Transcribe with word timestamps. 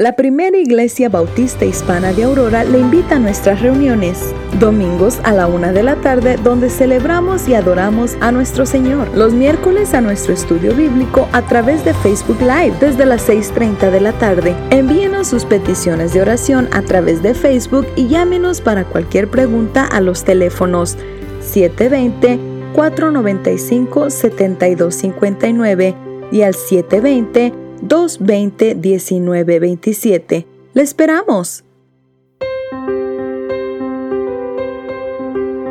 La 0.00 0.12
primera 0.12 0.56
iglesia 0.56 1.08
bautista 1.08 1.64
hispana 1.64 2.12
de 2.12 2.22
Aurora 2.22 2.62
le 2.62 2.78
invita 2.78 3.16
a 3.16 3.18
nuestras 3.18 3.60
reuniones, 3.60 4.32
domingos 4.60 5.18
a 5.24 5.32
la 5.32 5.48
una 5.48 5.72
de 5.72 5.82
la 5.82 5.96
tarde, 5.96 6.36
donde 6.36 6.70
celebramos 6.70 7.48
y 7.48 7.54
adoramos 7.54 8.16
a 8.20 8.30
nuestro 8.30 8.64
Señor. 8.64 9.08
Los 9.16 9.32
miércoles 9.32 9.94
a 9.94 10.00
nuestro 10.00 10.32
estudio 10.32 10.72
bíblico 10.72 11.28
a 11.32 11.42
través 11.42 11.84
de 11.84 11.94
Facebook 11.94 12.38
Live 12.40 12.76
desde 12.78 13.06
las 13.06 13.28
6.30 13.28 13.90
de 13.90 14.00
la 14.00 14.12
tarde. 14.12 14.54
Envíenos 14.70 15.26
sus 15.26 15.44
peticiones 15.44 16.14
de 16.14 16.22
oración 16.22 16.68
a 16.70 16.82
través 16.82 17.20
de 17.20 17.34
Facebook 17.34 17.88
y 17.96 18.06
llámenos 18.06 18.60
para 18.60 18.84
cualquier 18.84 19.26
pregunta 19.26 19.84
a 19.84 20.00
los 20.00 20.22
teléfonos 20.22 20.96
720 21.40 22.38
495 22.72 24.10
7259 24.10 25.96
y 26.30 26.42
al 26.42 26.54
720 26.54 27.67
220-1927. 27.82 30.46
¡Le 30.74 30.82
esperamos! 30.82 31.64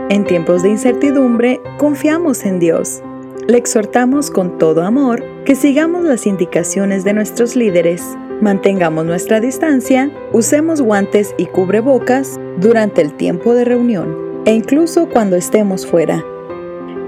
En 0.09 0.23
tiempos 0.23 0.63
de 0.63 0.69
incertidumbre, 0.69 1.59
confiamos 1.77 2.45
en 2.45 2.59
Dios. 2.59 3.01
Le 3.47 3.57
exhortamos 3.57 4.31
con 4.31 4.57
todo 4.57 4.83
amor 4.83 5.23
que 5.45 5.55
sigamos 5.55 6.03
las 6.03 6.27
indicaciones 6.27 7.03
de 7.03 7.13
nuestros 7.13 7.55
líderes, 7.55 8.03
mantengamos 8.41 9.05
nuestra 9.05 9.39
distancia, 9.39 10.11
usemos 10.33 10.81
guantes 10.81 11.33
y 11.37 11.45
cubrebocas 11.45 12.39
durante 12.57 13.01
el 13.01 13.13
tiempo 13.13 13.53
de 13.53 13.65
reunión 13.65 14.43
e 14.45 14.53
incluso 14.53 15.09
cuando 15.09 15.35
estemos 15.35 15.85
fuera. 15.85 16.23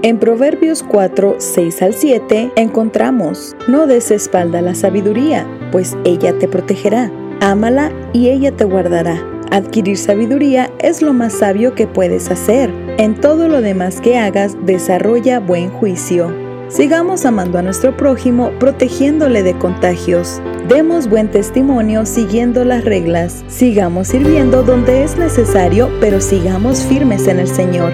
En 0.02 0.18
Proverbios 0.18 0.82
4, 0.82 1.36
6 1.38 1.82
al 1.82 1.92
7 1.92 2.52
encontramos, 2.56 3.54
no 3.68 3.86
des 3.86 4.10
espalda 4.10 4.62
la 4.62 4.74
sabiduría, 4.74 5.46
pues 5.72 5.94
ella 6.04 6.38
te 6.38 6.48
protegerá. 6.48 7.12
Ámala 7.42 7.92
y 8.14 8.30
ella 8.30 8.50
te 8.50 8.64
guardará. 8.64 9.22
Adquirir 9.50 9.98
sabiduría 9.98 10.70
es 10.78 11.02
lo 11.02 11.12
más 11.12 11.34
sabio 11.34 11.74
que 11.74 11.86
puedes 11.86 12.30
hacer. 12.30 12.70
En 12.96 13.20
todo 13.20 13.46
lo 13.48 13.60
demás 13.60 14.00
que 14.00 14.16
hagas, 14.16 14.56
desarrolla 14.64 15.38
buen 15.38 15.68
juicio. 15.68 16.34
Sigamos 16.68 17.26
amando 17.26 17.58
a 17.58 17.62
nuestro 17.62 17.94
prójimo, 17.94 18.52
protegiéndole 18.58 19.42
de 19.42 19.58
contagios. 19.58 20.40
Demos 20.66 21.10
buen 21.10 21.30
testimonio 21.30 22.06
siguiendo 22.06 22.64
las 22.64 22.86
reglas. 22.86 23.44
Sigamos 23.48 24.08
sirviendo 24.08 24.62
donde 24.62 25.04
es 25.04 25.18
necesario, 25.18 25.90
pero 26.00 26.22
sigamos 26.22 26.84
firmes 26.86 27.26
en 27.26 27.40
el 27.40 27.48
Señor. 27.48 27.92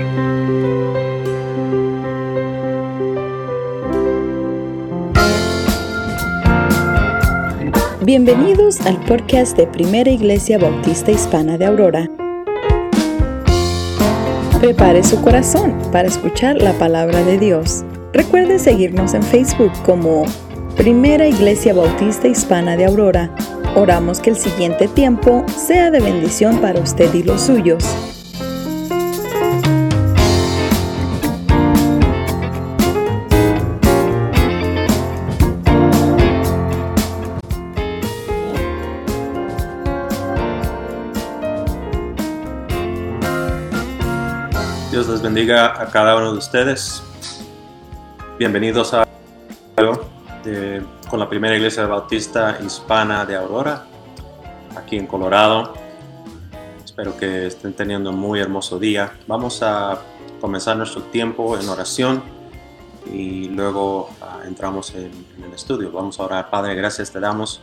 Bienvenidos 8.06 8.80
al 8.82 9.00
podcast 9.00 9.56
de 9.56 9.66
Primera 9.66 10.08
Iglesia 10.08 10.58
Bautista 10.58 11.10
Hispana 11.10 11.58
de 11.58 11.66
Aurora. 11.66 12.08
Prepare 14.60 15.02
su 15.02 15.20
corazón 15.20 15.76
para 15.90 16.06
escuchar 16.06 16.62
la 16.62 16.72
palabra 16.74 17.24
de 17.24 17.36
Dios. 17.36 17.84
Recuerde 18.12 18.60
seguirnos 18.60 19.12
en 19.14 19.24
Facebook 19.24 19.72
como 19.84 20.24
Primera 20.76 21.26
Iglesia 21.26 21.74
Bautista 21.74 22.28
Hispana 22.28 22.76
de 22.76 22.84
Aurora. 22.84 23.34
Oramos 23.74 24.20
que 24.20 24.30
el 24.30 24.36
siguiente 24.36 24.86
tiempo 24.86 25.44
sea 25.48 25.91
de 25.91 25.98
bendición 25.98 26.60
para 26.60 26.78
usted 26.78 27.12
y 27.12 27.24
los 27.24 27.41
suyos. 27.41 28.16
Bendiga 45.36 45.78
a 45.78 45.90
cada 45.90 46.16
uno 46.16 46.32
de 46.32 46.38
ustedes. 46.38 47.02
Bienvenidos 48.38 48.94
a 48.94 49.06
con 51.10 51.20
la 51.20 51.28
primera 51.28 51.54
iglesia 51.54 51.84
bautista 51.84 52.58
hispana 52.64 53.26
de 53.26 53.36
Aurora, 53.36 53.84
aquí 54.75 54.96
en 54.96 55.06
Colorado. 55.06 55.75
Espero 56.82 57.19
que 57.19 57.48
estén 57.48 57.75
teniendo 57.75 58.08
un 58.08 58.16
muy 58.16 58.41
hermoso 58.41 58.78
día. 58.78 59.12
Vamos 59.26 59.62
a 59.62 59.98
comenzar 60.41 60.78
nuestro 60.78 61.02
tiempo 61.02 61.58
en 61.58 61.69
oración 61.69 62.22
y 63.04 63.50
luego 63.50 64.08
ah, 64.22 64.41
entramos 64.46 64.94
en, 64.94 65.12
en 65.36 65.44
el 65.44 65.52
estudio. 65.52 65.92
Vamos 65.92 66.19
a 66.19 66.22
orar. 66.22 66.48
Padre, 66.48 66.75
gracias 66.75 67.12
te 67.12 67.20
damos 67.20 67.60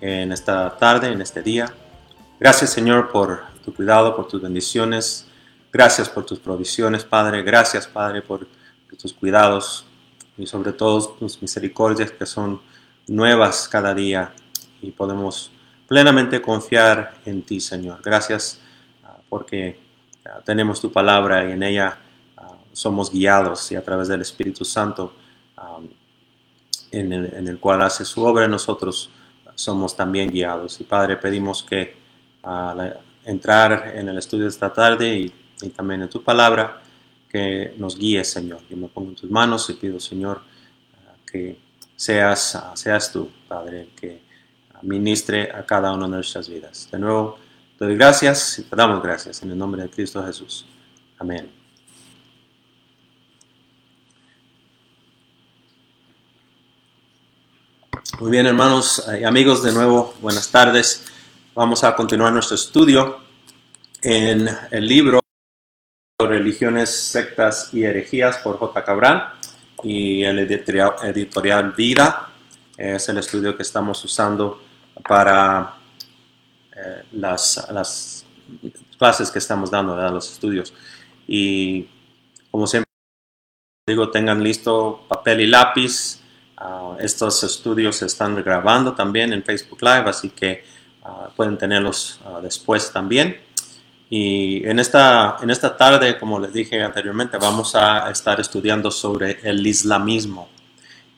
en 0.00 0.30
esta 0.30 0.76
tarde, 0.76 1.08
en 1.08 1.20
este 1.20 1.42
día. 1.42 1.74
Gracias 2.38 2.70
Señor 2.70 3.10
por 3.10 3.42
tu 3.64 3.74
cuidado, 3.74 4.14
por 4.14 4.28
tus 4.28 4.40
bendiciones 4.40 5.27
Gracias 5.72 6.08
por 6.08 6.24
tus 6.24 6.38
provisiones, 6.38 7.04
Padre. 7.04 7.42
Gracias, 7.42 7.86
Padre, 7.86 8.22
por, 8.22 8.46
tus 9.00 9.12
cuidados 9.12 9.84
y 10.38 10.46
sobre 10.46 10.72
todo 10.72 11.10
tus 11.10 11.42
misericordias 11.42 12.10
que 12.10 12.24
son 12.24 12.60
nuevas 13.06 13.68
cada 13.68 13.94
día 13.94 14.32
y 14.80 14.90
podemos 14.90 15.52
plenamente 15.86 16.40
confiar 16.40 17.14
en 17.26 17.42
ti, 17.42 17.60
Señor. 17.60 18.00
Gracias 18.02 18.60
ah, 19.04 19.18
porque 19.28 19.78
ah, 20.24 20.40
tenemos 20.44 20.80
tu 20.80 20.90
palabra 20.90 21.48
y 21.48 21.52
en 21.52 21.62
ella 21.62 21.98
ah, 22.38 22.54
somos 22.72 23.12
guiados 23.12 23.70
y 23.72 23.76
a 23.76 23.84
través 23.84 24.08
del 24.08 24.22
Espíritu 24.22 24.64
Santo 24.64 25.12
en 26.90 27.12
el, 27.12 27.58
cual 27.58 27.82
hace 27.82 28.04
su 28.04 28.24
obra 28.24 28.48
nosotros 28.48 29.10
somos 29.54 29.94
también 29.94 30.30
guiados. 30.30 30.80
Y 30.80 30.84
Padre, 30.84 31.16
pedimos 31.16 31.62
que 31.62 31.96
al 32.42 32.98
entrar 33.24 33.92
en 33.94 34.08
el 34.08 34.16
estudio 34.16 34.46
esta 34.46 34.72
tarde 34.72 35.14
y 35.14 35.34
y 35.62 35.70
también 35.70 36.02
en 36.02 36.08
tu 36.08 36.22
palabra, 36.22 36.82
que 37.28 37.74
nos 37.76 37.98
guíe, 37.98 38.24
Señor. 38.24 38.60
Yo 38.68 38.76
me 38.76 38.88
pongo 38.88 39.10
en 39.10 39.16
tus 39.16 39.30
manos 39.30 39.68
y 39.70 39.74
pido, 39.74 40.00
Señor, 40.00 40.42
que 41.30 41.58
seas, 41.94 42.58
seas 42.74 43.12
tú, 43.12 43.30
Padre, 43.46 43.90
que 44.00 44.22
ministre 44.82 45.50
a 45.52 45.64
cada 45.66 45.92
una 45.92 46.06
de 46.06 46.12
nuestras 46.12 46.48
vidas. 46.48 46.88
De 46.90 46.98
nuevo, 46.98 47.38
te 47.78 47.84
doy 47.84 47.96
gracias 47.96 48.58
y 48.58 48.62
te 48.62 48.76
damos 48.76 49.02
gracias 49.02 49.42
en 49.42 49.50
el 49.50 49.58
nombre 49.58 49.82
de 49.82 49.90
Cristo 49.90 50.24
Jesús. 50.24 50.64
Amén. 51.18 51.50
Muy 58.20 58.30
bien, 58.32 58.46
hermanos 58.46 59.04
y 59.20 59.24
amigos, 59.24 59.62
de 59.62 59.72
nuevo, 59.72 60.14
buenas 60.20 60.50
tardes. 60.50 61.04
Vamos 61.54 61.84
a 61.84 61.94
continuar 61.94 62.32
nuestro 62.32 62.56
estudio 62.56 63.18
en 64.02 64.48
el 64.70 64.88
libro 64.88 65.20
Religiones, 66.26 66.90
Sectas 66.90 67.72
y 67.72 67.84
Herejías 67.84 68.38
por 68.38 68.58
J. 68.58 68.84
Cabral 68.84 69.34
y 69.84 70.24
el 70.24 70.40
editorial, 70.40 71.72
Vida. 71.76 72.30
Es 72.76 73.08
el 73.08 73.18
estudio 73.18 73.56
que 73.56 73.62
estamos 73.62 74.04
usando 74.04 74.60
para 75.08 75.76
eh, 76.74 77.04
las, 77.12 77.68
las, 77.70 78.26
clases 78.98 79.30
que 79.30 79.38
estamos 79.38 79.70
dando, 79.70 79.94
los 80.10 80.32
estudios. 80.32 80.74
Y 81.28 81.86
como 82.50 82.66
siempre 82.66 82.90
digo, 83.86 84.10
tengan 84.10 84.42
listo 84.42 85.04
papel 85.06 85.42
y 85.42 85.46
lápiz. 85.46 86.20
Ah, 86.56 86.96
estos 86.98 87.44
estudios 87.44 87.94
se 87.94 88.06
están 88.06 88.34
grabando 88.42 88.92
también 88.92 89.32
en 89.32 89.44
Facebook 89.44 89.78
Live, 89.82 90.10
así 90.10 90.30
que 90.30 90.64
ah, 91.04 91.30
pueden 91.36 91.56
tenerlos 91.56 92.20
ah, 92.24 92.40
después 92.42 92.90
también. 92.90 93.47
Y 94.10 94.66
en 94.66 94.78
esta, 94.78 95.36
en 95.42 95.50
esta 95.50 95.76
tarde, 95.76 96.18
como 96.18 96.38
les 96.38 96.52
dije 96.52 96.82
anteriormente, 96.82 97.36
vamos 97.36 97.74
a 97.74 98.10
estar 98.10 98.40
estudiando 98.40 98.90
sobre 98.90 99.38
el 99.42 99.66
islamismo. 99.66 100.48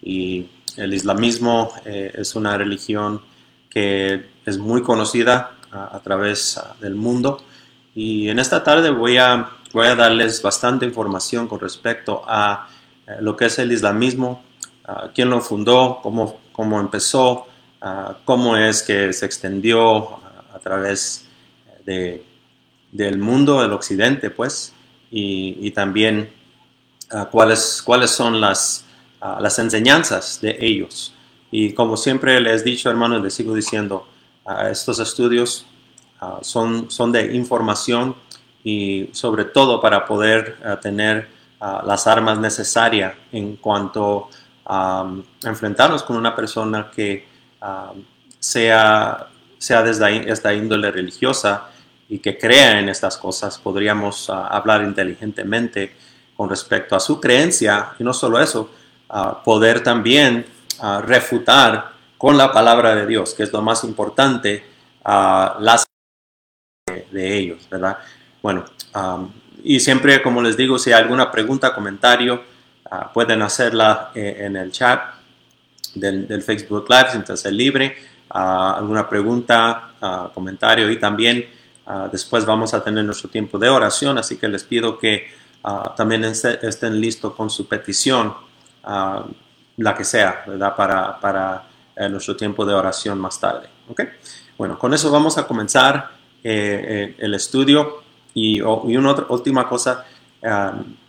Y 0.03 0.47
el 0.77 0.93
islamismo 0.95 1.73
eh, 1.85 2.13
es 2.15 2.35
una 2.35 2.57
religión 2.57 3.21
que 3.69 4.31
es 4.45 4.59
muy 4.59 4.83
conocida 4.83 5.53
a, 5.71 6.01
través 6.01 6.61
del 6.81 6.97
mundo. 6.97 7.45
Y 7.95 8.29
en 8.29 8.41
esta 8.41 8.65
tarde 8.65 8.91
voy 8.91 9.19
a, 9.19 9.51
voy 9.73 9.87
a 9.87 9.95
darles 9.95 10.43
bastante 10.43 10.85
información 10.85 11.47
con 11.47 11.61
respecto 11.61 12.25
a 12.27 12.69
eh, 13.07 13.17
lo 13.21 13.37
que 13.37 13.47
es 13.47 13.59
el 13.61 13.71
islamismo, 13.71 14.43
quién 15.15 15.31
lo 15.31 15.41
fundó, 15.41 16.01
cómo, 16.03 16.41
cómo 16.51 16.81
empezó, 16.81 17.47
cómo 18.25 18.57
es 18.57 18.83
que 18.83 19.13
se 19.13 19.25
extendió 19.25 20.17
a 20.53 20.59
través 20.59 21.29
de 21.87 22.25
del 22.93 23.19
mundo, 23.19 23.63
del 23.63 23.73
occidente, 23.73 24.31
pues, 24.31 24.73
y, 25.11 25.71
también 25.73 26.33
ah, 27.11 27.29
cuáles, 27.31 27.83
cuáles 27.85 28.11
son 28.11 28.41
las, 28.41 28.85
ah, 29.21 29.39
las 29.41 29.59
enseñanzas 29.59 30.41
de 30.41 30.57
ellos. 30.61 31.15
Y 31.51 31.73
como 31.73 31.97
siempre 31.97 32.41
les 32.41 32.63
he 32.63 32.65
dicho, 32.65 32.91
hermanos, 32.91 33.23
les 33.23 33.35
sigo 33.35 33.55
diciendo, 33.55 34.07
uh, 34.45 34.67
estos 34.67 35.01
estudios 35.01 35.67
son, 36.43 36.91
son 36.91 37.13
de 37.13 37.35
información 37.35 38.15
y 38.63 39.09
sobre 39.13 39.47
todo 39.47 39.81
para 39.81 40.05
poder 40.05 40.59
tener 40.83 41.29
las 41.59 42.07
armas 42.07 42.39
necesarias 42.39 43.15
en 43.33 43.57
cuanto 43.57 44.29
a 44.67 45.11
enfrentarnos 45.43 46.03
con 46.03 46.17
una 46.17 46.37
persona 46.37 46.91
que 46.95 47.27
sea 48.39 49.31
sea 49.61 49.83
desde 49.83 50.33
esta 50.33 50.55
índole 50.55 50.91
religiosa 50.91 51.70
y 52.11 52.19
que 52.19 52.37
crea 52.37 52.81
en 52.81 52.89
estas 52.89 53.17
cosas, 53.17 53.59
podríamos 53.59 54.29
ah, 54.29 54.49
hablar 54.49 54.83
inteligentemente 54.83 55.95
con 56.37 56.51
respecto 56.51 56.97
a 56.97 57.01
su 57.01 57.21
creencia 57.21 57.93
y 57.99 58.05
no 58.05 58.13
solo 58.13 58.41
eso, 58.41 58.71
ah, 59.09 59.41
poder 59.43 59.83
también 59.83 60.45
ah, 60.81 61.01
refutar 61.07 61.93
con 62.19 62.37
la 62.37 62.53
palabra 62.53 62.97
de 62.97 63.07
Dios, 63.07 63.33
que 63.33 63.45
es 63.45 63.53
lo 63.53 63.63
más 63.63 63.85
importante, 63.85 64.65
las 65.03 65.87
de, 66.87 67.07
de 67.11 67.39
ellos, 67.39 67.67
¿verdad? 67.71 67.97
Bueno, 68.43 68.67
y 69.65 69.81
siempre, 69.81 70.21
como 70.21 70.43
les 70.43 70.55
digo, 70.55 70.79
si 70.79 70.93
hay 70.93 71.01
alguna 71.01 71.31
pregunta, 71.31 71.75
comentario, 71.75 72.43
pueden 73.15 73.41
hacerla 73.41 74.11
eh, 74.15 74.37
en 74.41 74.57
el 74.57 74.71
chat 74.71 75.15
del, 75.95 76.43
Facebook 76.43 76.87
Live, 76.91 77.11
entonces 77.15 77.51
libre, 77.53 77.97
alguna 78.29 79.09
pregunta, 79.09 80.31
comentario 80.35 80.91
y 80.91 80.99
también 80.99 81.47
después 82.13 82.45
vamos 82.45 82.73
a 82.75 82.85
tener 82.85 83.05
nuestro 83.05 83.29
tiempo 83.29 83.59
de 83.59 83.69
oración, 83.69 84.17
así 84.19 84.37
que 84.37 84.49
les 84.49 84.65
pido 84.65 84.99
que 84.99 85.29
también 85.97 86.25
estén 86.25 87.01
listos 87.01 87.35
con 87.35 87.51
su 87.51 87.67
petición, 87.67 88.35
la 88.85 89.95
que 89.97 90.05
sea, 90.05 90.45
¿verdad? 90.47 90.77
Para, 90.77 91.19
para 91.19 91.71
eh, 92.01 92.09
nuestro 92.09 92.35
tiempo 92.35 92.65
de 92.65 92.73
oración 92.73 93.19
más 93.21 93.39
tarde. 93.39 93.69
¿ok? 93.87 94.01
Bueno, 94.57 94.79
con 94.79 94.95
eso 94.95 95.11
vamos 95.11 95.37
a 95.37 95.47
comenzar 95.47 96.13
eh, 96.43 97.13
eh, 97.13 97.15
el 97.19 97.35
estudio 97.35 98.03
y, 98.33 98.63
una 98.63 99.27
última 99.29 99.69
cosa, 99.69 100.07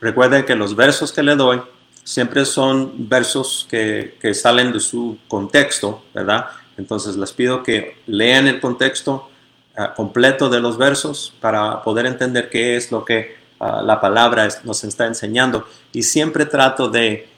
recuerden 0.02 0.44
que 0.44 0.54
los 0.54 0.76
versos 0.76 1.14
que 1.14 1.24
le 1.24 1.38
doy 1.38 1.62
siempre 2.04 2.44
son 2.44 3.08
versos 3.08 3.66
que, 3.70 4.18
que, 4.20 4.34
salen 4.34 4.74
de 4.74 4.82
su 4.82 5.18
contexto, 5.30 6.04
¿verdad? 6.14 6.48
Entonces 6.76 7.16
les 7.16 7.32
pido 7.32 7.64
que 7.64 7.96
lean 8.08 8.48
el 8.48 8.60
contexto 8.60 9.30
ah, 9.76 9.94
completo 9.94 10.50
de 10.50 10.60
los 10.60 10.78
versos 10.78 11.34
para 11.40 11.82
poder 11.84 12.06
entender 12.06 12.50
qué 12.50 12.76
es 12.76 12.92
lo 12.92 13.06
que 13.06 13.36
ah, 13.60 13.82
la 13.82 14.00
palabra 14.00 14.48
nos 14.64 14.84
está 14.84 15.06
enseñando. 15.06 15.66
Y 15.92 16.04
siempre 16.04 16.46
trato 16.46 16.90
de 16.90 17.30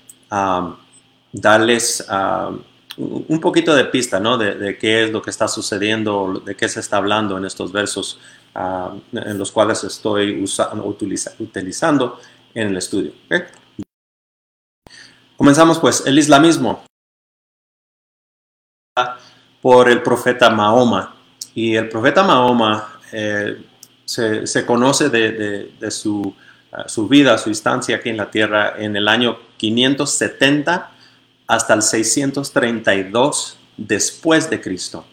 darles 1.32 2.04
un 2.98 3.40
poquito 3.40 3.76
de 3.76 3.86
pista, 3.86 4.20
¿no? 4.20 4.38
De, 4.38 4.78
qué 4.80 5.04
es 5.04 5.12
lo 5.12 5.22
que 5.22 5.30
está 5.30 5.48
sucediendo, 5.48 6.42
de 6.44 6.56
qué 6.56 6.68
se 6.68 6.80
está 6.80 6.98
hablando 6.98 7.38
en 7.38 7.46
estos 7.46 7.72
versos 7.72 8.20
en 8.56 9.38
los 9.38 9.52
cuales 9.52 9.84
estoy 9.84 10.44
utilizando 11.40 12.20
en 12.54 12.68
el 12.70 12.78
estudio. 12.78 13.12
Comenzamos 15.38 15.80
pues, 15.80 16.04
el 16.06 16.18
islamismo 16.18 16.84
por 19.62 19.90
el 19.90 20.04
profeta 20.04 20.50
Mahoma. 20.50 21.13
Y 21.56 21.76
el 21.76 21.90
profeta 21.90 22.24
Mahoma 22.24 23.00
eh, 23.12 23.58
se, 24.06 24.66
conoce 24.66 25.10
de, 25.10 25.92
su, 25.92 26.34
su, 26.88 27.08
vida, 27.08 27.38
su 27.38 27.50
instancia 27.50 27.98
aquí 27.98 28.10
en 28.10 28.18
la 28.18 28.30
tierra 28.30 28.76
en 28.78 28.96
el 28.96 29.08
año 29.08 29.38
570 29.58 30.92
hasta 31.48 31.74
el 31.74 31.82
632 31.82 33.58
después 33.78 34.50
de 34.50 34.62
Cristo. 34.62 35.06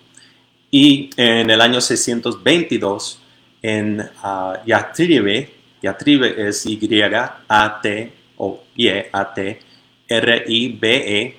Y 0.71 1.11
en 1.17 1.51
el 1.51 1.61
año 1.61 1.81
622 1.81 3.21
en 3.63 4.01
uh, 4.01 4.55
Yatribe, 4.65 5.53
Yatribe 5.83 6.49
es 6.49 6.65
Y-A-T 6.67 8.13
o 8.37 8.63
Y-A-T, 8.77 9.61
R-I-B-E, 10.09 11.37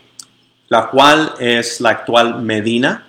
la 0.70 0.90
cual 0.90 1.34
es 1.40 1.82
la 1.82 1.90
actual 1.90 2.42
Medina 2.42 3.08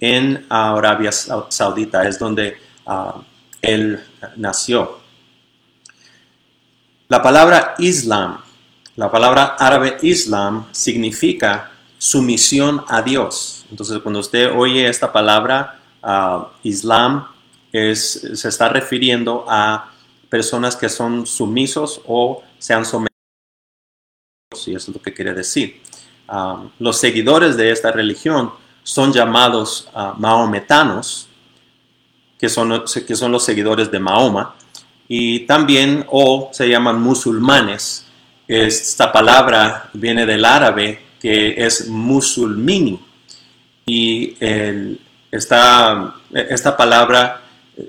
en 0.00 0.46
Arabia 0.48 1.12
Saudita, 1.12 2.06
es 2.06 2.18
donde 2.18 2.56
ah, 2.86 3.22
él 3.62 4.02
nació. 4.36 4.98
La 7.08 7.22
palabra 7.22 7.74
Islam, 7.78 8.40
la 8.96 9.10
palabra 9.10 9.56
árabe 9.58 9.98
Islam 10.02 10.66
significa 10.72 11.70
sumisión 11.98 12.84
a 12.88 13.02
Dios. 13.02 13.66
Entonces, 13.70 13.98
cuando 14.02 14.20
usted 14.20 14.52
oye 14.54 14.88
esta 14.88 15.12
palabra 15.12 15.80
uh, 16.02 16.46
Islam, 16.62 17.26
es, 17.72 18.28
se 18.34 18.48
está 18.48 18.68
refiriendo 18.68 19.44
a 19.48 19.92
personas 20.28 20.76
que 20.76 20.88
son 20.88 21.26
sumisos 21.26 22.00
o 22.06 22.42
se 22.58 22.74
han 22.74 22.84
sometido 22.84 23.14
y 24.66 24.74
eso 24.74 24.90
es 24.90 24.96
lo 24.96 25.02
que 25.02 25.12
quiere 25.12 25.34
decir. 25.34 25.80
Um, 26.28 26.70
los 26.78 26.98
seguidores 26.98 27.56
de 27.56 27.70
esta 27.70 27.90
religión 27.90 28.52
son 28.84 29.12
llamados 29.12 29.88
uh, 29.92 30.16
maometanos, 30.16 31.28
que 32.38 32.48
son, 32.48 32.84
que 32.84 33.16
son 33.16 33.32
los 33.32 33.44
seguidores 33.44 33.90
de 33.90 33.98
Mahoma, 33.98 34.54
y 35.08 35.40
también 35.40 36.06
o 36.08 36.50
se 36.52 36.68
llaman 36.68 37.02
musulmanes. 37.02 38.06
Esta 38.46 39.10
palabra 39.10 39.90
viene 39.94 40.24
del 40.24 40.44
árabe 40.44 41.00
que 41.18 41.54
es 41.56 41.88
musulmini 41.88 43.00
y 43.86 44.36
esta, 45.30 46.14
esta 46.32 46.76
palabra 46.76 47.40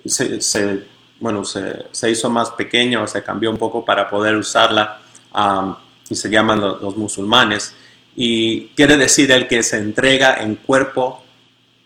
se, 0.05 0.83
bueno, 1.19 1.43
se, 1.43 2.11
hizo 2.11 2.29
más 2.29 2.51
pequeña 2.51 3.01
o 3.01 3.07
se 3.07 3.23
cambió 3.23 3.51
un 3.51 3.57
poco 3.57 3.85
para 3.85 4.09
poder 4.09 4.35
usarla. 4.35 4.99
Um, 5.33 5.75
y 6.09 6.15
se 6.15 6.29
llaman 6.29 6.61
los, 6.61 6.95
musulmanes, 6.97 7.73
y 8.15 8.67
quiere 8.69 8.97
decir 8.97 9.31
el 9.31 9.47
que 9.47 9.61
se 9.61 9.77
entrega 9.77 10.41
en 10.41 10.55
cuerpo 10.55 11.23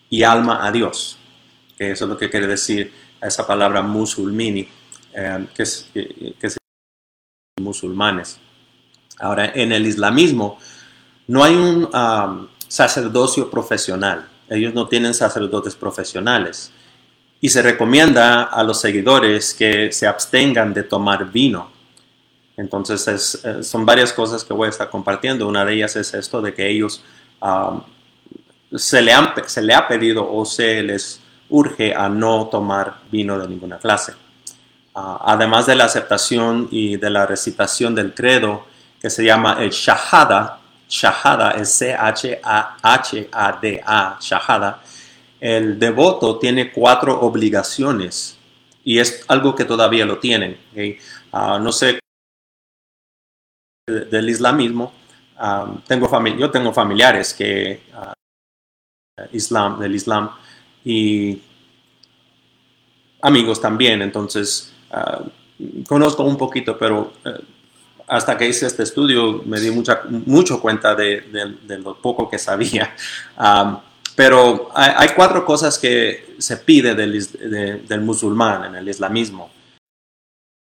y 0.08 0.22
alma 0.22 0.66
a 0.66 0.70
Dios. 0.70 1.18
Eso 1.78 2.04
es 2.04 2.08
lo 2.08 2.16
que 2.16 2.30
quiere 2.30 2.46
decir 2.46 2.92
esa 3.20 3.46
palabra 3.46 3.82
musulmini, 3.82 4.68
eh, 5.14 5.46
que, 5.54 5.62
es, 5.62 5.90
que, 5.92 6.48
musulmanes. 7.60 8.38
Ahora, 9.18 9.52
en 9.54 9.72
el 9.72 9.86
islamismo 9.86 10.58
no 11.26 11.44
hay 11.44 11.54
un 11.54 11.88
um, 11.94 12.48
sacerdocio 12.68 13.50
profesional. 13.50 14.28
Ellos 14.48 14.72
no 14.74 14.88
tienen 14.88 15.14
sacerdotes 15.14 15.74
profesionales. 15.74 16.72
Y 17.40 17.48
se 17.48 17.62
recomienda 17.62 18.44
a 18.44 18.62
los 18.62 18.80
seguidores 18.80 19.54
que 19.54 19.92
se 19.92 20.06
abstengan 20.06 20.74
de 20.74 20.82
tomar 20.82 21.30
vino 21.30 21.79
entonces, 22.60 23.40
eh, 23.42 23.62
son 23.64 23.86
varias 23.86 24.12
cosas 24.12 24.44
que 24.44 24.52
voy 24.52 24.66
a 24.66 24.70
estar 24.70 24.90
compartiendo. 24.90 25.48
Una 25.48 25.64
de 25.64 25.72
ellas 25.74 25.96
es 25.96 26.12
esto 26.12 26.42
de 26.42 26.52
que 26.52 26.68
ellos 26.68 27.02
se, 28.76 29.00
le 29.00 29.12
ha 29.74 29.88
pedido 29.88 30.30
o 30.30 30.44
se 30.44 30.82
les 30.82 31.22
urge 31.48 31.94
a 31.94 32.10
no 32.10 32.48
tomar 32.48 32.98
vino 33.10 33.38
de 33.38 33.48
ninguna 33.48 33.78
clase. 33.78 34.12
Ah, 34.94 35.22
además 35.24 35.64
de 35.66 35.74
la 35.74 35.86
aceptación 35.86 36.68
y 36.70 36.98
de 36.98 37.08
la 37.08 37.24
recitación 37.24 37.94
del 37.94 38.12
credo, 38.12 38.66
que 39.00 39.08
se 39.08 39.24
llama 39.24 39.56
el 39.60 39.70
Shahada, 39.70 40.58
Shahada 40.86 41.52
es 41.52 41.72
C-H-A-H-A-D-A, 41.72 42.18
Shahada, 44.20 44.82
el 45.40 45.78
devoto 45.78 46.38
tiene 46.38 46.70
cuatro 46.70 47.18
obligaciones 47.20 48.36
y 48.84 48.98
es 48.98 49.24
algo 49.28 49.54
que 49.54 49.64
todavía 49.64 50.04
lo 50.04 50.18
tienen. 50.18 50.58
Ah, 51.32 51.58
no 51.58 51.72
sé 51.72 52.00
del 53.90 54.30
islamismo, 54.30 54.92
tengo 55.86 56.08
yo 56.38 56.50
tengo 56.50 56.72
familiares 56.72 57.32
que 57.34 57.82
ah, 57.94 58.12
islam, 59.32 59.78
del 59.78 59.94
Islam 59.94 60.30
y 60.84 61.40
amigos 63.22 63.60
también, 63.60 64.02
entonces 64.02 64.72
ah, 64.90 65.22
conozco 65.86 66.22
un 66.24 66.36
poquito, 66.36 66.78
pero 66.78 67.12
eh, 67.24 67.40
hasta 68.08 68.36
que 68.36 68.48
hice 68.48 68.66
este 68.66 68.82
estudio 68.82 69.42
me 69.44 69.60
di 69.60 69.70
mucha, 69.70 70.02
mucho 70.08 70.60
cuenta 70.60 70.94
de, 70.94 71.22
lo 71.82 71.96
poco 72.00 72.28
que 72.28 72.38
sabía. 72.38 72.94
pero 74.16 74.68
hay, 74.74 75.08
cuatro 75.14 75.44
cosas 75.44 75.78
que 75.78 76.34
se 76.38 76.56
pide 76.58 76.94
del, 76.94 77.86
del 77.86 78.00
musulmán 78.00 78.64
en 78.64 78.74
el 78.74 78.88
islamismo. 78.88 79.50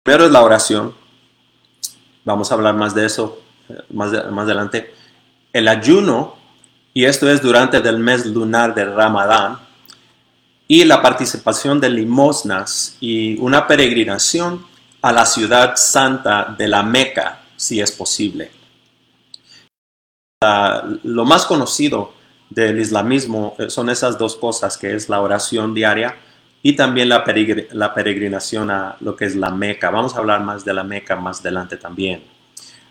Primero 0.03 0.27
es 0.27 0.33
la 0.33 0.43
oración, 0.43 0.95
Vamos 2.29 2.53
a 2.53 2.57
hablar 2.57 2.75
más 2.75 2.95
de 2.95 3.07
eso 3.07 3.41
eh, 3.71 3.75
más, 3.89 4.13
más 4.31 4.45
adelante. 4.45 4.93
El 5.51 5.67
ayuno, 5.67 6.35
y 6.93 7.07
esto 7.07 7.27
es 7.31 7.41
durante 7.41 7.79
el 7.79 7.99
mes 7.99 8.27
lunar 8.27 8.75
del 8.75 8.95
Ramadán, 8.95 9.59
y 10.67 10.85
la 10.85 11.01
participación 11.01 11.81
de 11.81 11.89
limosnas 11.89 12.99
y 13.01 13.39
una 13.39 13.67
peregrinación 13.67 14.63
a 15.01 15.11
la 15.11 15.25
ciudad 15.25 15.77
santa 15.77 16.55
de 16.59 16.69
la 16.69 16.83
Meca, 16.83 17.41
si 17.57 17.81
es 17.81 17.93
posible. 17.93 18.51
lo 21.05 21.25
más 21.25 21.47
conocido 21.47 22.13
del 22.51 22.79
islamismo 22.79 23.57
eh, 23.59 23.71
son 23.71 23.89
esas 23.89 24.19
dos 24.19 24.37
cosas, 24.37 24.77
que 24.77 24.95
es 24.95 25.09
la 25.09 25.23
oración 25.23 25.73
diaria 25.73 26.15
y 26.63 26.75
también 26.75 27.09
la, 27.09 27.25
peregrinación 27.25 28.71
a 28.71 28.97
lo 29.01 29.17
que 29.17 29.25
es 29.25 29.37
la 29.37 29.51
Meca. 29.51 29.91
Vamos 29.91 30.15
a 30.15 30.19
hablar 30.19 30.43
más 30.43 30.65
de 30.65 30.75
la 30.75 30.85
Meca 30.85 31.17
más 31.17 31.41
adelante 31.41 31.77
también. 31.77 32.25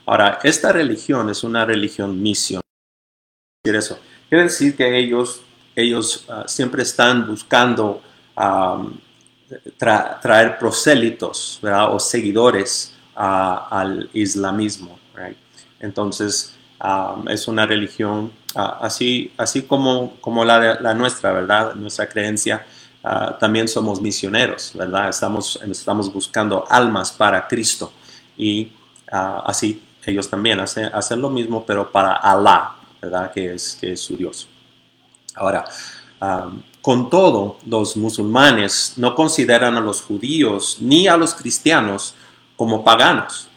Ahora, 0.05 0.39
esta 0.43 0.71
religión 0.71 1.29
es 1.29 1.43
una 1.43 1.65
religión 1.65 2.21
misión. 2.21 2.61
Quiere 3.63 4.43
decir 4.43 4.75
que 4.75 4.97
ellos 4.97 5.43
ellos 5.77 6.25
ah, 6.27 6.43
siempre 6.47 6.81
están 6.81 7.27
buscando 7.27 8.01
traer 9.77 10.57
prosélitos 10.59 11.61
o 11.63 11.99
seguidores 11.99 12.93
al 13.15 14.09
islamismo. 14.13 14.99
Entonces, 15.79 16.55
es 17.29 17.47
una 17.47 17.65
religión 17.65 18.31
así, 18.55 19.31
así 19.37 19.63
como, 19.63 20.19
como 20.19 20.43
la, 20.43 20.79
la 20.81 20.93
nuestra, 20.93 21.31
¿verdad? 21.31 21.75
Nuestra 21.75 22.09
creencia. 22.09 22.65
También 23.39 23.67
somos 23.67 24.01
misioneros, 24.01 24.71
¿verdad? 24.73 25.09
Estamos, 25.09 25.59
estamos 25.69 26.11
buscando 26.11 26.65
almas 26.69 27.11
para 27.11 27.47
Cristo 27.47 27.91
y 28.37 28.71
así 29.09 29.81
ellos 30.05 30.29
también 30.29 30.59
hacen, 30.59 31.21
lo 31.21 31.29
mismo, 31.29 31.65
pero 31.65 31.91
para 31.91 32.13
Alá, 32.13 32.75
¿verdad? 33.01 33.31
Que 33.31 33.53
es, 33.53 33.77
que 33.79 33.91
es 33.91 33.99
su 33.99 34.15
Dios. 34.15 34.47
Ahora, 35.35 35.65
con 36.81 37.09
todo, 37.09 37.57
los 37.65 37.97
musulmanes 37.97 38.93
no 38.95 39.13
consideran 39.13 39.75
a 39.75 39.81
los 39.81 40.01
judíos 40.01 40.77
ni 40.79 41.07
a 41.07 41.17
los 41.17 41.35
cristianos 41.35 42.15
como 42.55 42.83
paganos. 42.83 43.49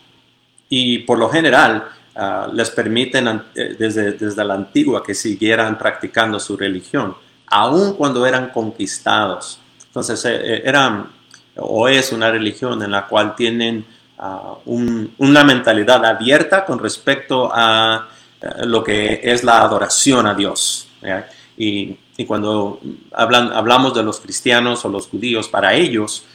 Y 0.69 0.99
por 0.99 1.19
lo 1.19 1.29
general, 1.29 1.89
ah, 2.17 2.49
les 2.53 2.71
permiten 2.71 3.29
eh, 3.55 3.77
desde, 3.79 4.13
desde 4.13 4.45
la 4.45 4.55
antigua 4.55 5.03
que 5.03 5.15
siguieran 5.15 5.79
practicando 5.79 6.41
su 6.41 6.57
religión, 6.57 7.17
aun 7.51 7.95
cuando 7.95 8.25
eran 8.27 8.51
conquistados. 8.51 9.61
Entonces, 9.87 10.25
eh, 10.25 10.41
eh, 10.43 10.63
eran 10.65 11.11
o 11.57 11.89
es 11.89 12.13
una 12.13 12.31
religión 12.31 12.83
en 12.83 12.93
la 12.93 13.07
cual 13.07 13.35
tienen 13.35 13.85
ah, 14.19 14.55
una 14.65 15.45
mentalidad 15.45 16.05
abierta 16.05 16.65
con 16.65 16.79
respecto 16.79 17.51
a 17.53 18.09
lo 18.65 18.83
que 18.83 19.21
es 19.23 19.45
la 19.45 19.61
adoración 19.61 20.27
a 20.27 20.35
Dios. 20.35 20.89
Y, 21.57 21.99
cuando 22.27 22.81
hablamos 23.13 23.95
de 23.95 24.03
los 24.03 24.21
cristianos 24.21 24.85
o 24.85 24.91
los 24.91 25.09
judíos, 25.09 25.49
para 25.49 25.75
ellos, 25.75 26.27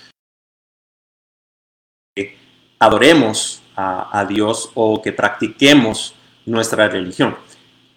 adoremos 2.79 3.61
a, 3.75 4.25
Dios 4.27 4.71
o 4.73 5.01
que 5.01 5.11
practiquemos 5.11 6.15
nuestra 6.45 6.87
religión. 6.87 7.35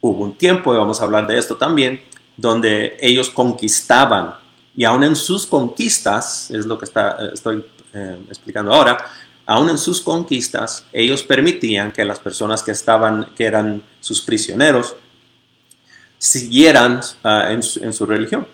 Hubo 0.01 0.25
un 0.25 0.37
tiempo, 0.37 0.75
y 0.75 0.79
vamos 0.79 1.01
a 1.01 1.05
hablar 1.05 1.27
de 1.27 1.39
esto 1.39 1.57
también, 1.57 2.03
donde 2.39 2.97
ellos 3.01 3.29
conquistaban 3.29 4.35
y 4.77 4.85
aún 4.85 5.03
en 5.03 5.17
sus 5.17 5.45
conquistas, 5.45 6.53
es 6.53 6.65
lo 6.65 6.79
que 6.79 6.85
está, 6.85 7.19
estoy 7.35 7.67
eh, 7.93 8.17
explicando 8.29 8.73
ahora, 8.73 8.97
aún 9.45 9.69
en 9.71 9.77
sus 9.77 10.01
conquistas, 10.01 10.87
ellos 10.93 11.25
permitían 11.25 11.91
que 11.91 12.05
las 12.05 12.21
personas 12.21 12.63
que 12.63 12.71
estaban, 12.71 13.35
que 13.35 13.45
eran 13.45 13.83
sus 13.99 14.23
prisioneros, 14.23 14.95
siguieran 16.17 17.01
ah, 17.25 17.51
en, 17.51 17.63
su, 17.63 18.07
religión. 18.07 18.47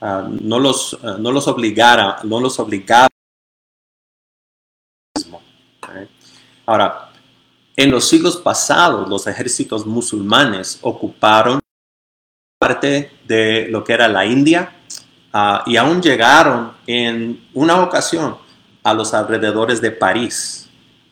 Ah, 0.00 0.26
no, 0.28 0.58
los, 0.58 0.98
ah, 1.02 1.16
no 1.18 1.30
los 1.30 1.46
obligara, 1.46 2.20
no 2.24 2.40
los 2.40 2.58
obligaba. 2.58 3.08
Ahora, 6.64 7.12
en 7.76 7.90
los 7.90 8.08
siglos 8.08 8.38
pasados, 8.38 9.06
los 9.10 9.26
ejércitos 9.26 9.84
musulmanes 9.84 10.78
ocuparon 10.80 11.60
parte 12.64 13.10
de 13.26 13.68
lo 13.70 13.84
que 13.84 13.92
era 13.92 14.08
la 14.08 14.24
India 14.24 14.72
y 15.66 15.76
aún 15.76 16.00
llegaron 16.00 16.72
en 16.86 17.46
una 17.52 17.82
ocasión 17.82 18.36
a 18.82 18.94
los 18.94 19.12
alrededores 19.12 19.82
de 19.82 19.90
París. 19.90 20.66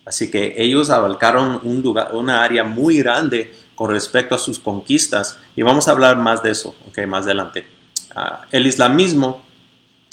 Así 0.07 0.31
que 0.31 0.55
ellos 0.57 0.89
abarcaron 0.89 1.61
un 1.63 1.83
una 2.13 2.43
área 2.43 2.65
muy 2.65 2.99
grande 2.99 3.53
con 3.75 3.91
respecto 3.91 4.35
a 4.35 4.39
sus 4.39 4.59
conquistas 4.59 5.39
y 5.55 5.63
vamos 5.63 5.89
a 5.89 5.91
hablar 5.91 6.17
más 6.17 6.43
de 6.43 6.51
eso 6.51 6.75
okay, 6.89 7.07
más 7.07 7.25
adelante. 7.27 7.67
Ah, 8.15 8.43
el 8.51 8.67
islamismo, 8.67 9.43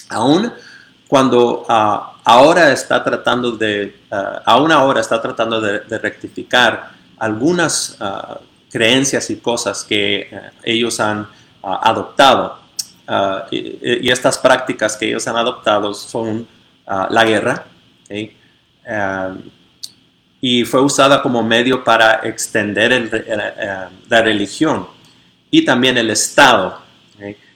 aún 0.09 0.51
cuando 1.07 1.65
uh, 1.69 2.19
ahora 2.23 2.71
está 2.71 3.01
tratando 3.01 3.53
de, 3.53 4.01
aún 4.45 4.71
ahora 4.71 4.99
está 4.99 5.21
tratando 5.21 5.61
de, 5.61 5.97
rectificar 5.99 6.91
algunas 7.17 7.97
creencias 8.71 9.29
y 9.29 9.37
cosas 9.37 9.83
que 9.83 10.29
ellos 10.63 10.99
han 10.99 11.27
adoptado. 11.61 12.59
Y, 13.51 14.05
y, 14.05 14.09
estas 14.11 14.37
prácticas 14.37 14.95
que 14.95 15.07
ellos 15.07 15.27
han 15.27 15.35
adoptado 15.35 15.93
son 15.93 16.47
la 17.09 17.25
guerra, 17.25 17.65
y 20.41 20.63
fue 20.63 20.81
usada 20.81 21.21
como 21.21 21.43
medio 21.43 21.83
para 21.83 22.21
extender 22.23 22.93
eh, 22.93 23.37
la 24.07 24.21
religión 24.21 24.87
y 25.51 25.65
también 25.65 25.97
el 25.97 26.09
Estado. 26.09 26.79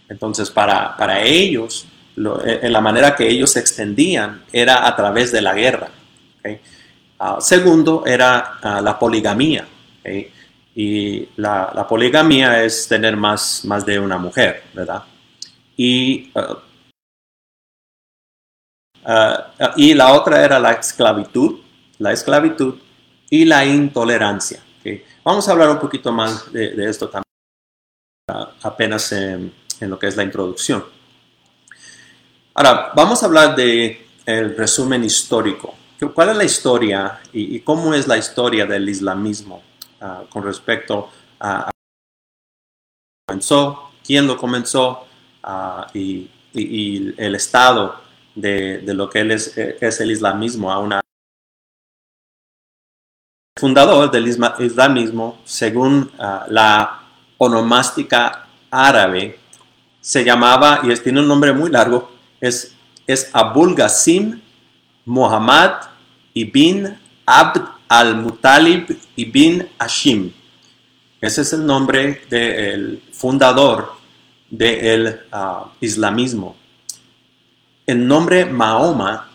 Entonces, 0.10 0.52
para, 0.52 0.96
para 0.98 1.22
ellos, 1.22 1.88
eh, 2.18 2.60
en 2.64 2.74
la 2.74 2.82
manera 2.82 3.16
que 3.16 3.28
ellos 3.28 3.52
se 3.52 3.60
extendían 3.60 4.44
era 4.52 4.86
a 4.86 4.96
través 4.96 5.32
de 5.32 5.42
la 5.42 5.54
guerra. 5.54 5.90
Ah, 7.20 7.38
segundo, 7.40 8.04
era 8.06 8.56
ah, 8.62 8.82
la 8.82 9.00
poligamía. 9.00 9.66
Y 10.76 11.30
la, 11.36 11.86
poligamía 11.88 12.64
es 12.64 12.88
tener 12.88 13.16
más, 13.16 13.64
más 13.66 13.86
de 13.86 14.00
una 14.00 14.18
mujer, 14.18 14.64
¿verdad? 14.74 15.04
Y, 15.78 16.32
ah, 19.06 19.52
y 19.76 19.94
la 19.94 20.14
otra 20.14 20.44
era 20.44 20.60
la 20.60 20.72
esclavitud 20.72 21.64
la 22.04 22.12
esclavitud 22.12 22.76
y 23.30 23.46
la 23.46 23.66
intolerancia. 23.66 24.62
Vamos 25.24 25.48
a 25.48 25.54
hablar 25.54 25.70
un 25.70 25.80
poquito 25.80 26.12
más 26.12 26.52
de, 26.52 26.90
esto 26.90 27.08
también 27.08 27.24
apenas 28.62 29.12
en, 29.14 29.54
lo 29.80 29.98
que 29.98 30.08
es 30.08 30.18
la 30.18 30.24
introducción. 30.24 30.84
Ahora, 32.54 32.92
vamos 32.94 33.24
a 33.24 33.26
hablar 33.26 33.56
de 33.56 34.06
resumen 34.26 35.04
histórico. 35.04 35.76
¿Cuál 36.14 36.30
es 36.30 36.36
la 36.36 36.44
historia 36.44 37.22
y, 37.32 37.62
cómo 37.62 37.94
es 37.94 38.08
la 38.08 38.18
historia 38.18 38.66
del 38.66 38.90
islamismo 38.90 39.64
ah, 40.04 40.24
con 40.30 40.44
respecto 40.44 41.10
a, 41.40 41.72
comenzó, 43.26 43.92
quién 44.06 44.28
lo 44.28 44.38
comenzó 44.38 45.06
ah, 45.44 45.88
y, 45.94 46.30
el 46.56 47.34
estado 47.34 47.96
de, 48.36 48.84
lo 48.86 49.10
que 49.10 49.22
es, 49.22 49.58
es, 49.58 50.00
el 50.02 50.12
islamismo 50.12 50.72
a 50.72 50.78
una 50.78 51.02
fundador 53.58 54.12
del 54.12 54.28
islamismo, 54.28 55.40
según 55.46 56.12
ah, 56.20 56.46
la 56.50 57.02
onomástica 57.40 58.48
árabe, 58.70 59.40
se 60.00 60.24
llamaba, 60.24 60.82
y 60.84 60.94
tiene 60.98 61.22
un 61.22 61.28
nombre 61.28 61.54
muy 61.54 61.72
largo, 61.72 62.12
es, 62.42 62.76
es 63.08 63.30
Abul 63.34 63.74
Ghasim 63.74 64.42
Muhammad 65.06 65.88
ibn 66.34 67.00
Abd 67.26 67.62
al-Mutalib 68.00 68.98
ibn 69.16 69.68
Hashim. 69.78 70.32
Ese 71.22 71.42
es 71.42 71.54
el 71.54 71.66
nombre 71.66 72.22
del 72.30 73.02
fundador 73.12 73.94
del 74.50 75.22
ah, 75.32 75.72
islamismo. 75.80 76.56
El 77.86 78.08
nombre 78.08 78.46
Mahoma 78.46 79.30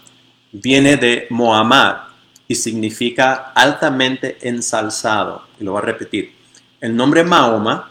viene 0.52 0.96
de 0.96 1.26
Muhammad, 1.30 2.08
y 2.48 2.54
significa 2.54 3.52
altamente 3.54 4.38
ensalzado. 4.40 5.44
Y 5.60 5.64
lo 5.64 5.72
voy 5.72 5.82
a 5.82 5.84
repetir. 5.84 6.34
El 6.80 6.96
nombre 6.96 7.22
Mahoma 7.22 7.90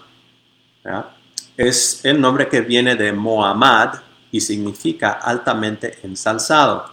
es 1.56 2.04
el 2.04 2.20
nombre 2.20 2.50
que 2.50 2.62
viene 2.62 2.96
de 2.96 3.14
Muhammad 3.14 4.00
y 4.32 4.42
significa 4.42 5.14
altamente 5.14 6.00
ensalzado. 6.02 6.92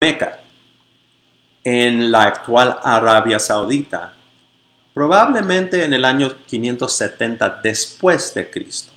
Meca, 0.00 0.35
en 1.66 2.12
la 2.12 2.22
actual 2.22 2.78
Arabia 2.80 3.40
Saudita, 3.40 4.14
probablemente 4.94 5.82
en 5.84 5.94
el 5.94 6.04
año 6.04 6.32
570 6.46 7.60
después 7.60 8.32
de 8.34 8.48
Cristo. 8.48 8.92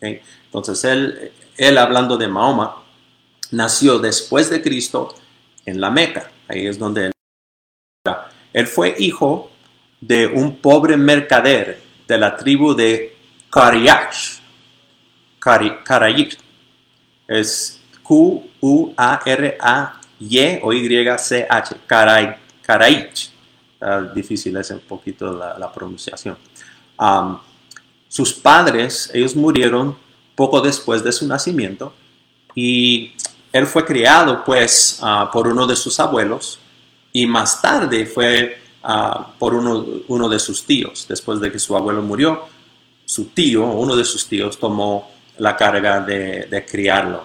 Entonces 0.00 0.84
él, 0.84 1.32
él 1.56 1.78
hablando 1.78 2.16
de 2.16 2.28
Mahoma, 2.28 2.76
nació 3.50 3.98
después 3.98 4.50
de 4.50 4.62
Cristo 4.62 5.16
en 5.66 5.80
la 5.80 5.90
Meca. 5.90 6.30
Ahí 6.46 6.68
es 6.68 6.78
donde 6.78 7.06
él. 7.06 7.12
Él 8.52 8.68
fue 8.68 8.94
hijo 9.00 9.50
de 10.00 10.28
un 10.28 10.58
pobre 10.58 10.96
mercader 10.96 11.82
de 12.06 12.18
la 12.18 12.36
tribu 12.36 12.72
de 12.72 13.16
Karayach. 13.50 14.40
Karayik. 15.40 16.38
Es 17.26 17.80
Q-U-A-R-A-Y 20.28 20.60
o 20.62 20.72
Y-C-H. 20.72 21.76
Karayich. 22.62 23.30
difícil 24.14 24.56
es 24.56 24.70
un 24.70 24.80
poquito 24.80 25.32
la, 25.32 25.72
pronunciación. 25.72 26.36
sus 28.08 28.32
padres, 28.34 29.10
ellos 29.12 29.34
murieron 29.34 29.96
poco 30.34 30.60
después 30.60 31.02
de 31.04 31.12
su 31.12 31.26
nacimiento 31.26 31.92
y 32.54 33.12
él 33.52 33.66
fue 33.66 33.84
criado 33.84 34.42
pues 34.44 34.98
ah, 35.02 35.30
por 35.32 35.46
uno 35.46 35.66
de 35.66 35.76
sus 35.76 36.00
abuelos 36.00 36.58
y 37.12 37.26
más 37.26 37.60
tarde 37.60 38.06
fue 38.06 38.58
ah, 38.82 39.32
por 39.38 39.54
uno, 39.54 39.84
uno, 40.08 40.28
de 40.28 40.38
sus 40.38 40.64
tíos. 40.64 41.06
Después 41.08 41.40
de 41.40 41.52
que 41.52 41.58
su 41.58 41.76
abuelo 41.76 42.02
murió, 42.02 42.46
su 43.04 43.26
tío, 43.26 43.64
uno 43.66 43.94
de 43.94 44.04
sus 44.04 44.26
tíos, 44.26 44.58
tomó 44.58 45.10
la 45.38 45.56
carga 45.56 46.00
de, 46.00 46.66
criarlo. 46.70 47.24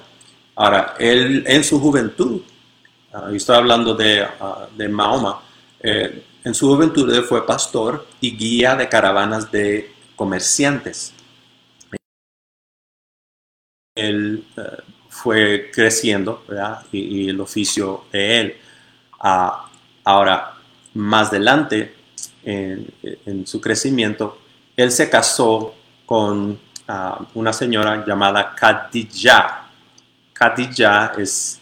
Ahora, 0.55 0.95
él 0.99 1.43
en 1.47 1.63
su 1.63 1.79
juventud, 1.79 2.41
uh, 3.25 3.35
estoy 3.35 3.55
hablando 3.55 3.95
de, 3.95 4.21
ah, 4.21 4.67
de 4.75 4.87
Mahoma, 4.89 5.41
eh, 5.79 6.23
en 6.43 6.55
su 6.55 6.67
juventud 6.67 7.13
fue 7.23 7.45
pastor 7.45 8.07
y 8.21 8.35
guía 8.35 8.75
de 8.75 8.87
caravanas 8.87 9.51
de 9.51 9.91
comerciantes. 10.15 11.13
Él 13.95 14.45
eh, 14.55 14.61
fue 15.09 15.69
creciendo 15.73 16.43
y, 16.91 17.29
el 17.29 17.41
oficio 17.41 18.05
de 18.11 18.39
él. 18.39 18.57
Ah, 19.19 19.69
ahora, 20.03 20.53
más 20.93 21.29
adelante, 21.29 21.95
en, 22.43 23.45
su 23.45 23.59
crecimiento, 23.59 24.37
él 24.75 24.91
se 24.91 25.09
casó 25.09 25.75
con 26.05 26.57
ah, 26.87 27.25
una 27.33 27.51
señora 27.51 28.05
llamada 28.05 28.55
Khadija. 28.55 29.69
Khadija 30.33 31.13
es 31.17 31.59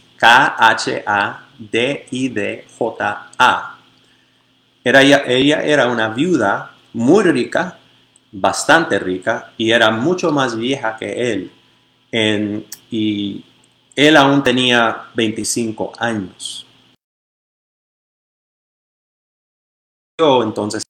K-H-A-D-I-D-J-A. 1.71 3.79
Era, 4.83 5.01
ella 5.01 5.63
era 5.63 5.87
una 5.87 6.09
viuda 6.09 6.75
muy 6.93 7.23
rica, 7.23 7.79
bastante 8.31 8.99
rica, 8.99 9.53
y 9.57 9.71
era 9.71 9.89
mucho 9.91 10.31
más 10.31 10.55
vieja 10.55 10.95
que 10.97 11.31
él. 11.31 11.51
y 12.91 13.43
él 13.95 14.17
aún 14.17 14.43
tenía 14.43 15.05
25 15.15 15.93
años. 15.97 16.67
Entonces, 20.17 20.83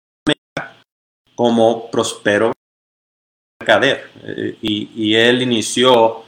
como 1.35 1.89
prospero 1.89 2.51
mercader, 3.59 4.11
eh, 4.23 4.57
y 4.61 5.15
él 5.15 5.41
inició 5.41 6.23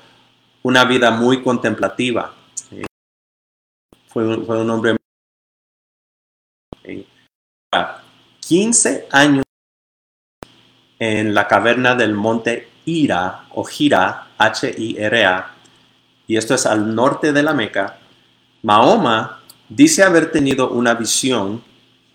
una 0.64 0.84
vida 0.86 1.12
muy 1.12 1.44
contemplativa. 1.44 2.37
Fue 4.18 4.26
un, 4.26 4.70
hombre 4.72 4.98
15 8.40 9.08
años 9.12 9.44
en 10.98 11.36
la 11.36 11.48
caverna 11.48 11.94
del 11.94 12.16
monte 12.16 12.68
Ira 12.86 13.46
o 13.52 13.64
Gira, 13.64 14.30
H-I-R-A, 14.40 15.54
y 16.26 16.36
esto 16.36 16.56
es 16.56 16.66
al 16.66 16.96
norte 16.96 17.32
de 17.32 17.44
la 17.44 17.54
Meca, 17.54 18.00
Mahoma 18.64 19.44
dice 19.70 20.02
haber 20.02 20.32
tenido 20.32 20.72
una 20.72 20.96
visión 20.96 21.64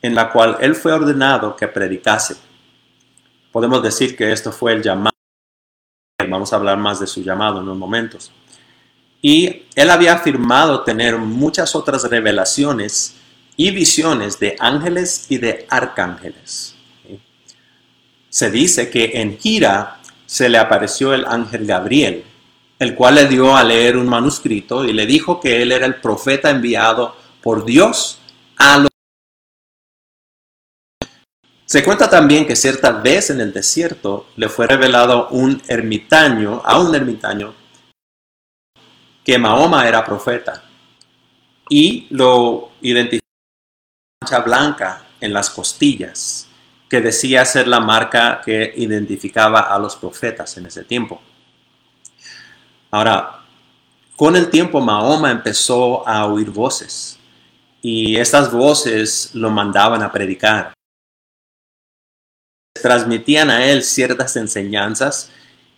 en 0.00 0.16
la 0.16 0.32
cual 0.32 0.56
él 0.60 0.74
fue 0.74 0.90
ordenado 0.90 1.54
que 1.54 1.68
predicase. 1.68 2.34
Podemos 3.52 3.80
decir 3.80 4.16
que 4.16 4.32
esto 4.32 4.50
fue 4.50 4.72
el 4.72 4.82
llamado. 4.82 5.12
Vamos 6.28 6.52
a 6.52 6.56
hablar 6.56 6.78
más 6.78 6.98
de 6.98 7.06
su 7.06 7.22
llamado 7.22 7.58
en 7.58 7.62
unos 7.62 7.78
momentos. 7.78 8.32
Y 9.22 9.62
él 9.76 9.90
había 9.90 10.14
afirmado 10.14 10.82
tener 10.82 11.16
muchas 11.16 11.76
otras 11.76 12.02
revelaciones 12.10 13.14
y 13.56 13.70
visiones 13.70 14.40
de 14.40 14.56
ángeles 14.58 15.26
y 15.28 15.38
de 15.38 15.64
arcángeles. 15.70 16.74
Se 18.28 18.50
dice 18.50 18.90
que 18.90 19.12
en 19.20 19.38
Gira 19.38 20.00
se 20.26 20.48
le 20.48 20.58
apareció 20.58 21.14
el 21.14 21.24
ángel 21.24 21.66
Gabriel, 21.66 22.24
el 22.80 22.96
cual 22.96 23.14
le 23.14 23.26
dio 23.26 23.56
a 23.56 23.62
leer 23.62 23.96
un 23.96 24.08
manuscrito 24.08 24.84
y 24.84 24.92
le 24.92 25.06
dijo 25.06 25.38
que 25.38 25.62
él 25.62 25.70
era 25.70 25.86
el 25.86 25.96
profeta 25.96 26.50
enviado 26.50 27.14
por 27.40 27.64
Dios 27.64 28.18
a 28.56 28.78
los... 28.78 28.88
Se 31.64 31.84
cuenta 31.84 32.10
también 32.10 32.46
que 32.46 32.56
cierta 32.56 32.90
vez 32.90 33.30
en 33.30 33.40
el 33.40 33.52
desierto 33.52 34.26
le 34.36 34.48
fue 34.48 34.66
revelado 34.66 35.28
un 35.28 35.62
ermitaño, 35.68 36.60
a 36.64 36.80
un 36.80 36.94
ermitaño, 36.94 37.54
que 39.24 39.38
Mahoma 39.38 39.86
era 39.86 40.04
profeta 40.04 40.62
y 41.68 42.06
lo 42.10 42.72
identificó 42.80 43.22
blanca 44.44 45.04
en 45.20 45.32
las 45.32 45.50
costillas, 45.50 46.48
que 46.88 47.00
decía 47.00 47.44
ser 47.44 47.68
la 47.68 47.80
marca 47.80 48.40
que 48.44 48.72
identificaba 48.76 49.60
a 49.60 49.78
los 49.78 49.96
profetas 49.96 50.56
en 50.56 50.66
ese 50.66 50.84
tiempo. 50.84 51.20
Ahora, 52.90 53.40
con 54.16 54.36
el 54.36 54.50
tiempo 54.50 54.80
Mahoma 54.80 55.30
empezó 55.30 56.06
a 56.06 56.26
oír 56.26 56.50
voces 56.50 57.18
y 57.80 58.16
estas 58.16 58.52
voces 58.52 59.30
lo 59.34 59.50
mandaban 59.50 60.02
a 60.02 60.12
predicar. 60.12 60.72
Transmitían 62.80 63.50
a 63.50 63.64
él 63.64 63.82
ciertas 63.82 64.36
enseñanzas 64.36 65.30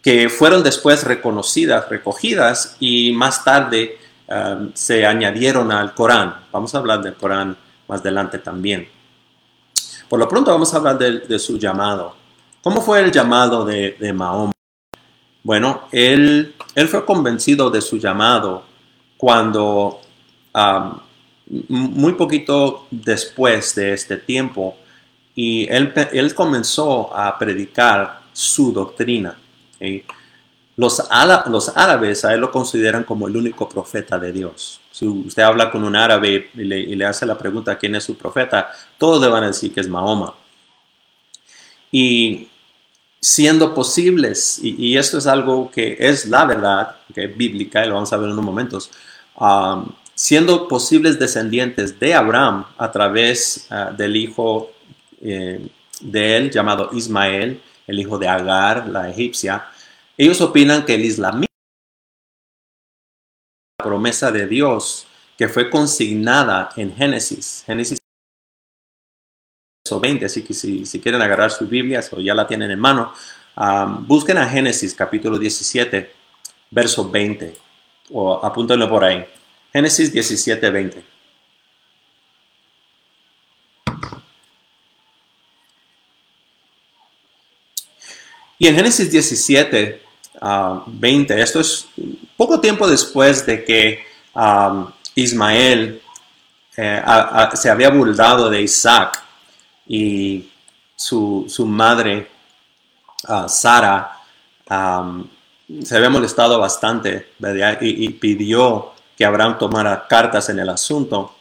que 0.04 0.28
fueron 0.28 0.62
después 0.62 1.02
reconocidas, 1.04 1.88
recogidas 1.88 2.76
y 2.78 3.12
más 3.12 3.42
tarde 3.42 3.98
um, 4.28 4.70
se 4.74 5.06
añadieron 5.06 5.72
al 5.72 5.94
Corán. 5.94 6.44
Vamos 6.52 6.74
a 6.74 6.78
hablar 6.78 7.00
del 7.00 7.14
Corán 7.14 7.56
más 7.88 8.02
adelante 8.02 8.38
también. 8.38 8.86
Por 10.06 10.18
lo 10.18 10.28
pronto 10.28 10.50
vamos 10.50 10.74
a 10.74 10.76
hablar 10.76 10.98
de, 10.98 11.38
su 11.38 11.58
llamado. 11.58 12.14
¿Cómo 12.60 12.82
fue 12.82 13.00
el 13.00 13.10
llamado 13.10 13.64
de, 13.64 14.12
Mahoma? 14.14 14.52
Bueno, 15.42 15.88
él, 15.90 16.54
él, 16.74 16.88
fue 16.88 17.06
convencido 17.06 17.70
de 17.70 17.80
su 17.80 17.96
llamado 17.96 18.64
cuando 19.16 20.00
muy 21.46 22.12
poquito 22.12 22.86
después 22.90 23.74
de 23.74 23.94
este 23.94 24.18
tiempo 24.18 24.76
y 25.34 25.66
él, 25.70 25.94
él 26.12 26.34
comenzó 26.34 27.16
a 27.16 27.38
predicar 27.38 28.20
su 28.34 28.70
doctrina. 28.70 29.38
Los, 30.76 31.00
árabes 31.10 32.24
a 32.24 32.34
él 32.34 32.40
lo 32.40 32.50
consideran 32.50 33.04
como 33.04 33.28
el 33.28 33.36
único 33.36 33.68
profeta 33.68 34.18
de 34.18 34.32
Dios. 34.32 34.80
Si 34.90 35.06
usted 35.06 35.42
habla 35.42 35.70
con 35.70 35.84
un 35.84 35.94
árabe 35.94 36.50
y 36.54 36.64
le, 36.64 37.04
hace 37.04 37.26
la 37.26 37.38
pregunta 37.38 37.78
quién 37.78 37.94
es 37.94 38.04
su 38.04 38.16
profeta, 38.16 38.72
todos 38.98 39.22
le 39.22 39.28
van 39.28 39.44
a 39.44 39.48
decir 39.48 39.72
que 39.72 39.80
es 39.80 39.88
Mahoma. 39.88 40.34
Y 41.92 42.48
siendo 43.20 43.72
posibles, 43.72 44.58
y, 44.62 44.96
esto 44.96 45.18
es 45.18 45.26
algo 45.26 45.70
que 45.70 45.96
es 45.98 46.26
la 46.26 46.44
verdad, 46.44 46.96
que 47.14 47.24
es 47.24 47.36
bíblica, 47.36 47.84
y 47.84 47.88
lo 47.88 47.94
vamos 47.94 48.12
a 48.12 48.16
ver 48.16 48.26
en 48.26 48.32
unos 48.32 48.44
momentos, 48.44 48.90
um, 49.38 49.86
siendo 50.14 50.66
posibles 50.66 51.18
descendientes 51.18 51.98
de 51.98 52.14
Abraham 52.14 52.66
a 52.76 52.90
través 52.90 53.68
uh, 53.70 53.94
del 53.96 54.16
hijo 54.16 54.72
eh, 55.22 55.66
de 56.00 56.36
él 56.36 56.50
llamado 56.50 56.90
Ismael, 56.92 57.60
el 57.86 57.98
hijo 57.98 58.18
de 58.18 58.28
Agar, 58.28 58.88
la 58.88 59.08
egipcia, 59.08 59.68
ellos 60.16 60.40
opinan 60.40 60.84
que 60.84 60.94
el 60.94 61.04
islamismo 61.04 61.46
promesa 63.78 64.30
de 64.32 64.46
Dios 64.46 65.06
que 65.36 65.48
fue 65.48 65.68
consignada 65.68 66.70
en 66.76 66.94
Génesis. 66.94 67.64
Génesis 67.66 67.98
20, 70.00 70.24
así 70.24 70.42
que 70.42 70.54
si, 70.54 71.00
quieren 71.00 71.20
agarrar 71.20 71.50
sus 71.50 71.68
Biblias 71.68 72.10
o 72.12 72.20
ya 72.20 72.34
la 72.34 72.46
tienen 72.46 72.70
en 72.70 72.78
mano, 72.78 73.12
busquen 74.00 74.38
a 74.38 74.48
Génesis 74.48 74.94
capítulo 74.94 75.38
17, 75.38 76.10
verso 76.70 77.10
20, 77.10 77.54
o 78.10 78.44
apúntenlo 78.44 78.88
por 78.88 79.04
ahí. 79.04 79.24
Génesis 79.72 80.12
17, 80.12 80.70
20. 80.70 81.04
Y 88.58 88.68
en 88.68 88.76
Génesis 88.76 89.10
17, 89.10 90.03
20. 90.40 91.40
Esto 91.40 91.60
es 91.60 91.86
poco 92.36 92.60
tiempo 92.60 92.88
después 92.88 93.44
de 93.46 93.64
que 93.64 94.04
Ismael 95.14 96.02
eh, 96.76 97.02
se 97.54 97.70
había 97.70 97.90
burlado 97.90 98.50
de 98.50 98.62
Isaac 98.62 99.22
y 99.86 100.48
su, 100.96 101.46
madre, 101.66 102.28
uh, 103.28 103.48
Sara, 103.48 104.18
se 104.66 105.96
había 105.96 106.10
molestado 106.10 106.58
bastante 106.58 107.32
y, 107.80 108.08
pidió 108.10 108.92
que 109.16 109.24
Abraham 109.24 109.58
tomara 109.58 110.06
cartas 110.08 110.48
en 110.48 110.58
el 110.58 110.68
asunto 110.68 111.36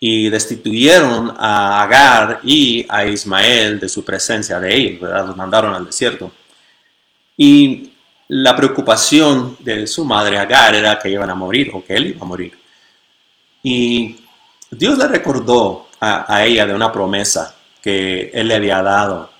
y 0.00 0.30
destituyeron 0.30 1.34
a 1.36 1.82
Agar 1.82 2.40
y 2.44 2.86
a 2.88 3.04
Ismael 3.04 3.80
de 3.80 3.88
su 3.88 4.04
presencia 4.04 4.60
de 4.60 4.98
¿verdad? 5.00 5.26
Los 5.26 5.36
mandaron 5.36 5.74
al 5.74 5.84
desierto. 5.84 6.30
Y 7.36 7.92
la 8.28 8.54
preocupación 8.54 9.56
de 9.60 9.86
su 9.86 10.04
madre 10.04 10.38
Agar 10.38 10.74
era 10.74 10.98
que 10.98 11.08
iban 11.08 11.30
a 11.30 11.34
morir 11.34 11.70
o 11.72 11.84
que 11.84 11.94
él 11.94 12.08
iba 12.08 12.22
a 12.22 12.28
morir. 12.28 12.52
Y 13.62 14.16
Dios 14.70 14.98
le 14.98 15.08
recordó 15.08 15.88
a, 16.00 16.44
ella 16.44 16.66
de 16.66 16.74
una 16.74 16.92
promesa 16.92 17.56
que 17.82 18.30
él 18.32 18.48
le 18.48 18.54
había 18.54 18.82
dado. 18.82 19.30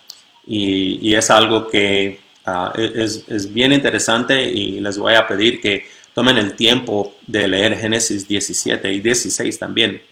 Y, 0.47 1.15
es 1.15 1.31
algo 1.31 1.69
que 1.69 2.21
ah, 2.47 2.73
es, 2.75 3.25
es, 3.29 3.53
bien 3.53 3.73
interesante 3.73 4.43
y 4.43 4.81
les 4.81 4.97
voy 4.97 5.15
a 5.15 5.27
pedir 5.27 5.61
que 5.61 5.87
tomen 6.15 6.39
el 6.39 6.55
tiempo 6.57 7.15
de 7.27 7.47
leer 7.47 7.77
Génesis 7.79 8.27
17 8.27 8.91
y 8.93 9.01
16 9.01 9.59
también 9.59 10.03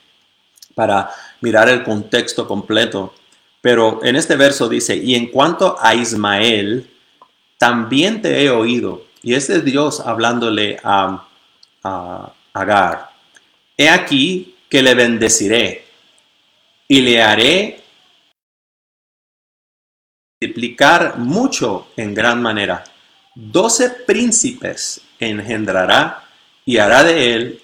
para 0.75 1.11
mirar 1.41 1.71
el 1.71 1.83
contexto 1.83 2.47
completo. 2.47 3.15
Pero 3.62 4.05
en 4.05 4.15
este 4.15 4.37
verso 4.37 4.69
dice, 4.69 4.95
y 4.95 5.15
en 5.15 5.29
cuanto 5.29 5.77
a 5.81 5.95
Ismael, 5.95 6.91
también 7.59 8.23
te 8.23 8.42
he 8.42 8.51
oído. 8.51 9.07
Y 9.23 9.35
este 9.35 9.57
es 9.57 9.64
Dios 9.64 10.01
hablándole 10.01 10.79
a, 10.83 11.27
a 11.83 12.33
Agar. 12.53 13.11
He 13.77 13.88
aquí 13.88 14.57
que 14.69 14.83
le 14.83 14.95
bendeciré 14.95 15.85
y 16.88 17.01
le 17.01 17.23
haré 17.23 17.85
multiplicar 20.40 21.19
mucho 21.19 21.88
en 21.97 22.14
gran 22.14 22.40
manera. 22.40 22.85
Doce 23.35 23.90
príncipes 23.90 25.01
engendrará 25.19 26.25
y 26.64 26.79
hará 26.79 27.05
de 27.05 27.35
él. 27.35 27.62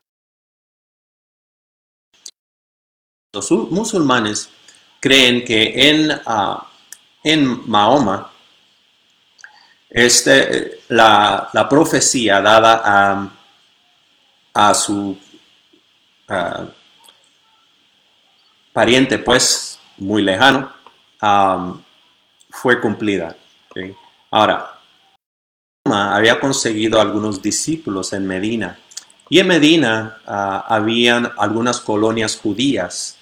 Los 3.35 3.51
musulmanes 3.51 4.51
creen 5.01 5.45
que 5.45 5.89
en, 5.89 6.11
ah, 6.27 6.71
en 7.25 7.69
Mahoma 7.71 8.32
este, 9.93 10.81
la, 10.89 11.51
profecía 11.69 12.41
dada 12.41 12.83
a, 12.85 13.31
a 14.55 14.75
su 14.75 15.17
pariente, 18.73 19.19
pues, 19.19 19.79
muy 19.99 20.23
lejano, 20.23 20.73
fue 22.51 22.81
cumplida. 22.81 23.37
Ahora, 24.31 24.81
había 25.85 26.41
conseguido 26.41 27.01
algunos 27.01 27.43
discípulos 27.43 28.13
en 28.13 28.27
Medina. 28.27 28.79
Y 29.29 29.39
en 29.39 29.47
Medina 29.47 30.19
ah, 30.27 30.67
habían 30.69 31.31
algunas 31.39 31.81
colonias 31.81 32.37
judías 32.37 33.19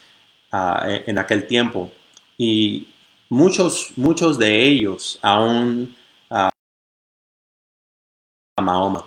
ah, 0.50 0.84
en 0.88 1.18
aquel 1.18 1.46
tiempo. 1.46 1.92
Y 2.36 2.88
muchos, 3.28 3.92
muchos 3.96 4.38
de 4.38 4.62
ellos 4.62 5.18
aún 5.22 5.96
Mahoma. 8.60 9.06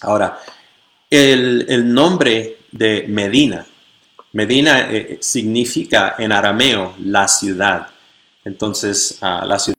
Ahora, 0.00 0.38
el, 1.10 1.66
el 1.68 1.92
nombre 1.92 2.58
de 2.72 3.06
Medina 3.08 3.66
Medina 4.34 4.90
eh, 4.90 5.18
significa 5.20 6.16
en 6.18 6.32
arameo 6.32 6.96
la 6.98 7.28
ciudad. 7.28 7.88
Entonces, 8.44 9.20
uh, 9.22 9.46
la 9.46 9.60
ciudad 9.60 9.76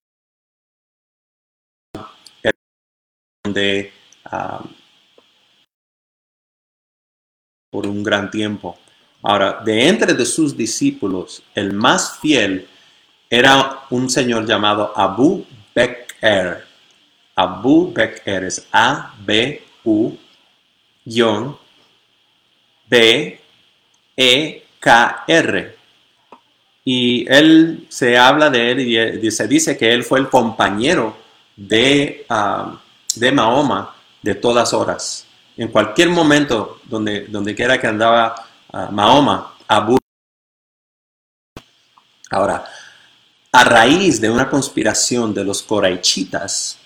donde 3.43 3.91
uh, 4.31 4.65
por 7.69 7.85
un 7.85 8.01
gran 8.01 8.31
tiempo. 8.31 8.79
Ahora, 9.23 9.61
de 9.65 9.89
entre 9.89 10.13
de 10.13 10.25
sus 10.25 10.55
discípulos, 10.55 11.43
el 11.53 11.73
más 11.73 12.17
fiel 12.19 12.65
era 13.29 13.81
un 13.89 14.09
señor 14.09 14.47
llamado 14.47 14.93
Abu 14.95 15.45
Bekr. 15.75 16.64
Abu 17.35 17.91
Bekr 17.93 18.45
es 18.45 18.67
A-B-U-B 18.71 20.19
e-K-R. 24.17 25.75
Y 26.85 27.25
él 27.27 27.87
se 27.89 28.17
habla 28.17 28.49
de 28.49 28.71
él 28.71 28.79
y 29.23 29.31
se 29.31 29.47
dice 29.47 29.77
que 29.77 29.91
él 29.91 30.03
fue 30.03 30.19
el 30.19 30.29
compañero 30.29 31.17
de, 31.55 32.25
ah, 32.29 32.79
de 33.15 33.31
Mahoma 33.31 33.95
de 34.25 34.33
todas 34.33 34.73
horas. 34.73 35.27
En 35.55 35.67
cualquier 35.69 36.09
momento, 36.09 36.79
donde, 36.85 37.55
quiera 37.55 37.79
que 37.79 37.87
andaba 37.87 38.35
uh, 38.73 38.91
Mahoma, 38.91 39.55
Abu. 39.67 39.97
Ahora, 42.31 42.65
a 43.51 43.63
raíz 43.63 44.19
de 44.19 44.29
una 44.29 44.49
conspiración 44.49 45.31
de 45.31 45.43
los 45.43 45.61
coraichitas, 45.61 46.79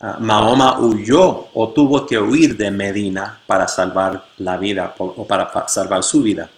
Mahoma 0.00 0.80
huyó 0.80 1.48
o 1.52 1.68
tuvo 1.70 2.06
que 2.06 2.18
huir 2.18 2.56
de 2.56 2.70
Medina 2.70 3.38
para 3.46 3.68
salvar 3.68 4.24
la 4.38 4.56
vida 4.56 4.94
o 4.98 5.26
para 5.26 5.68
salvar 5.68 6.02
su 6.02 6.22
vida. 6.22 6.48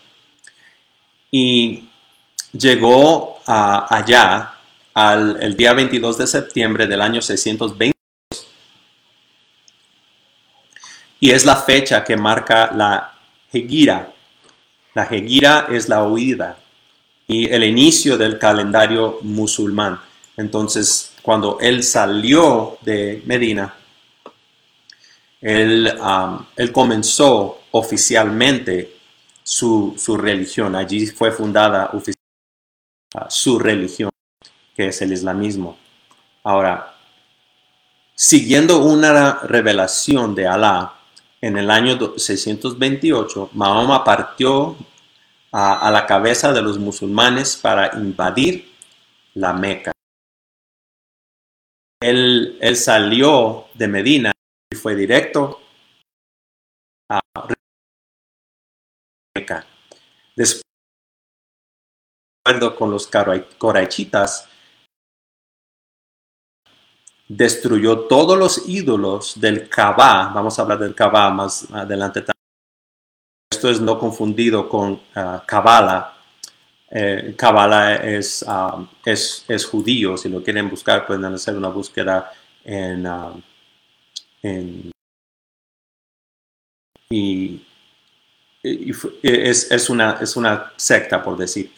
Y 1.31 1.89
llegó 2.53 3.41
allá 3.47 4.55
al, 4.95 5.43
el 5.43 5.57
día 5.57 5.73
22 5.73 6.19
de 6.19 6.27
septiembre 6.27 6.87
del 6.87 7.01
año 7.01 7.21
620 7.21 7.93
y 11.19 11.31
es 11.31 11.45
la 11.45 11.57
fecha 11.57 12.03
que 12.03 12.17
marca 12.17 12.73
la 12.75 13.13
Hegira. 13.53 14.13
La 14.95 15.05
Hegira 15.05 15.67
es 15.71 15.89
la 15.89 16.05
huida 16.05 16.59
y 17.27 17.49
el 17.49 17.65
inicio 17.65 18.19
del 18.19 18.39
calendario 18.39 19.19
musulmán. 19.23 20.01
Entonces, 20.37 21.12
cuando 21.23 21.59
él 21.61 21.85
salió 21.85 22.79
de 22.83 23.23
Medina, 23.25 23.75
él, 25.41 25.93
um, 26.01 26.67
comenzó 26.73 27.63
oficialmente 27.71 28.97
su, 29.43 29.97
religión. 30.17 30.75
Allí 30.75 31.07
fue 31.07 31.31
fundada 31.31 31.91
uh, 31.93 32.01
su 33.29 33.59
religión, 33.59 34.11
que 34.75 34.89
es 34.89 35.03
el 35.03 35.13
islamismo. 35.13 35.79
Ahora, 36.45 36.95
siguiendo 38.15 38.85
una 38.85 39.41
revelación 39.43 40.35
de 40.35 40.47
Alá, 40.47 40.95
en 41.41 41.57
el 41.57 41.71
año 41.71 41.99
628, 42.17 43.51
Mahoma 43.55 44.05
partió 44.05 44.77
a 45.51 45.91
la 45.91 46.07
cabeza 46.07 46.53
de 46.53 46.63
los 46.63 46.79
musulmanes 46.79 47.57
para 47.57 47.99
invadir 47.99 48.73
la 49.35 49.53
Meca. 49.53 49.92
Él, 52.03 52.77
salió 52.77 53.67
de 53.75 53.89
Medina 53.89 54.33
y 54.71 54.77
fue 54.77 54.95
directo 54.95 55.61
a 57.11 57.21
Meca. 59.37 59.67
Después, 60.37 60.63
con 62.77 62.91
los 62.91 63.09
coraichitas, 63.59 64.49
destruyó 67.29 68.01
todos 68.01 68.39
los 68.39 68.69
ídolos 68.69 69.41
del 69.41 69.69
Kaaba. 69.69 70.33
Vamos 70.35 70.59
a 70.59 70.63
hablar 70.63 70.79
del 70.79 70.95
Kaaba 70.95 71.31
más 71.31 71.71
adelante. 71.73 72.25
Esto 73.51 73.71
es 73.71 73.81
no 73.81 73.99
confundido 73.99 74.69
con 74.69 74.93
uh, 74.93 75.39
Kabbalah, 75.47 76.22
eh, 76.95 77.35
Kabbalah 77.39 77.95
es, 77.97 78.45
um, 78.47 78.87
es, 79.03 79.47
es, 79.49 79.65
judío, 79.65 80.19
si 80.19 80.29
lo 80.29 80.43
quieren 80.43 80.69
buscar 80.69 81.07
pueden 81.07 81.25
hacer 81.25 81.57
una 81.57 81.69
búsqueda 81.69 82.31
en, 82.63 83.07
um, 83.07 83.43
y, 87.09 87.65
es, 88.63 89.71
es, 89.71 89.91
una, 89.91 90.19
es 90.21 90.37
una 90.37 90.73
secta, 90.77 91.23
por 91.23 91.39
decir. 91.39 91.73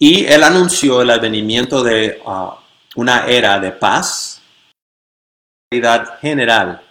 Y 0.00 0.24
él 0.24 0.42
anunció 0.42 1.00
el 1.02 1.10
advenimiento 1.10 1.84
de 1.84 2.20
uh, 2.24 2.50
una 2.96 3.24
era 3.26 3.60
de 3.60 3.70
paz, 3.70 4.42
general 6.20 6.82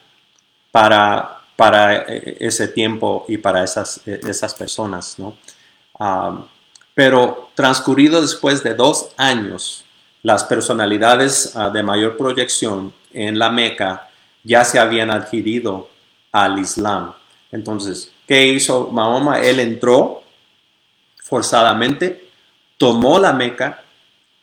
para, 0.72 1.42
para 1.58 2.04
eh, 2.04 2.38
ese 2.40 2.70
tiempo 2.70 3.26
y 3.28 3.38
para 3.38 3.64
esas, 3.64 4.08
esas 4.08 4.54
personas, 4.56 5.20
¿no? 5.20 5.38
Um, 6.00 6.48
pero 6.98 7.52
transcurrido 7.54 8.20
después 8.22 8.64
de 8.64 8.74
dos 8.74 9.10
años, 9.18 9.86
las 10.24 10.44
personalidades 10.46 11.56
ah, 11.56 11.70
de 11.70 11.84
mayor 11.84 12.18
proyección 12.18 12.92
en 13.14 13.38
la 13.38 13.52
Meca 13.52 14.10
ya 14.44 14.66
se 14.66 14.80
habían 14.80 15.12
adquirido 15.12 15.92
al 16.32 16.58
Islam. 16.58 17.14
Entonces, 17.52 18.12
¿qué 18.28 18.48
hizo 18.48 18.88
Mahoma? 18.88 19.42
Él 19.42 19.60
entró 19.60 20.24
forzadamente, 21.24 22.32
tomó 22.80 23.20
la 23.20 23.32
Meca 23.32 23.84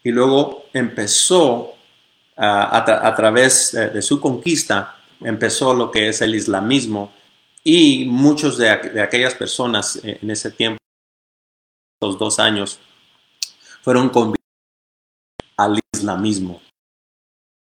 y 0.04 0.12
luego 0.12 0.66
empezó 0.72 1.74
ah, 2.36 2.84
a, 3.02 3.16
través 3.16 3.72
de, 3.72 4.00
su 4.00 4.20
conquista, 4.20 4.94
empezó 5.20 5.74
lo 5.74 5.90
que 5.90 6.10
es 6.10 6.22
el 6.22 6.36
islamismo 6.36 7.12
y 7.64 8.04
muchos 8.04 8.56
de 8.58 8.70
aquellas 8.70 9.34
personas 9.34 9.96
eh, 10.04 10.20
en 10.22 10.30
ese 10.30 10.52
tiempo 10.52 10.83
dos 12.12 12.38
años, 12.38 12.78
fueron 13.82 14.08
convertidos 14.08 14.44
al 15.56 15.80
islamismo. 15.94 16.60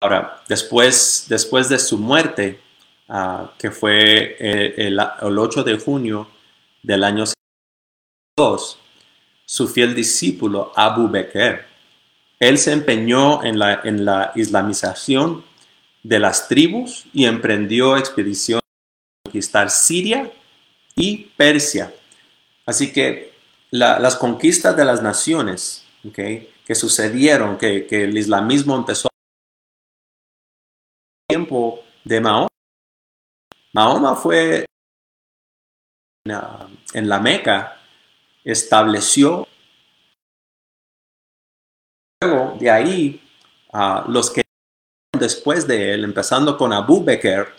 Ahora, 0.01 0.43
después, 0.49 1.27
después 1.29 1.69
de 1.69 1.79
su 1.79 1.99
muerte, 1.99 2.61
ah, 3.09 3.53
que 3.59 3.71
fue 3.71 4.37
eh, 4.39 4.75
el, 4.77 4.99
el, 4.99 5.39
8 5.39 5.63
de 5.63 5.79
junio 5.79 6.29
del 6.83 7.05
año 7.05 7.25
2, 8.37 8.79
su 9.45 9.69
fiel 9.69 9.95
discípulo 9.95 10.73
Abu 10.75 11.09
Bakr, 11.09 11.67
él 12.39 12.57
se 12.57 12.73
empeñó 12.73 13.45
en 13.45 13.59
la, 13.59 13.83
en 13.85 14.05
la 14.07 14.33
islamización 14.35 15.45
de 16.03 16.19
las 16.19 16.49
tribus 16.49 17.05
y 17.13 17.27
emprendió 17.27 17.99
expediciones 17.99 18.63
para 18.63 19.23
conquistar 19.25 19.71
Siria 19.71 20.33
y 20.97 21.19
Persia. 21.37 21.93
Así 22.65 22.93
que 22.93 23.30
las 23.71 24.17
conquistas 24.17 24.77
de 24.77 24.85
las 24.85 25.03
naciones 25.03 25.85
que 26.13 26.75
sucedieron, 26.75 27.59
que, 27.59 27.87
el 27.91 28.17
islamismo 28.17 28.77
empezó 28.77 29.09
tiempo 31.29 31.81
de 32.05 32.21
Mahoma. 32.21 32.49
Mahoma 33.73 34.17
fue 34.17 34.67
en 36.25 37.09
la 37.09 37.21
Meca, 37.21 37.81
estableció 38.45 39.47
luego 42.23 42.57
de 42.59 42.71
ahí 42.71 43.23
a 43.73 44.05
los 44.09 44.31
que 44.31 44.43
después 45.19 45.67
de 45.67 45.95
él, 45.95 46.05
empezando 46.05 46.57
con 46.57 46.73
Abu 46.73 47.05
Bakr, 47.05 47.55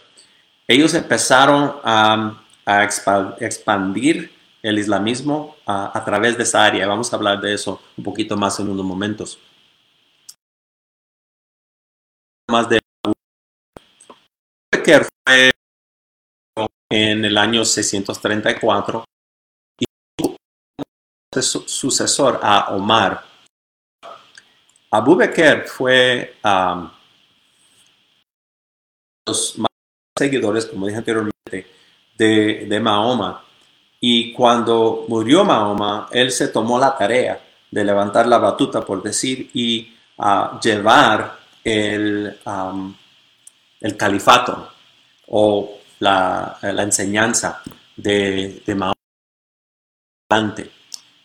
ellos 0.67 0.93
empezaron 0.93 1.79
a, 1.83 2.37
expandir 3.39 4.31
el 4.61 4.79
islamismo 4.79 5.55
a, 5.65 6.03
través 6.05 6.37
de 6.37 6.43
esa 6.43 6.65
área. 6.65 6.87
Vamos 6.87 7.11
a 7.11 7.15
hablar 7.15 7.41
de 7.41 7.53
eso 7.53 7.81
un 7.97 8.03
poquito 8.03 8.37
más 8.37 8.59
en 8.59 8.69
unos 8.69 8.85
momentos. 8.85 9.39
Más 12.49 12.69
de 12.69 12.79
fue 15.25 15.51
en 16.89 17.23
el 17.23 17.37
año 17.37 17.63
634 17.63 19.05
y 19.79 19.85
su 21.41 21.61
sucesor 21.61 22.39
a 22.41 22.75
Omar. 22.75 23.23
Abu 24.91 25.15
Bakr 25.15 25.65
fue 25.67 26.35
um, 26.43 26.91
los 29.25 29.57
más 29.57 29.69
seguidores, 30.17 30.65
como 30.65 30.85
dije 30.87 30.97
anteriormente, 30.97 31.67
de, 32.17 32.79
Mahoma. 32.81 33.45
Y 34.01 34.33
cuando 34.33 35.05
murió 35.07 35.45
Mahoma, 35.45 36.09
él 36.11 36.31
se 36.31 36.47
tomó 36.47 36.79
la 36.79 36.97
tarea 36.97 37.39
de 37.69 37.83
levantar 37.85 38.27
la 38.27 38.39
batuta, 38.39 38.81
por 38.81 39.01
decir, 39.03 39.51
y 39.53 39.93
llevar 40.61 41.39
el, 41.63 42.35
el 43.79 43.97
califato 43.97 44.71
o 45.27 45.77
la, 45.99 46.57
enseñanza 46.61 47.61
de, 47.95 48.63
de 48.65 48.75
Mahoma. 48.75 48.95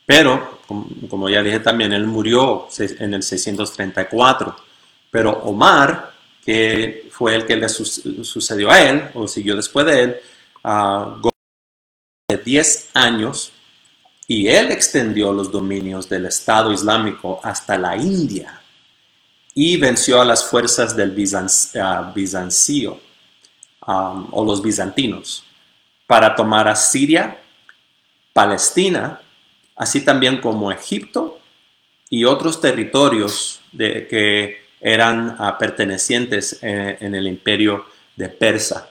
Pero, 0.05 0.61
como 1.09 1.31
ya 1.31 1.43
dije 1.43 1.61
también, 1.61 1.95
él 1.95 2.07
murió 2.07 2.69
en 2.79 3.15
el 3.15 3.23
634. 3.23 4.55
Pero 5.11 5.33
Omar 5.45 6.17
que 6.47 7.09
fue 7.11 7.35
el 7.35 7.45
que 7.45 7.57
le 7.57 7.69
sucedió 7.69 8.71
a 8.71 8.81
él, 8.81 9.11
o 9.15 9.27
siguió 9.27 9.57
después 9.57 9.85
de 9.85 10.03
él, 10.05 10.17
uh, 10.63 11.21
de 12.29 12.39
10 12.39 12.91
años, 12.95 13.53
y 14.27 14.49
él 14.49 14.73
extendió 14.73 15.33
los 15.33 15.53
dominios 15.53 16.09
del 16.09 16.27
Estado 16.27 16.73
Islámico 16.73 17.39
hasta 17.45 17.79
la 17.79 17.97
India 17.97 18.61
y 19.55 19.77
venció 19.77 20.21
a 20.21 20.25
las 20.25 20.45
fuerzas 20.45 20.97
del 20.97 21.11
uh, 21.11 22.13
Bizancio 22.13 23.01
um, 23.87 24.27
o 24.33 24.45
los 24.45 24.61
bizantinos 24.61 25.45
para 26.09 26.35
tomar 26.35 26.67
a 26.67 26.75
Siria, 26.75 27.41
Palestina, 28.33 29.21
así 29.77 30.01
también 30.05 30.41
como 30.41 30.73
Egipto 30.73 31.39
y 32.11 32.25
otros 32.25 32.61
territorios 32.61 33.61
que 33.73 34.67
eran 34.81 35.37
ah, 35.39 35.57
pertenecientes 35.59 36.59
eh, 36.63 36.99
en 37.01 37.15
el 37.15 37.29
imperio 37.29 37.87
de 38.17 38.29
Persa. 38.29 38.91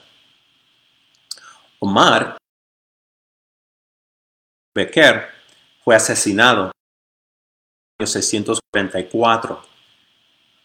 Omar 1.78 2.38
Becker 4.76 5.28
fue 5.82 5.96
asesinado 5.96 6.70
en 7.98 8.06
644 8.06 9.62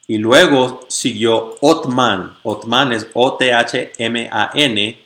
y 0.07 0.17
luego 0.17 0.81
siguió 0.89 1.55
Otman. 1.61 2.37
Otman 2.43 2.91
es 2.91 3.07
O-T-H-M-A-N. 3.13 5.05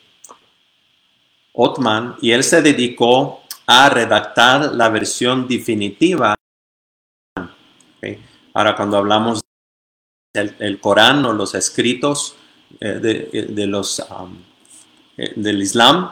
Otman 1.53 2.15
y 2.21 2.31
él 2.31 2.43
se 2.43 2.61
dedicó 2.63 3.43
a 3.67 3.89
redactar 3.89 4.73
la 4.73 4.89
versión 4.89 5.47
definitiva. 5.47 6.35
Ahora 8.53 8.75
cuando 8.75 8.97
hablamos 8.97 9.41
el, 10.33 10.79
Corán 10.79 11.23
o 11.25 11.33
los 11.33 11.53
escritos 11.53 12.35
eh, 12.79 13.29
eh, 13.31 13.45
de, 13.49 13.67
los, 13.67 13.99
um, 13.99 14.37
eh, 15.17 15.33
del 15.35 15.61
Islam, 15.61 16.11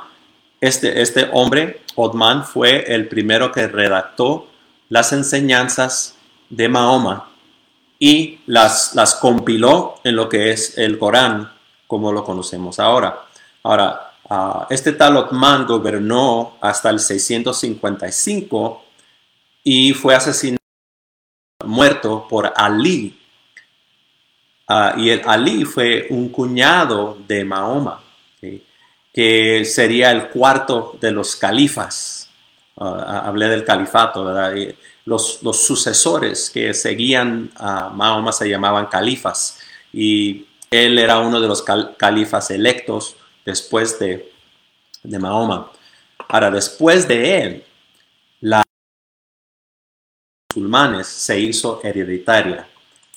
este, 0.68 1.02
este 1.02 1.30
hombre, 1.32 1.82
Otman, 1.96 2.46
fue 2.46 2.94
el 2.94 3.08
primero 3.08 3.52
que 3.52 3.68
redactó 3.68 4.48
las 4.90 5.14
enseñanzas 5.14 6.16
de 6.50 6.70
Mahoma 6.70 7.30
y 8.00 8.40
las, 8.46 8.96
las 8.96 9.16
compiló 9.16 9.96
en 10.04 10.16
lo 10.16 10.30
que 10.30 10.52
es 10.52 10.78
el 10.78 10.98
Corán, 10.98 11.52
como 11.88 12.12
lo 12.12 12.24
conocemos 12.24 12.80
ahora. 12.80 13.26
Ahora, 13.64 14.14
ah, 14.30 14.68
este 14.70 14.94
tal 14.94 15.18
Otman 15.18 15.66
gobernó 15.66 16.58
hasta 16.62 16.90
el 16.90 17.00
655 17.00 18.84
y 19.64 19.94
fue 19.94 20.16
asesinado, 20.16 20.60
muerto 21.66 22.28
por 22.30 22.52
Ali, 22.56 23.18
Ah, 24.68 24.96
y 24.98 25.10
el 25.10 25.22
Ali 25.26 25.66
fue 25.66 26.08
un 26.10 26.30
cuñado 26.30 27.18
de 27.28 27.44
Mahoma, 27.44 28.02
que 29.14 29.64
sería 29.66 30.12
el 30.12 30.30
cuarto 30.30 30.98
de 31.00 31.12
los 31.12 31.36
califas. 31.36 32.30
Ah, 32.78 33.24
hablé 33.26 33.48
del 33.48 33.64
califato, 33.64 34.26
¿verdad? 34.26 34.54
los, 35.06 35.44
los, 35.44 35.64
sucesores 35.64 36.50
que 36.50 36.74
seguían 36.74 37.52
a 37.56 37.90
Mahoma 37.90 38.32
se 38.32 38.50
llamaban 38.50 38.88
califas 38.88 39.60
y 39.92 40.48
él 40.72 40.98
era 40.98 41.20
uno 41.20 41.40
de 41.40 41.48
los 41.48 41.62
califas 41.62 42.50
electos 42.50 43.16
después 43.46 44.00
de, 44.00 44.32
de 45.04 45.20
Mahoma. 45.20 45.72
Ahora, 46.28 46.50
después 46.50 47.08
de 47.08 47.42
él, 47.42 47.66
la 48.42 48.64
musulmanes 50.56 51.08
se 51.08 51.40
hizo 51.40 51.80
hereditaria. 51.84 52.68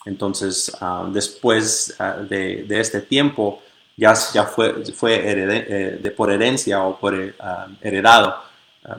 Entonces, 0.04 0.72
ah, 0.80 1.08
después 1.10 1.94
ah, 1.98 2.18
de, 2.28 2.66
este 2.68 3.00
tiempo, 3.00 3.62
ya, 3.96 4.14
ya 4.32 4.44
fue, 4.44 4.84
fue 4.92 5.14
eh, 5.14 5.98
de, 6.00 6.10
por 6.10 6.30
herencia 6.30 6.82
o 6.82 6.98
por 6.98 7.34
ah, 7.40 7.68
heredado 7.80 8.42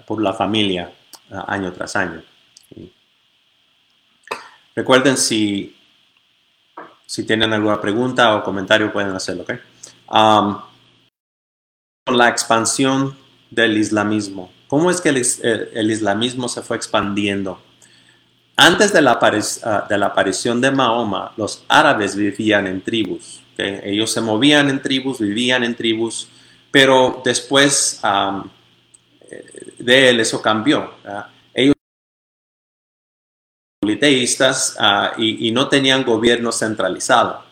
por 0.05 0.21
la 0.21 0.33
familia 0.33 0.91
año 1.47 1.71
tras 1.71 1.95
año. 1.95 2.21
Recuerden 4.75 5.15
si, 5.15 5.77
si 7.05 7.25
tienen 7.25 7.53
alguna 7.53 7.79
pregunta 7.79 8.35
o 8.35 8.43
comentario 8.43 8.91
pueden 8.91 9.15
hacerlo. 9.15 9.43
¿okay? 9.43 9.59
con 12.05 12.17
la 12.17 12.29
expansión 12.29 13.17
del 13.51 13.77
islamismo. 13.77 14.49
¿Cómo 14.67 14.89
es 14.89 15.01
que 15.01 15.09
el 15.09 15.91
islamismo 15.91 16.47
se 16.47 16.61
fue 16.61 16.77
expandiendo? 16.77 17.61
Antes 18.55 18.91
de 18.91 19.01
la, 19.01 19.19
ah, 19.21 19.85
de 19.87 19.97
la, 19.97 20.05
aparición 20.07 20.59
de 20.61 20.71
Mahoma, 20.71 21.33
los 21.37 21.63
árabes 21.67 22.15
vivían 22.15 22.65
en 22.65 22.81
tribus. 22.81 23.41
Ellos 23.57 24.11
se 24.11 24.21
movían 24.21 24.69
en 24.69 24.81
tribus, 24.81 25.19
vivían 25.19 25.63
en 25.63 25.75
tribus, 25.75 26.29
pero 26.71 27.21
después 27.23 28.01
de 29.77 30.09
él 30.09 30.19
eso 30.19 30.41
cambió. 30.41 30.93
Ellos 31.53 31.75
eran 31.75 31.75
politeístas 33.81 34.75
ah, 34.79 35.13
y, 35.17 35.51
no 35.51 35.67
tenían 35.67 36.03
gobierno 36.03 36.51
centralizado. 36.51 37.43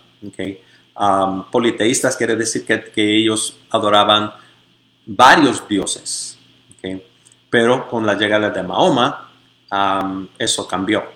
politeístas 1.52 2.16
quiere 2.16 2.36
decir 2.36 2.66
que, 2.66 3.18
ellos 3.18 3.58
adoraban 3.70 4.32
varios 5.06 5.68
dioses. 5.68 6.38
Pero 7.50 7.88
con 7.88 8.06
la 8.06 8.16
llegada 8.16 8.50
de 8.50 8.64
Mahoma, 8.64 9.32
eso 10.38 10.68
cambió. 10.68 11.15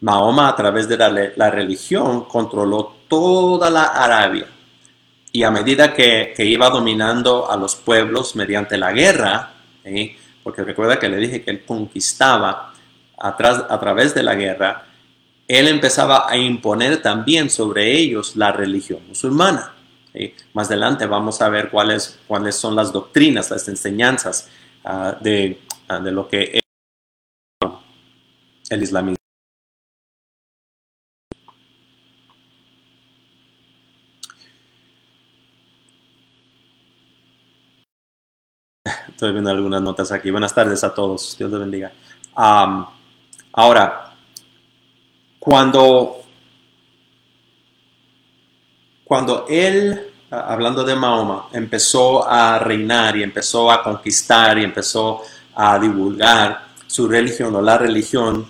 Mahoma 0.00 0.48
a 0.48 0.56
través 0.56 0.88
de 0.88 0.96
la, 0.96 1.50
religión 1.50 2.24
controló 2.24 2.96
toda 3.08 3.70
la 3.70 3.84
Arabia 3.84 4.46
y 5.32 5.42
a 5.42 5.50
medida 5.50 5.92
que, 5.92 6.34
iba 6.38 6.70
dominando 6.70 7.50
a 7.50 7.56
los 7.56 7.76
pueblos 7.76 8.34
mediante 8.34 8.76
la 8.76 8.92
guerra, 8.92 9.52
porque 10.42 10.62
recuerda 10.62 10.98
que 10.98 11.08
le 11.08 11.18
dije 11.18 11.42
que 11.42 11.50
él 11.50 11.64
conquistaba 11.64 12.72
a 13.18 13.36
través 13.36 14.14
de 14.14 14.22
la 14.22 14.34
guerra, 14.34 14.86
él 15.46 15.68
empezaba 15.68 16.30
a 16.30 16.36
imponer 16.36 17.02
también 17.02 17.50
sobre 17.50 17.92
ellos 17.92 18.36
la 18.36 18.52
religión 18.52 19.00
musulmana. 19.08 19.74
Más 20.54 20.68
adelante 20.68 21.06
vamos 21.06 21.40
a 21.40 21.48
ver 21.48 21.70
cuáles, 21.70 22.18
cuáles 22.26 22.56
son 22.56 22.74
las 22.74 22.92
doctrinas, 22.92 23.50
las 23.50 23.68
enseñanzas 23.68 24.48
ah, 24.84 25.16
de, 25.20 25.60
ah, 25.88 26.00
de, 26.00 26.10
lo 26.10 26.28
que 26.28 26.60
el 28.70 28.82
islamismo. 28.82 29.19
Estoy 39.20 39.32
viendo 39.32 39.50
algunas 39.50 39.82
notas 39.82 40.12
aquí. 40.12 40.30
Buenas 40.30 40.54
tardes 40.54 40.82
a 40.82 40.94
todos. 40.94 41.36
Dios 41.36 41.50
les 41.50 41.60
bendiga. 41.60 41.92
ahora, 43.52 44.14
cuando, 45.38 46.22
cuando 49.04 49.44
él, 49.46 50.10
hablando 50.30 50.84
de 50.84 50.96
Mahoma, 50.96 51.48
empezó 51.52 52.26
a 52.26 52.60
reinar 52.60 53.14
y 53.18 53.22
empezó 53.22 53.70
a 53.70 53.82
conquistar 53.82 54.56
y 54.56 54.64
empezó 54.64 55.20
a 55.54 55.78
divulgar 55.78 56.68
su 56.86 57.06
religión 57.06 57.54
o 57.56 57.60
la 57.60 57.76
religión, 57.76 58.46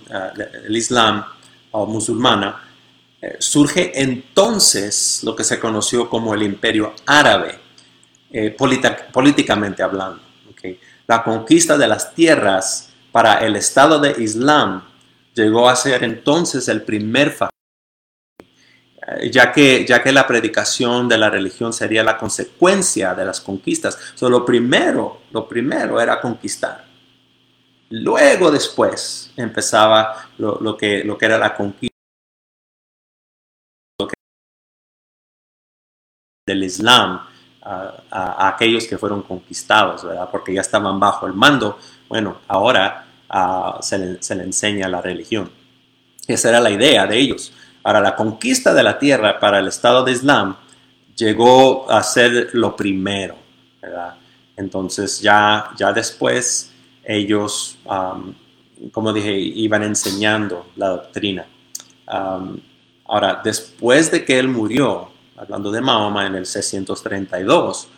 el 0.68 0.76
Islam 0.76 1.24
o 1.72 1.84
musulmana, 1.84 2.62
eh, 3.20 3.38
surge 3.40 4.00
entonces 4.00 5.22
lo 5.24 5.34
que 5.34 5.42
se 5.42 5.58
conoció 5.58 6.08
como 6.08 6.32
el 6.32 6.44
imperio 6.44 6.94
árabe, 7.06 7.58
eh, 8.30 8.56
políticamente 9.12 9.82
hablando. 9.82 10.29
La 11.06 11.22
conquista 11.22 11.76
de 11.76 11.88
las 11.88 12.14
tierras 12.14 12.90
para 13.12 13.38
el 13.44 13.56
Estado 13.56 13.98
de 13.98 14.22
Islam 14.22 14.84
llegó 15.34 15.68
a 15.68 15.76
ser 15.76 16.04
entonces 16.04 16.68
el 16.68 16.82
primer 16.82 17.30
factor, 17.30 17.50
eh, 19.08 19.30
ya 19.30 19.52
que, 19.52 19.84
ya 19.86 20.02
que 20.02 20.12
la 20.12 20.26
predicación 20.26 21.08
de 21.08 21.18
la 21.18 21.30
religión 21.30 21.72
sería 21.72 22.02
la 22.04 22.16
consecuencia 22.16 23.14
de 23.14 23.24
las 23.24 23.40
conquistas. 23.40 23.98
So, 24.14 24.28
lo, 24.28 24.44
primero, 24.44 25.22
lo 25.32 25.48
primero 25.48 26.00
era 26.00 26.20
conquistar. 26.20 26.86
Luego 27.90 28.52
después 28.52 29.32
empezaba 29.36 30.30
lo, 30.38 30.76
que, 30.76 31.02
lo 31.02 31.18
que 31.18 31.26
era 31.26 31.38
la 31.38 31.56
conquista 31.56 31.90
del 36.46 36.64
Islam 36.64 37.29
a, 37.62 38.48
aquellos 38.48 38.86
que 38.86 38.98
fueron 38.98 39.22
conquistados, 39.22 40.04
¿verdad? 40.04 40.28
Porque 40.30 40.54
ya 40.54 40.60
estaban 40.60 40.98
bajo 40.98 41.26
el 41.26 41.34
mando. 41.34 41.78
Bueno, 42.08 42.38
ahora 42.48 43.06
ah, 43.28 43.78
se, 43.80 43.98
le, 43.98 44.42
enseña 44.42 44.88
la 44.88 45.00
religión. 45.00 45.50
Esa 46.26 46.48
era 46.50 46.60
la 46.60 46.70
idea 46.70 47.06
de 47.06 47.18
ellos. 47.18 47.52
Ahora, 47.82 48.00
la 48.00 48.16
conquista 48.16 48.74
de 48.74 48.82
la 48.82 48.98
tierra 48.98 49.38
para 49.40 49.58
el 49.58 49.68
Estado 49.68 50.04
de 50.04 50.12
Islam 50.12 50.56
llegó 51.16 51.90
a 51.90 52.02
ser 52.02 52.50
lo 52.52 52.76
primero. 52.76 53.36
Entonces 54.56 55.20
ya, 55.20 55.70
ya 55.76 55.92
después 55.92 56.70
ellos, 57.02 57.78
como 58.92 59.12
dije, 59.12 59.32
iban 59.32 59.82
enseñando 59.82 60.66
la 60.76 60.88
doctrina. 60.88 61.46
ahora, 63.06 63.40
después 63.42 64.10
de 64.10 64.24
que 64.24 64.38
él 64.38 64.48
murió, 64.48 65.09
hablando 65.40 65.70
de 65.70 65.80
Mahoma 65.80 66.26
en 66.26 66.34
el 66.34 66.44
632, 66.44 67.88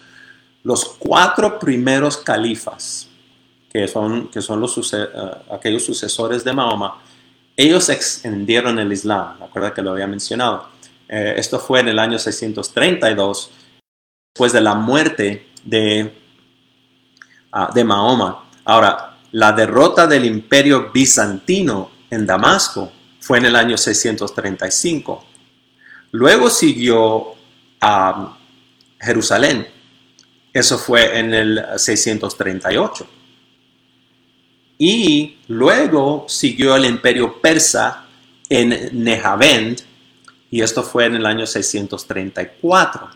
los 0.62 0.84
cuatro 0.96 1.58
primeros 1.58 2.18
califas, 2.18 3.08
que 3.72 3.88
son, 3.88 4.28
que 4.28 4.40
son 4.40 4.64
eh, 4.64 5.06
aquellos 5.50 5.84
sucesores 5.84 6.44
de 6.44 6.52
Mahoma, 6.52 7.02
ellos 7.56 7.88
extendieron 7.88 8.78
el 8.78 8.92
Islam, 8.92 9.42
acuerda 9.42 9.74
que 9.74 9.82
lo 9.82 9.90
había 9.90 10.06
mencionado. 10.06 10.68
Eh, 11.08 11.34
esto 11.36 11.58
fue 11.58 11.80
en 11.80 11.88
el 11.88 11.98
año 11.98 12.16
632, 12.18 13.50
después 14.32 14.52
de 14.52 14.60
la 14.60 14.74
muerte 14.76 15.48
de, 15.64 16.14
ah, 17.50 17.72
de 17.74 17.82
Mahoma. 17.82 18.48
Ahora, 18.64 19.18
la 19.32 19.50
derrota 19.52 20.06
del 20.06 20.26
imperio 20.26 20.92
bizantino 20.92 21.90
en 22.08 22.24
Damasco 22.24 22.92
fue 23.18 23.38
en 23.38 23.46
el 23.46 23.56
año 23.56 23.76
635. 23.76 25.31
Luego 26.12 26.50
siguió 26.50 27.34
a 27.80 28.38
Jerusalén. 29.00 29.66
Eso 30.52 30.78
fue 30.78 31.18
en 31.18 31.34
el 31.34 31.64
638. 31.76 33.06
Y 34.78 35.38
luego 35.48 36.26
siguió 36.28 36.76
el 36.76 36.84
imperio 36.84 37.40
persa 37.40 38.06
en 38.48 39.02
Nehavend, 39.04 39.80
y 40.50 40.60
esto 40.60 40.82
fue 40.82 41.06
en 41.06 41.14
el 41.14 41.24
año 41.24 41.46
634. 41.46 43.08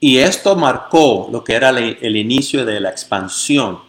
Y 0.00 0.18
esto 0.18 0.56
marcó 0.56 1.28
lo 1.30 1.44
que 1.44 1.54
era 1.54 1.70
el 1.70 2.16
inicio 2.16 2.64
de 2.64 2.80
la 2.80 2.90
expansión 2.90 3.80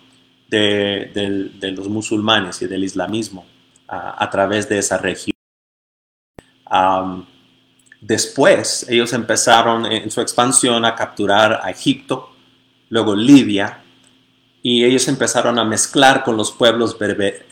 de, 0.49 1.71
los 1.75 1.87
musulmanes 1.87 2.61
y 2.61 2.67
del 2.67 2.83
islamismo 2.83 3.45
a, 3.87 4.29
través 4.29 4.67
de 4.67 4.79
esa 4.79 4.97
región. 4.97 5.35
Después 8.01 8.85
ellos 8.89 9.11
empezaron 9.13 9.85
en 9.85 10.09
su 10.09 10.21
expansión 10.21 10.85
a 10.85 10.95
capturar 10.95 11.59
a 11.61 11.69
Egipto, 11.69 12.31
luego 12.89 13.15
Libia, 13.15 13.83
y 14.61 14.83
ellos 14.83 15.07
empezaron 15.07 15.57
a 15.59 15.63
mezclar 15.63 16.23
con 16.23 16.37
los 16.37 16.51
pueblos 16.51 16.97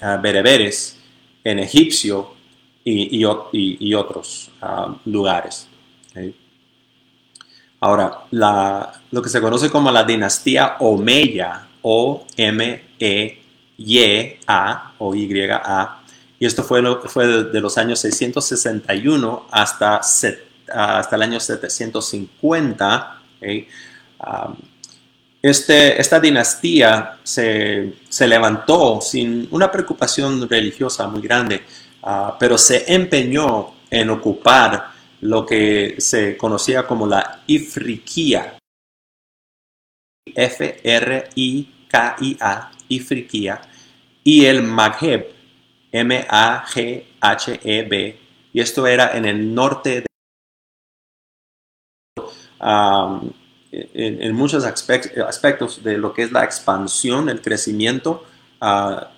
ah, 0.02 0.18
bereberes 0.22 1.00
en 1.44 1.60
Egipcio 1.60 2.36
y, 2.84 3.24
otros 3.26 4.50
ah, 4.62 4.96
lugares. 5.06 5.68
Ahora, 7.80 8.26
lo 8.32 9.22
que 9.22 9.30
se 9.30 9.40
conoce 9.42 9.70
como 9.70 9.92
la 9.92 10.04
dinastía 10.04 10.78
Omeya, 10.80 11.68
O-M-E-Y-A, 11.82 12.94
o 14.98 15.16
Y-A, 15.16 16.02
y 16.40 16.46
esto 16.46 16.64
fue, 16.64 16.82
de, 16.82 17.62
los 17.62 17.78
años 17.78 18.00
661 18.00 19.48
hasta, 19.52 20.02
el 21.12 21.22
año 21.22 21.40
750. 21.40 23.22
Este, 25.42 26.00
esta 26.02 26.20
dinastía 26.20 27.20
se, 27.24 27.94
levantó 28.28 29.00
sin 29.02 29.48
una 29.52 29.72
preocupación 29.72 30.50
religiosa 30.50 31.08
muy 31.08 31.22
grande, 31.22 31.64
ah, 32.04 32.36
pero 32.40 32.58
se 32.58 32.92
empeñó 32.94 33.76
en 33.90 34.10
ocupar 34.10 34.92
lo 35.22 35.46
que 35.46 35.96
se 36.00 36.36
conocía 36.38 36.86
como 36.86 37.08
la 37.08 37.44
Ifriquía. 37.48 38.58
F-R-I-K-I-A, 40.36 41.52
Ifriquía, 42.90 43.62
y 44.24 44.46
el 44.46 44.62
Maghreb, 44.64 45.37
M-A-G-H-E-B, 46.02 47.94
y 48.54 48.60
esto 48.60 48.88
era 48.88 49.18
en 49.18 49.26
el 49.26 49.54
norte 49.54 50.02
de... 50.02 50.08
en, 53.72 54.36
muchos 54.36 54.64
aspectos 54.64 55.84
de 55.84 55.98
lo 55.98 56.14
que 56.14 56.24
es 56.24 56.32
la 56.32 56.44
expansión, 56.44 57.30
el 57.30 57.42
crecimiento 57.42 58.24
ah, 58.62 59.12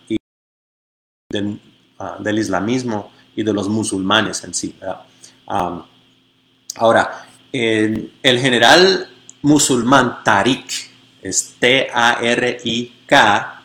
ah, 1.99 2.17
del, 2.19 2.39
islamismo 2.39 3.11
y 3.35 3.43
de 3.43 3.53
los 3.53 3.69
musulmanes 3.69 4.43
en 4.43 4.53
sí. 4.53 4.75
ahora, 6.75 7.25
el 7.51 8.39
general 8.39 9.07
musulmán 9.41 10.23
Tariq, 10.23 10.89
es 11.21 11.55
T-A-R-I-K, 11.59 13.59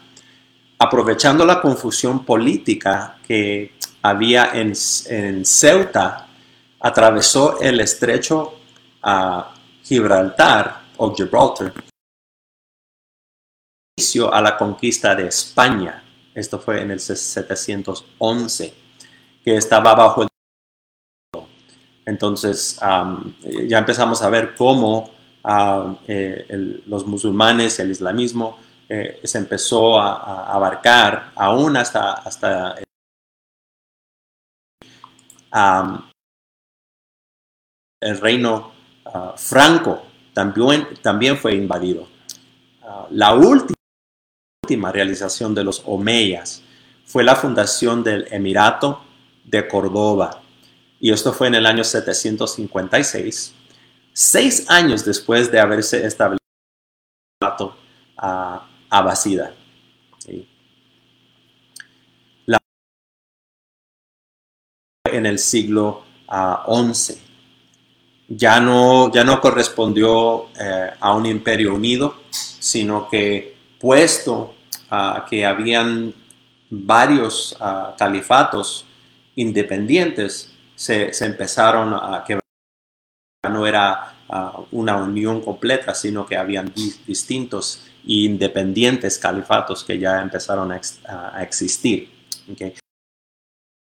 aprovechando 0.78 1.44
la 1.44 1.60
confusión 1.60 2.24
política 2.24 3.18
que 3.26 3.74
había 4.02 4.50
en, 4.52 4.74
Ceuta, 5.44 6.28
atravesó 6.80 7.60
el 7.60 7.80
estrecho 7.80 8.54
a 9.02 9.54
Gibraltar 9.82 10.82
o 10.96 11.14
Gibraltar 11.14 11.72
a 14.32 14.40
la 14.40 14.56
conquista 14.56 15.14
de 15.14 15.28
España. 15.28 16.02
Esto 16.34 16.58
fue 16.58 16.82
en 16.82 16.90
el 16.90 17.00
711, 17.00 18.74
que 19.44 19.56
estaba 19.56 19.94
bajo 19.94 20.22
el... 20.22 20.28
Entonces 22.04 22.78
ya 23.66 23.78
empezamos 23.78 24.20
a 24.22 24.28
ver 24.28 24.54
cómo 24.54 25.10
eh, 26.06 26.82
los 26.86 27.06
musulmanes, 27.06 27.78
el 27.78 27.90
islamismo, 27.90 28.58
eh, 28.88 29.20
se 29.24 29.38
empezó 29.38 29.98
a, 29.98 30.52
abarcar 30.52 31.32
aún 31.34 31.76
hasta, 31.76 32.12
hasta 32.12 32.76
el 38.00 38.20
reino 38.20 38.72
ah, 39.06 39.34
franco 39.36 40.02
también, 40.34 40.88
también 41.00 41.38
fue 41.38 41.54
invadido. 41.54 42.08
Ah, 42.82 43.06
la 43.10 43.34
última, 43.34 43.76
última 44.64 44.92
realización 44.92 45.54
de 45.54 45.64
los 45.64 45.82
omeyas 45.86 46.62
fue 47.06 47.22
la 47.22 47.36
fundación 47.36 48.02
del 48.02 48.26
Emirato 48.30 49.04
de 49.44 49.68
Córdoba. 49.68 50.42
Y 51.00 51.12
esto 51.12 51.32
fue 51.32 51.48
en 51.48 51.54
el 51.54 51.66
año 51.66 51.84
756, 51.84 53.54
seis 54.12 54.70
años 54.70 55.04
después 55.04 55.52
de 55.52 55.60
haberse 55.60 56.04
establecido 56.06 56.38
el 57.40 57.46
Emirato 57.46 57.76
uh, 58.22 58.73
abasida. 58.90 59.54
en 65.06 65.26
el 65.26 65.38
siglo 65.38 66.02
XI. 66.26 66.28
Ah, 66.28 66.66
ya, 68.28 68.58
no, 68.58 69.12
ya 69.12 69.22
no 69.22 69.40
correspondió 69.40 70.46
eh, 70.58 70.90
a 70.98 71.14
un 71.14 71.26
imperio 71.26 71.74
unido, 71.74 72.22
sino 72.30 73.08
que 73.08 73.54
puesto 73.78 74.54
que 75.28 75.44
habían 75.44 76.14
varios 76.70 77.56
uh, 77.60 77.96
califatos 77.98 78.86
independientes, 79.34 80.52
se, 80.76 81.12
se, 81.12 81.26
empezaron 81.26 81.92
a 81.94 82.22
quebrar 82.24 82.44
no 83.50 83.66
era 83.66 84.14
ah, 84.28 84.60
una 84.70 84.96
unión 84.96 85.40
completa, 85.40 85.94
sino 85.94 86.24
que 86.24 86.36
habían 86.36 86.72
distintos 87.06 87.82
independientes 88.06 89.18
califatos 89.18 89.84
que 89.84 89.98
ya 89.98 90.20
empezaron 90.20 90.72
a, 90.72 91.42
existir. 91.42 92.10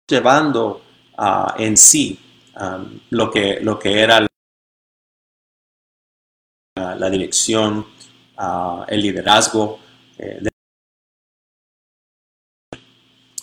Llevando 0.08 0.82
ah, 1.18 1.56
en 1.58 1.78
sí 1.78 2.20
lo, 3.10 3.32
que, 3.32 3.60
lo 3.62 3.80
que 3.80 4.02
era 4.02 4.26
la, 6.76 7.10
dirección, 7.10 7.86
ah, 8.38 8.86
el 8.88 9.02
liderazgo. 9.02 9.80
Eh, 10.18 10.42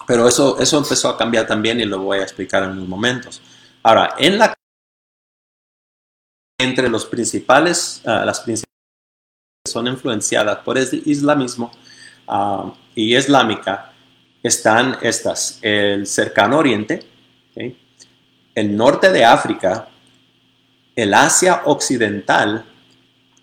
pero 0.07 0.27
eso, 0.27 0.59
eso 0.59 0.79
empezó 0.79 1.11
a 1.11 1.19
cambiar 1.19 1.47
también 1.47 1.81
y 1.81 1.85
lo 1.85 2.01
voy 2.01 2.19
a 2.19 2.23
explicar 2.23 2.63
en 2.63 2.71
unos 2.71 2.89
momentos. 2.89 3.43
Ahora, 3.83 4.15
en 4.19 4.39
la 4.39 4.55
entre 6.61 6.89
los 6.89 7.07
principales, 7.07 8.03
uh, 8.05 8.25
las 8.25 8.41
principales 8.41 8.68
son 9.79 9.87
influenciadas 9.87 10.59
por 10.65 10.77
el 10.77 11.03
islamismo 11.07 11.71
uh, 12.27 12.73
y 12.95 13.17
islámica 13.17 13.93
están 14.43 14.99
estas, 15.03 15.59
el 15.63 16.07
cercano 16.07 16.59
oriente, 16.59 17.05
el 18.55 18.77
norte 18.77 19.13
de 19.13 19.25
África, 19.25 19.89
el 20.97 21.15
Asia 21.15 21.63
occidental 21.65 22.65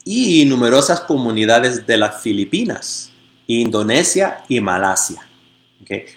y 0.03 0.45
numerosas 0.45 1.01
comunidades 1.01 1.85
de 1.85 1.97
las 1.97 2.21
Filipinas, 2.21 3.11
Indonesia 3.47 4.43
y 4.47 4.59
Malasia. 4.59 5.25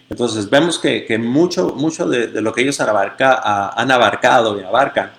Entonces 0.08 0.48
vemos 0.48 0.78
que, 0.78 1.18
mucho, 1.18 1.74
mucho 1.76 2.08
de, 2.08 2.40
lo 2.40 2.52
que 2.52 2.62
ellos 2.62 2.80
han, 2.80 2.88
han 2.88 3.90
abarcado 3.90 4.58
y 4.60 4.64
abarcan 4.64 5.12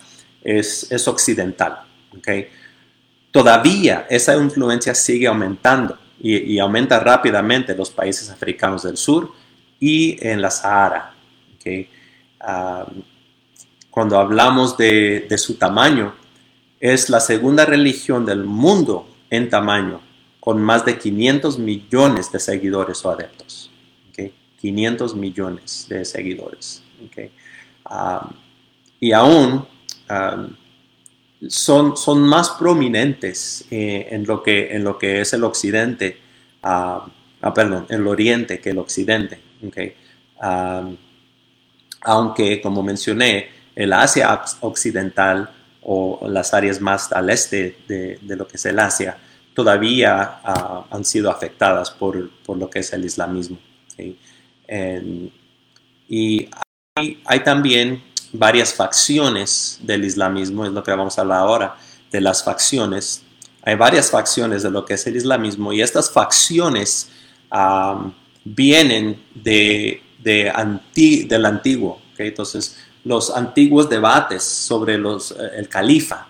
es, 0.44 1.08
occidental. 1.08 1.80
Todavía 3.32 4.08
esa 4.10 4.36
influencia 4.36 4.96
sigue 4.96 5.28
aumentando 5.28 5.98
y, 6.20 6.60
aumenta 6.60 7.00
rápidamente 7.00 7.72
en 7.72 7.78
los 7.78 7.92
países 7.92 8.30
africanos 8.30 8.84
del 8.84 8.98
sur 8.98 9.32
y 9.80 10.18
en 10.26 10.42
la 10.42 10.52
Sahara. 10.52 11.14
cuando 13.90 14.20
hablamos 14.20 14.78
de, 14.78 15.28
su 15.38 15.56
tamaño, 15.56 16.16
es 16.80 17.10
la 17.10 17.20
segunda 17.20 17.66
religión 17.66 18.26
del 18.26 18.44
mundo 18.44 19.08
en 19.30 19.50
tamaño, 19.50 20.02
con 20.40 20.62
más 20.62 20.86
de 20.86 20.98
500 20.98 21.60
millones 21.60 22.32
de 22.32 22.40
seguidores 22.40 23.04
o 23.06 23.12
adeptos. 23.12 23.72
500 24.60 25.16
millones 25.16 25.86
de 25.88 26.04
seguidores. 26.04 26.84
y 29.00 29.12
aún 29.14 29.66
son, 31.48 31.96
son 31.96 32.22
más 32.22 32.52
prominentes 32.52 33.66
eh, 33.72 34.08
en, 34.12 34.26
lo 34.26 34.44
que, 34.44 34.76
en 34.76 34.84
lo 34.84 34.98
que 34.98 35.22
es 35.22 35.34
el 35.34 35.44
occidente, 35.44 36.18
ah, 36.64 37.06
perdón, 37.56 37.86
el 37.90 38.06
oriente 38.08 38.60
que 38.60 38.72
el 38.72 38.80
occidente. 38.80 39.40
aunque, 42.02 42.62
como 42.62 42.84
mencioné, 42.84 43.50
el 43.76 43.94
Asia 43.94 44.42
occidental 44.62 45.50
o 45.82 46.28
las 46.28 46.54
áreas 46.54 46.82
más 46.82 47.12
al 47.14 47.30
este 47.30 47.78
de, 47.88 48.20
lo 48.22 48.48
que 48.48 48.58
es 48.58 48.66
el 48.66 48.80
Asia 48.80 49.18
todavía 49.54 50.40
ah, 50.44 50.86
han 50.90 51.06
sido 51.06 51.30
afectadas 51.32 51.92
por, 51.92 52.30
lo 52.48 52.70
que 52.70 52.80
es 52.80 52.94
el 52.94 53.06
islamismo. 53.06 53.58
y 56.08 56.50
hay, 57.26 57.40
también 57.44 58.04
varias 58.34 58.74
facciones 58.74 59.80
del 59.82 60.06
islamismo, 60.06 60.66
es 60.66 60.72
lo 60.72 60.84
que 60.84 60.92
vamos 60.92 61.18
a 61.18 61.22
hablar 61.22 61.40
ahora, 61.40 61.78
de 62.12 62.22
las 62.22 62.44
facciones. 62.44 63.24
Hay 63.64 63.76
varias 63.76 64.10
facciones 64.10 64.64
de 64.64 64.72
lo 64.72 64.86
que 64.86 64.96
es 64.96 65.08
el 65.08 65.16
islamismo 65.16 65.74
y 65.74 65.82
estas 65.82 66.12
facciones 66.12 67.10
vienen 68.44 69.24
de, 69.36 70.02
del 70.24 71.46
antiguo. 71.46 72.02
Entonces, 72.18 72.78
los 73.04 73.30
antiguos 73.30 73.90
debates 73.90 74.44
sobre 74.44 74.98
los, 74.98 75.32
eh, 75.32 75.52
el 75.56 75.70
califa 75.70 76.28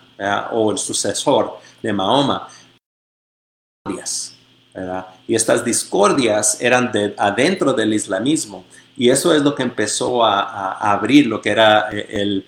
o 0.52 0.70
el 0.70 0.78
sucesor 0.78 1.58
de 1.82 1.92
Mahoma, 1.92 2.46
y 5.26 5.34
estas 5.34 5.64
discordias 5.64 6.60
eran 6.60 6.92
de, 6.92 7.14
adentro 7.16 7.72
del 7.72 7.94
islamismo 7.94 8.64
y 9.00 9.08
eso 9.08 9.34
es 9.34 9.40
lo 9.40 9.54
que 9.54 9.62
empezó 9.62 10.22
a, 10.22 10.72
abrir 10.92 11.26
lo 11.26 11.40
que 11.40 11.48
era 11.48 11.88
eh, 11.90 12.44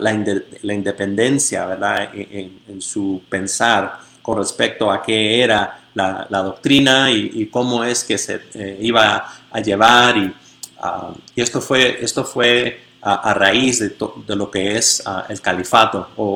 la, 0.00 0.74
independencia, 0.74 1.66
¿verdad? 1.66 2.10
En, 2.12 2.82
su 2.82 3.22
pensar 3.28 4.00
con 4.20 4.38
respecto 4.38 4.90
a 4.90 5.00
qué 5.00 5.40
era 5.40 5.86
la, 5.94 6.26
doctrina 6.42 7.12
y, 7.12 7.46
cómo 7.46 7.84
es 7.84 8.02
que 8.02 8.18
se 8.18 8.40
eh, 8.54 8.76
iba 8.80 9.24
a 9.52 9.60
llevar. 9.60 10.16
Y, 10.16 10.34
ah, 10.80 11.14
esto 11.36 11.60
fue, 11.60 12.04
esto 12.04 12.24
fue 12.24 12.80
a, 13.00 13.32
raíz 13.32 13.78
de, 13.78 14.34
lo 14.34 14.50
que 14.50 14.76
es 14.76 15.00
ah, 15.06 15.26
el 15.28 15.40
califato 15.40 16.08
o 16.16 16.34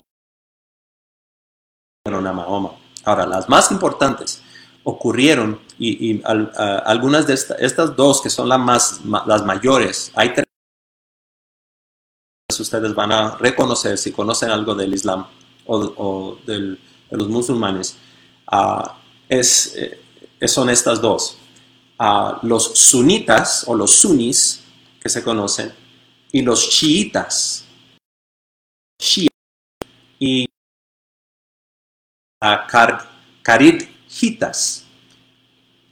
Mahoma. 2.08 2.76
Ahora, 3.04 3.26
las 3.26 3.48
más 3.48 3.72
importantes 3.72 4.40
ocurrieron 4.84 5.58
y, 5.78 6.20
algunas 6.24 7.26
de 7.26 7.34
estas 7.34 7.96
dos 7.96 8.20
que 8.20 8.30
son 8.30 8.48
las, 8.48 8.58
más, 8.58 9.00
las 9.26 9.44
mayores, 9.44 10.10
hay 10.14 10.34
tres 10.34 10.44
ustedes 12.60 12.94
van 12.94 13.12
a 13.12 13.36
reconocer 13.36 13.98
si 13.98 14.12
conocen 14.12 14.50
algo 14.50 14.74
del 14.74 14.94
Islam 14.94 15.26
o, 15.66 16.38
de 16.46 16.78
los 17.10 17.28
musulmanes, 17.28 17.96
ah, 18.50 18.98
es, 19.28 19.76
eh, 19.76 20.48
son 20.48 20.70
estas 20.70 21.00
dos. 21.00 21.36
Ah, 21.98 22.38
los 22.42 22.78
sunitas 22.78 23.64
o 23.66 23.74
los 23.74 23.96
sunnis 23.96 24.62
que 25.00 25.08
se 25.08 25.22
conocen 25.22 25.72
y 26.32 26.42
los 26.42 26.70
chiitas. 26.70 27.64
y 30.18 30.44
uh, 32.42 32.48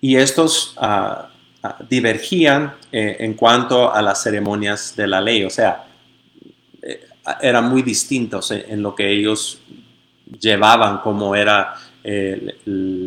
y 0.07 0.17
estos 0.17 0.75
ah, 0.77 1.31
ah, 1.65 1.77
divergían 1.91 2.75
eh, 2.93 3.17
en 3.19 3.35
cuanto 3.35 3.93
a 3.93 4.01
las 4.01 4.23
ceremonias 4.23 4.95
de 4.95 5.09
la 5.09 5.21
ley, 5.21 5.43
o 5.43 5.51
sea, 5.51 5.85
eh, 6.81 7.09
eran 7.41 7.69
muy 7.69 7.83
distintos 7.83 8.53
en, 8.53 8.81
lo 8.85 8.95
que 8.95 9.11
ellos 9.11 9.59
llevaban, 10.41 10.99
como 10.99 11.35
eran 11.35 11.67
eh, 12.05 12.57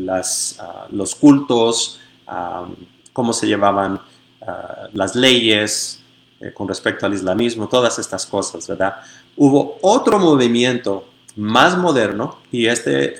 ah, 0.09 0.87
los 0.91 1.15
cultos, 1.15 2.01
cómo 3.13 3.31
se 3.31 3.47
llevaban 3.47 4.01
las 4.91 5.15
leyes 5.15 6.03
con 6.53 6.67
respecto 6.67 7.05
al 7.05 7.13
islamismo, 7.13 7.69
todas 7.69 7.97
estas 7.97 8.25
cosas, 8.25 8.67
¿verdad? 8.67 8.95
Hubo 9.37 9.79
otro 9.81 10.19
movimiento 10.19 11.07
más 11.37 11.77
moderno 11.77 12.39
y 12.51 12.67
este 12.67 13.15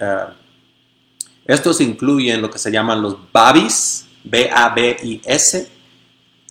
estos 1.50 1.82
incluyen 1.82 2.42
lo 2.44 2.52
que 2.52 2.60
se 2.60 2.72
llaman 2.72 3.02
los 3.02 3.18
Babis, 3.32 4.06
B-A-B-I-S, 4.24 5.68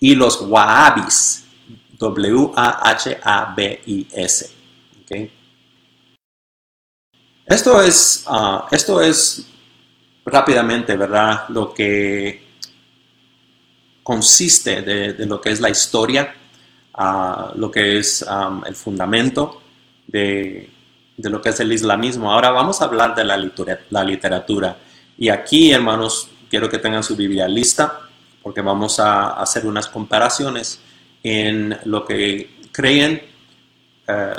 y 0.00 0.16
los 0.16 0.40
Wahhabis, 0.40 1.44
W-A-H-A-B-I-S. 1.98 2.48
Esto, 7.46 7.80
es, 7.80 8.24
ah, 8.26 8.66
esto 8.72 9.00
es 9.00 9.46
rápidamente, 10.26 10.96
¿verdad? 10.96 11.48
Lo 11.48 11.72
que 11.72 12.48
consiste 14.02 14.82
de, 14.82 15.26
lo 15.26 15.40
que 15.40 15.50
es 15.50 15.60
la 15.60 15.70
historia, 15.70 16.34
ah, 16.94 17.52
lo 17.54 17.70
que 17.70 17.98
es 17.98 18.26
el 18.66 18.74
fundamento 18.74 19.62
de, 20.08 20.68
lo 21.18 21.40
que 21.40 21.50
es 21.50 21.60
el 21.60 21.72
islamismo. 21.72 22.32
Ahora 22.32 22.50
vamos 22.50 22.82
a 22.82 22.86
hablar 22.86 23.14
de 23.14 23.22
la 23.24 24.04
literatura. 24.04 24.76
Y 25.18 25.28
aquí, 25.30 25.72
hermanos, 25.72 26.30
quiero 26.48 26.70
que 26.70 26.78
tengan 26.78 27.02
su 27.02 27.16
Biblia 27.16 27.48
lista 27.48 28.08
porque 28.40 28.60
vamos 28.60 29.00
a 29.00 29.30
hacer 29.30 29.66
unas 29.66 29.88
comparaciones 29.88 30.80
en 31.22 31.76
lo 31.84 32.04
que 32.06 32.60
creen, 32.70 33.20
eh, 34.06 34.32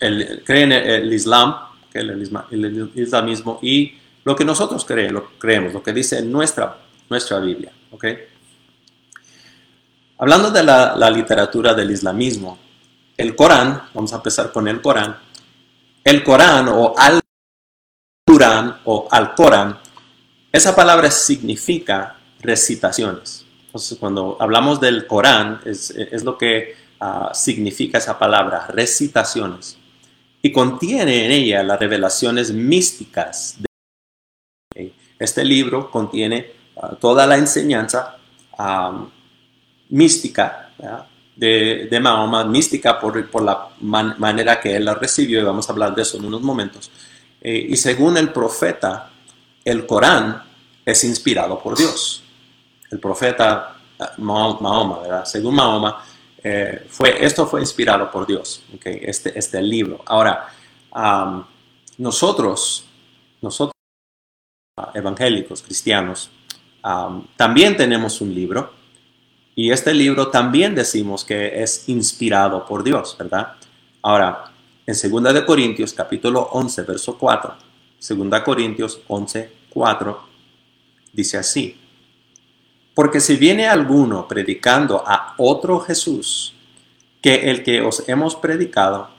el, 0.00 0.42
creen 0.44 0.72
el, 0.72 1.12
Islam, 1.12 1.54
el, 1.94 2.90
islamismo 2.96 3.60
y 3.62 3.94
lo 4.24 4.34
que 4.34 4.44
nosotros 4.44 4.84
creemos, 4.84 5.12
lo, 5.12 5.38
creemos, 5.38 5.72
lo 5.72 5.82
que 5.82 5.92
dice 5.92 6.20
nuestra, 6.22 6.76
nuestra 7.08 7.38
Biblia. 7.38 7.72
¿okay? 7.92 8.18
Hablando 10.18 10.50
de 10.50 10.64
la, 10.64 11.10
literatura 11.10 11.72
del 11.72 11.92
islamismo, 11.92 12.58
el 13.16 13.36
Corán, 13.36 13.84
vamos 13.94 14.12
a 14.12 14.16
empezar 14.16 14.50
con 14.50 14.66
el 14.66 14.82
Corán, 14.82 15.16
el 16.02 16.24
Corán 16.24 16.68
o 16.68 16.94
al 16.98 17.20
Corán 18.26 18.80
o 18.84 19.08
al 19.10 19.34
Corán 19.34 19.78
esa 20.52 20.74
palabra 20.74 21.10
significa 21.10 22.16
recitaciones. 22.40 23.46
Entonces, 23.66 23.98
cuando 23.98 24.36
hablamos 24.40 24.80
del 24.80 25.06
Corán, 25.06 25.60
es, 25.64 26.24
lo 26.24 26.36
que 26.36 26.74
ah, 26.98 27.30
significa 27.32 27.98
esa 27.98 28.18
palabra, 28.18 28.66
recitaciones. 28.68 29.78
y 30.42 30.52
contiene 30.52 31.26
en 31.26 31.32
ella 31.32 31.62
las 31.62 31.78
revelaciones 31.78 32.50
místicas. 32.50 33.58
De, 34.74 34.94
este 35.18 35.44
libro 35.44 35.90
contiene 35.90 36.52
uh, 36.76 36.96
toda 36.96 37.26
la 37.26 37.36
enseñanza 37.36 38.16
um, 38.58 39.10
mística 39.90 40.70
de, 41.36 42.00
Mahoma, 42.02 42.44
mística 42.44 42.98
por, 42.98 43.30
por 43.30 43.42
la 43.42 43.68
man, 43.80 44.14
manera 44.18 44.60
que 44.60 44.76
él 44.76 44.84
la 44.84 44.94
recibió, 44.94 45.40
y 45.40 45.44
vamos 45.44 45.68
a 45.68 45.72
hablar 45.72 45.94
de 45.94 46.02
eso 46.02 46.18
en 46.18 46.24
unos 46.24 46.42
momentos. 46.42 46.90
Eh, 47.40 47.66
y 47.70 47.76
según 47.76 48.16
el 48.16 48.32
profeta, 48.32 49.09
el 49.64 49.86
Corán 49.86 50.42
es 50.84 51.04
inspirado 51.04 51.58
por 51.58 51.76
Dios. 51.76 52.22
El 52.90 52.98
profeta 52.98 53.76
uh, 53.98 54.22
Mahoma, 54.22 55.00
¿verdad? 55.00 55.24
Según 55.24 55.54
Mahoma, 55.54 56.04
eh, 56.42 56.86
fue, 56.88 57.24
esto 57.24 57.46
fue 57.46 57.60
inspirado 57.60 58.10
por 58.10 58.26
Dios, 58.26 58.62
okay, 58.74 58.98
este, 59.02 59.38
este 59.38 59.60
libro. 59.60 60.02
Ahora, 60.06 60.48
nosotros, 61.98 62.86
nosotros 63.42 63.74
evangélicos, 64.94 65.62
cristianos, 65.62 66.30
también 67.36 67.76
tenemos 67.76 68.20
un 68.22 68.34
libro 68.34 68.72
y 69.54 69.70
este 69.70 69.92
libro 69.92 70.28
también 70.28 70.74
decimos 70.74 71.24
que 71.24 71.62
es 71.62 71.88
inspirado 71.88 72.64
por 72.64 72.82
Dios, 72.82 73.16
¿verdad? 73.18 73.56
Ahora, 74.00 74.50
en 74.86 74.94
2 75.22 75.34
de 75.34 75.44
Corintios 75.44 75.92
capítulo 75.92 76.48
11, 76.52 76.82
verso 76.82 77.18
4, 77.18 77.54
2 78.00 78.40
Corintios 78.42 79.02
11, 79.08 79.50
4, 79.68 80.20
dice 81.12 81.36
así, 81.36 81.78
porque 82.94 83.20
si 83.20 83.36
viene 83.36 83.66
alguno 83.66 84.26
predicando 84.26 85.02
a 85.06 85.34
otro 85.38 85.80
Jesús 85.80 86.54
que 87.20 87.50
el 87.50 87.62
que 87.62 87.82
os 87.82 88.08
hemos 88.08 88.36
predicado, 88.36 89.10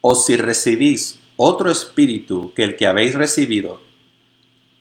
o 0.00 0.14
si 0.14 0.36
recibís 0.36 1.18
otro 1.36 1.70
espíritu 1.70 2.52
que 2.54 2.62
el 2.62 2.76
que 2.76 2.86
habéis 2.86 3.14
recibido, 3.14 3.80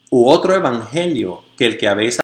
u 0.10 0.28
otro 0.30 0.54
evangelio 0.54 1.44
que 1.58 1.66
el 1.66 1.78
que 1.78 1.88
habéis 1.88 2.20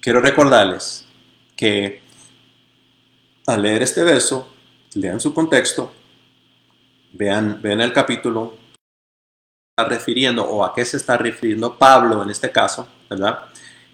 quiero 0.00 0.20
recordarles 0.20 1.06
que 1.56 2.02
al 3.48 3.62
leer 3.62 3.82
este 3.82 4.04
verso, 4.04 4.46
lean 4.94 5.20
su 5.20 5.32
contexto, 5.32 5.92
vean, 7.14 7.62
vean 7.62 7.80
el 7.80 7.94
capítulo, 7.94 8.58
está 9.70 9.88
refiriendo 9.88 10.44
o 10.44 10.64
a 10.64 10.74
qué 10.74 10.84
se 10.84 10.98
está 10.98 11.16
refiriendo 11.16 11.78
Pablo 11.78 12.22
en 12.22 12.28
este 12.28 12.50
caso, 12.50 12.86
¿verdad? 13.08 13.46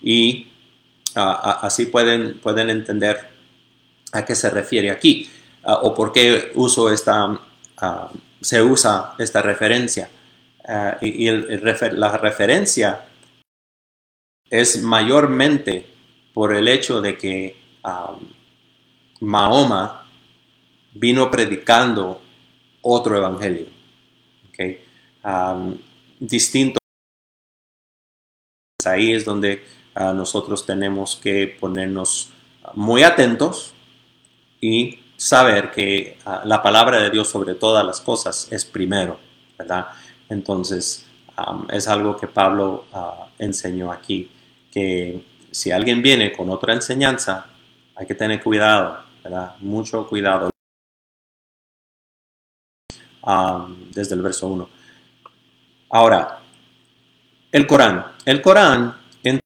Y 0.03 0.49
así 1.15 1.87
pueden, 1.87 2.41
pueden 2.41 2.69
entender 2.69 3.29
a 4.13 4.25
qué 4.25 4.35
se 4.35 4.51
refiere 4.51 4.91
aquí 4.91 5.31
o 5.63 5.95
por 5.95 6.13
qué 6.13 6.51
uso 6.57 6.93
esta, 6.93 7.39
se 8.41 8.61
usa 8.61 9.15
esta 9.19 9.41
referencia. 9.41 10.11
y, 11.01 11.31
la 11.31 12.17
referencia 12.19 13.07
es 14.51 14.83
mayormente 14.83 15.94
por 16.35 16.55
el 16.55 16.69
hecho 16.69 17.01
de 17.01 17.17
que 17.17 17.57
um, 17.85 18.19
Mahoma 19.21 20.07
vino 20.93 21.31
predicando 21.31 22.21
otro 22.83 23.17
evangelio, 23.17 23.67
okay? 24.49 24.85
Um, 25.25 25.79
distinto. 26.19 26.79
Ahí 28.85 29.13
es 29.13 29.25
donde 29.25 29.65
uh, 29.97 30.13
nosotros 30.13 30.67
tenemos 30.67 31.17
que 31.17 31.47
ponernos 31.47 32.31
muy 32.75 33.03
atentos 33.03 33.73
y 34.61 34.99
saber 35.17 35.71
que 35.71 36.19
uh, 36.27 36.47
la 36.47 36.63
palabra 36.63 37.01
de 37.01 37.11
Dios 37.11 37.29
sobre 37.29 37.55
todas 37.55 37.87
las 37.87 38.01
cosas 38.01 38.51
es 38.53 38.65
primero, 38.65 39.19
¿verdad? 39.57 39.87
Entonces, 40.29 41.07
um, 41.39 41.67
es 41.71 41.87
algo 41.89 42.17
que 42.17 42.27
Pablo 42.27 42.87
uh, 42.93 43.25
enseñó 43.39 43.91
aquí, 43.93 44.31
que 44.71 45.25
si 45.55 45.71
alguien 45.71 46.03
viene 46.03 46.33
con 46.33 46.51
otra 46.51 46.75
enseñanza, 46.75 47.47
hay 47.95 48.07
que 48.07 48.17
tener 48.17 48.43
cuidado. 48.43 49.05
Mucho 49.61 50.05
cuidado. 50.09 50.51
Um, 53.23 53.93
desde 53.93 54.17
el 54.17 54.23
verso 54.23 54.49
1. 54.49 54.69
Ahora, 55.91 56.41
el 57.53 57.69
Corán. 57.69 58.17
El 58.25 58.43
Corán, 58.43 59.01
en 59.23 59.39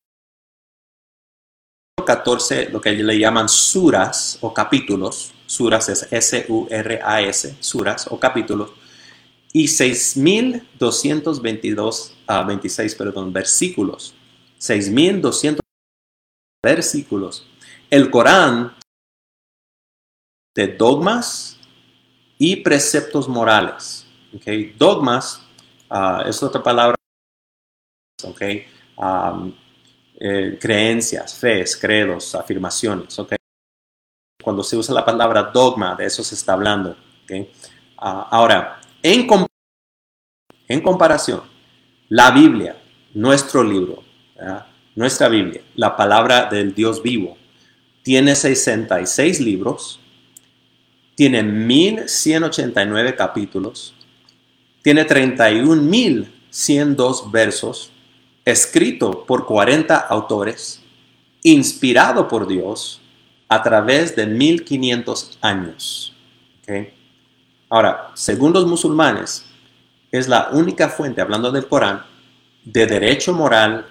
14, 2.05 2.71
lo 2.71 2.81
que 2.81 2.93
le 2.93 3.19
llaman 3.19 3.51
suras 3.51 4.39
o 4.41 4.55
capítulos, 4.55 5.35
suras 5.45 5.91
es 5.91 6.11
S-U-R-A-S, 6.11 7.57
suras 7.61 8.07
o 8.11 8.19
capítulos, 8.19 8.71
y 9.53 9.67
6.222, 9.67 12.13
uh, 12.29 12.47
26, 12.47 12.95
perdón, 12.95 13.31
versículos. 13.31 14.15
6.200 14.59 15.59
versículos. 16.69 17.47
El 17.91 18.11
Corán 18.11 18.77
de 20.55 20.69
dogmas 20.69 21.59
y 22.39 22.57
preceptos 22.57 23.29
morales. 23.29 24.07
Okay. 24.37 24.75
Dogmas 24.77 25.43
uh, 25.91 26.29
es 26.29 26.43
otra 26.43 26.63
palabra. 26.63 26.97
Okay. 28.23 28.67
Eh, 30.21 30.59
creencias, 30.61 31.39
fees, 31.39 31.77
credos, 31.77 32.35
afirmaciones. 32.35 33.19
Okay. 33.19 33.39
Cuando 34.43 34.63
se 34.63 34.77
usa 34.77 34.95
la 34.95 35.05
palabra 35.05 35.45
dogma, 35.45 35.95
de 35.95 36.07
eso 36.07 36.23
se 36.23 36.35
está 36.35 36.53
hablando. 36.53 36.97
Okay. 37.25 37.43
Uh, 37.97 38.25
ahora, 38.31 38.81
en, 39.03 39.27
en 40.69 40.81
comparación, 40.83 41.43
la 42.09 42.31
Biblia, 42.31 42.83
nuestro 43.15 43.63
libro, 43.63 44.03
¿verdad? 44.37 44.68
Nuestra 44.99 45.29
Biblia, 45.29 45.63
la 45.77 45.97
palabra 45.97 46.49
del 46.51 46.75
Dios 46.75 47.05
vivo, 47.05 47.39
tiene 48.03 48.35
66 48.35 49.39
libros, 49.39 50.01
tiene 51.15 51.45
1189 51.45 53.15
capítulos, 53.15 53.95
tiene 54.83 55.07
31.102 55.07 57.31
versos, 57.31 57.93
escrito 58.45 59.25
por 59.25 59.47
40 59.47 59.97
autores, 59.97 60.83
inspirado 61.45 62.27
por 62.27 62.49
Dios 62.49 63.01
a 63.49 63.63
través 63.63 64.17
de 64.17 64.27
1500 64.27 65.39
años. 65.41 66.13
Ahora, 67.69 68.11
según 68.15 68.53
los 68.53 68.67
musulmanes, 68.67 69.45
es 70.11 70.27
la 70.27 70.49
única 70.51 70.89
fuente, 70.89 71.21
hablando 71.21 71.53
del 71.53 71.69
Corán, 71.69 72.03
de 72.65 72.85
derecho 72.85 73.33
moral 73.33 73.87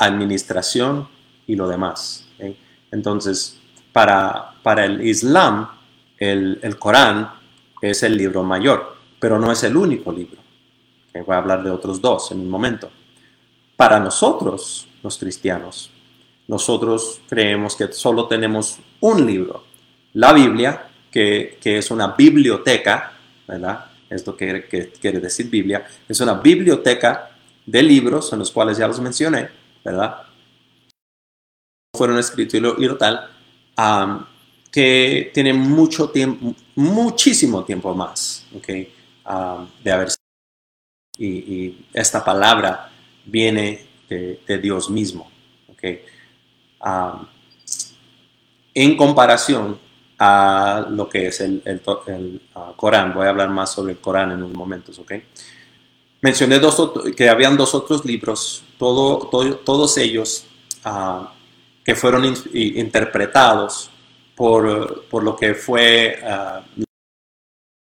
administración 0.00 1.08
y 1.46 1.56
lo 1.56 1.68
demás. 1.68 2.26
Entonces, 2.90 3.60
para, 3.92 4.54
para 4.62 4.84
el 4.84 5.06
Islam, 5.06 5.68
el, 6.18 6.58
el, 6.62 6.78
Corán 6.78 7.30
es 7.80 8.02
el 8.02 8.16
libro 8.16 8.42
mayor, 8.42 8.96
pero 9.18 9.38
no 9.38 9.52
es 9.52 9.62
el 9.62 9.76
único 9.76 10.12
libro. 10.12 10.40
Voy 11.12 11.34
a 11.34 11.38
hablar 11.38 11.62
de 11.62 11.70
otros 11.70 12.00
dos 12.00 12.30
en 12.32 12.40
un 12.40 12.48
momento. 12.48 12.90
Para 13.76 14.00
nosotros, 14.00 14.88
los 15.02 15.18
cristianos, 15.18 15.90
nosotros 16.46 17.20
creemos 17.28 17.76
que 17.76 17.92
solo 17.92 18.26
tenemos 18.26 18.78
un 19.00 19.26
libro, 19.26 19.64
la 20.14 20.32
Biblia, 20.32 20.88
que, 21.10 21.58
que 21.60 21.78
es 21.78 21.90
una 21.90 22.08
biblioteca, 22.08 23.12
¿verdad? 23.46 23.86
Esto 24.08 24.36
que, 24.36 24.66
que 24.68 24.90
quiere 24.90 25.20
decir 25.20 25.48
Biblia, 25.48 25.86
es 26.08 26.20
una 26.20 26.34
biblioteca 26.34 27.30
de 27.64 27.82
libros 27.82 28.32
en 28.32 28.40
los 28.40 28.50
cuales 28.50 28.78
ya 28.78 28.88
los 28.88 29.00
mencioné, 29.00 29.59
¿verdad? 29.84 30.22
Fueron 31.96 32.18
escritos 32.18 32.54
y 32.78 32.84
lo, 32.86 32.96
tal, 32.96 33.28
que 34.70 35.30
tiene 35.34 35.52
mucho 35.52 36.10
tiempo, 36.10 36.54
muchísimo 36.76 37.64
tiempo 37.64 37.94
más, 37.94 38.46
¿ok? 38.54 38.68
de 39.84 39.92
haber 39.92 40.08
y, 41.18 41.26
y, 41.26 41.86
esta 41.92 42.24
palabra 42.24 42.90
viene 43.26 43.86
de, 44.08 44.58
Dios 44.58 44.90
mismo, 44.90 45.30
¿ok? 45.68 45.84
en 48.74 48.96
comparación 48.96 49.78
a 50.18 50.86
lo 50.90 51.08
que 51.08 51.28
es 51.28 51.40
el, 51.40 51.62
el, 51.64 52.40
uh, 52.54 52.74
Corán, 52.76 53.14
voy 53.14 53.26
a 53.26 53.30
hablar 53.30 53.48
más 53.48 53.72
sobre 53.72 53.92
el 53.92 53.98
Corán 53.98 54.32
en 54.32 54.42
unos 54.42 54.56
momentos, 54.56 54.98
¿ok? 54.98 55.12
Mencioné 56.22 56.58
dos, 56.58 56.92
que 57.16 57.28
habían 57.30 57.56
dos 57.56 57.74
otros 57.74 58.04
libros, 58.04 58.62
todo, 58.78 59.28
todos 59.64 59.96
ellos 59.96 60.44
uh, 60.84 61.24
que 61.82 61.94
fueron 61.94 62.26
in, 62.26 62.34
interpretados 62.52 63.90
por, 64.36 65.22
lo 65.22 65.36
que 65.36 65.54
fue 65.54 66.18
uh, 66.22 66.82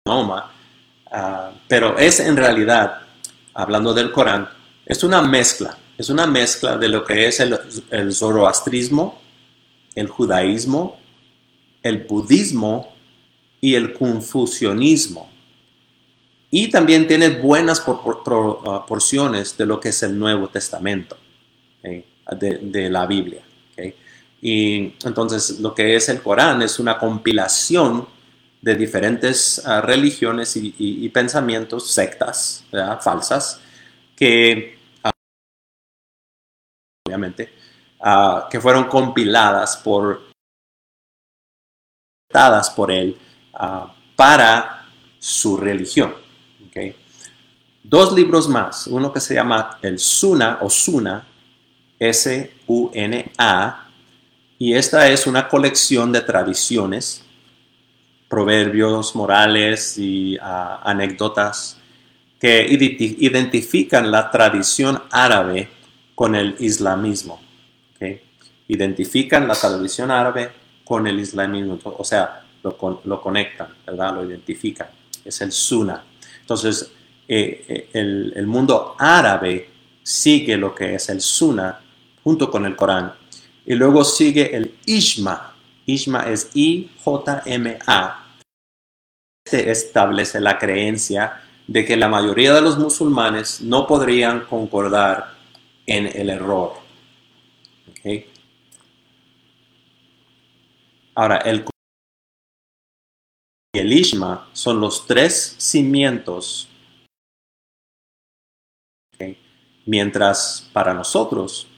Mahoma, 0.06 0.52
uh, 1.06 1.56
pero 1.66 1.96
es 1.96 2.20
en 2.20 2.36
realidad, 2.36 3.00
hablando 3.54 3.94
del 3.94 4.12
Corán, 4.12 4.48
es 4.84 5.02
una 5.02 5.22
mezcla, 5.22 5.78
es 5.96 6.10
una 6.10 6.26
mezcla 6.26 6.76
de 6.76 6.88
lo 6.88 7.04
que 7.04 7.28
es 7.28 7.40
el, 7.40 7.58
el 7.90 8.12
zoroastrismo, 8.12 9.18
el 9.94 10.08
judaísmo, 10.08 10.98
el 11.82 12.04
budismo 12.04 12.94
y 13.62 13.74
el 13.74 13.94
confucianismo. 13.94 15.35
Y 16.50 16.68
también 16.68 17.08
tiene 17.08 17.30
buenas 17.30 17.82
ah, 17.86 18.86
porciones 18.86 19.56
de 19.56 19.66
lo 19.66 19.80
que 19.80 19.88
es 19.88 20.02
el 20.02 20.18
Nuevo 20.18 20.48
Testamento, 20.48 21.16
de, 21.82 22.90
la 22.90 23.06
Biblia. 23.06 23.42
Y 24.40 24.94
entonces 25.04 25.58
lo 25.60 25.74
que 25.74 25.96
es 25.96 26.08
el 26.08 26.22
Corán 26.22 26.62
es 26.62 26.78
una 26.78 26.98
compilación 26.98 28.06
de 28.62 28.74
diferentes 28.74 29.62
ah, 29.66 29.80
religiones 29.80 30.56
y, 30.56 31.08
pensamientos, 31.08 31.90
sectas 31.90 32.64
falsas, 33.00 33.60
que 34.14 34.78
ah, 35.02 35.10
obviamente 37.06 37.52
que 38.50 38.60
fueron 38.60 38.84
compiladas 38.84 39.78
por 39.78 40.26
por 42.76 42.90
él 42.92 43.18
para 44.14 44.86
su 45.18 45.56
religión. 45.56 46.25
Dos 47.82 48.12
libros 48.12 48.48
más, 48.48 48.86
uno 48.88 49.12
que 49.12 49.20
se 49.20 49.34
llama 49.34 49.78
el 49.82 49.98
Suna 49.98 50.58
o 50.60 50.68
Suna, 50.68 51.26
S-U-N-A, 51.98 53.86
y 54.58 54.74
esta 54.74 55.08
es 55.08 55.26
una 55.26 55.48
colección 55.48 56.12
de 56.12 56.22
tradiciones, 56.22 57.24
proverbios 58.28 59.14
morales 59.14 59.98
y 59.98 60.36
ah, 60.40 60.80
anécdotas 60.82 61.78
que 62.40 62.66
identifican 62.68 64.10
la 64.10 64.30
tradición 64.30 65.02
árabe 65.10 65.68
con 66.14 66.34
el 66.34 66.56
islamismo. 66.58 67.40
Identifican 68.68 69.46
la 69.46 69.54
tradición 69.54 70.10
árabe 70.10 70.50
con 70.84 71.06
el 71.06 71.20
islamismo, 71.20 71.78
o 71.84 72.04
sea, 72.04 72.42
lo, 72.62 72.76
conectan, 73.22 73.68
¿verdad? 73.86 74.14
Lo 74.14 74.24
identifican. 74.24 74.88
Es 75.24 75.40
el 75.40 75.52
Suna. 75.52 76.02
Entonces, 76.46 76.92
eh, 77.26 77.64
eh, 77.66 77.88
el, 77.92 78.46
mundo 78.46 78.94
árabe 79.00 79.68
sigue 80.04 80.56
lo 80.56 80.72
que 80.72 80.94
es 80.94 81.08
el 81.08 81.20
Sunna 81.20 81.80
junto 82.22 82.48
con 82.52 82.64
el 82.64 82.76
Corán. 82.76 83.12
Y 83.66 83.74
luego 83.74 84.04
sigue 84.04 84.54
el 84.54 84.76
Ishma. 84.86 85.56
Ishma 85.86 86.20
es 86.30 86.50
I-J-M-A. 86.54 88.26
Este 89.44 89.72
establece 89.72 90.40
la 90.40 90.56
creencia 90.56 91.42
de 91.66 91.84
que 91.84 91.96
la 91.96 92.08
mayoría 92.08 92.54
de 92.54 92.60
los 92.60 92.78
musulmanes 92.78 93.60
no 93.60 93.88
podrían 93.88 94.42
concordar 94.42 95.34
en 95.84 96.06
el 96.06 96.30
error. 96.30 96.74
Ahora, 101.16 101.38
el 101.38 101.64
el 103.78 103.92
Ishma 103.92 104.48
son 104.52 104.80
los 104.80 105.06
tres 105.06 105.56
cimientos 105.58 106.68
Mientras 109.86 110.68
para 110.72 110.92
nosotros 110.92 111.68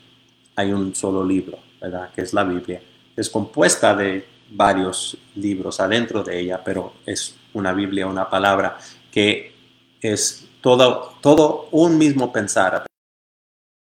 hay 0.56 0.72
un 0.72 0.94
solo 0.94 1.22
libro, 1.22 1.58
¿verdad? 1.78 2.10
Que 2.14 2.22
es 2.22 2.32
la 2.32 2.42
Biblia. 2.42 2.82
Es 3.14 3.28
compuesta 3.28 3.94
de 3.94 4.26
varios 4.50 5.16
libros 5.34 5.78
adentro 5.78 6.24
de 6.24 6.40
ella, 6.40 6.64
pero 6.64 6.94
es 7.04 7.36
una 7.52 7.74
Biblia, 7.74 8.06
una 8.06 8.30
palabra 8.30 8.78
que 9.12 9.52
es 10.00 10.48
todo, 10.62 11.16
todo 11.20 11.68
un 11.70 11.98
mismo 11.98 12.32
pensar, 12.32 12.86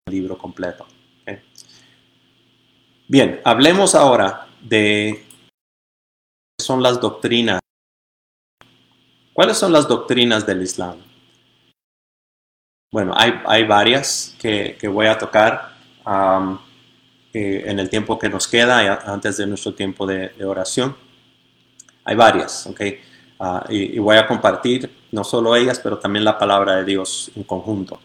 el 0.06 0.14
libro 0.14 0.38
completo. 0.38 0.86
Bien, 3.08 3.40
hablemos 3.46 3.96
ahora 3.96 4.48
de 4.62 5.26
son 6.60 6.84
las 6.84 7.00
doctrinas. 7.00 7.62
¿Cuáles 9.38 9.60
son 9.60 9.72
las 9.72 9.88
doctrinas 9.88 10.48
del 10.48 10.64
Islam? 10.64 10.96
Bueno, 12.92 13.14
hay, 13.16 13.66
varias 13.66 14.36
que, 14.40 14.76
voy 14.92 15.06
a 15.06 15.16
tocar 15.16 15.76
eh, 17.34 17.64
en 17.68 17.78
el 17.78 17.88
tiempo 17.88 18.18
que 18.18 18.30
nos 18.30 18.48
queda, 18.48 19.04
antes 19.06 19.38
de 19.38 19.46
nuestro 19.46 19.76
tiempo 19.76 20.08
de, 20.08 20.32
oración. 20.44 20.98
Hay 22.04 22.16
varias, 22.16 22.66
¿ok? 22.66 22.82
Ah, 23.40 23.64
y, 23.70 24.00
voy 24.00 24.18
a 24.18 24.26
compartir 24.26 24.90
no 25.12 25.24
solo 25.24 25.56
ellas, 25.56 25.80
pero 25.84 26.00
también 26.00 26.26
la 26.26 26.40
palabra 26.40 26.78
de 26.78 26.86
Dios 26.86 27.30
en 27.36 27.44
conjunto. 27.44 28.00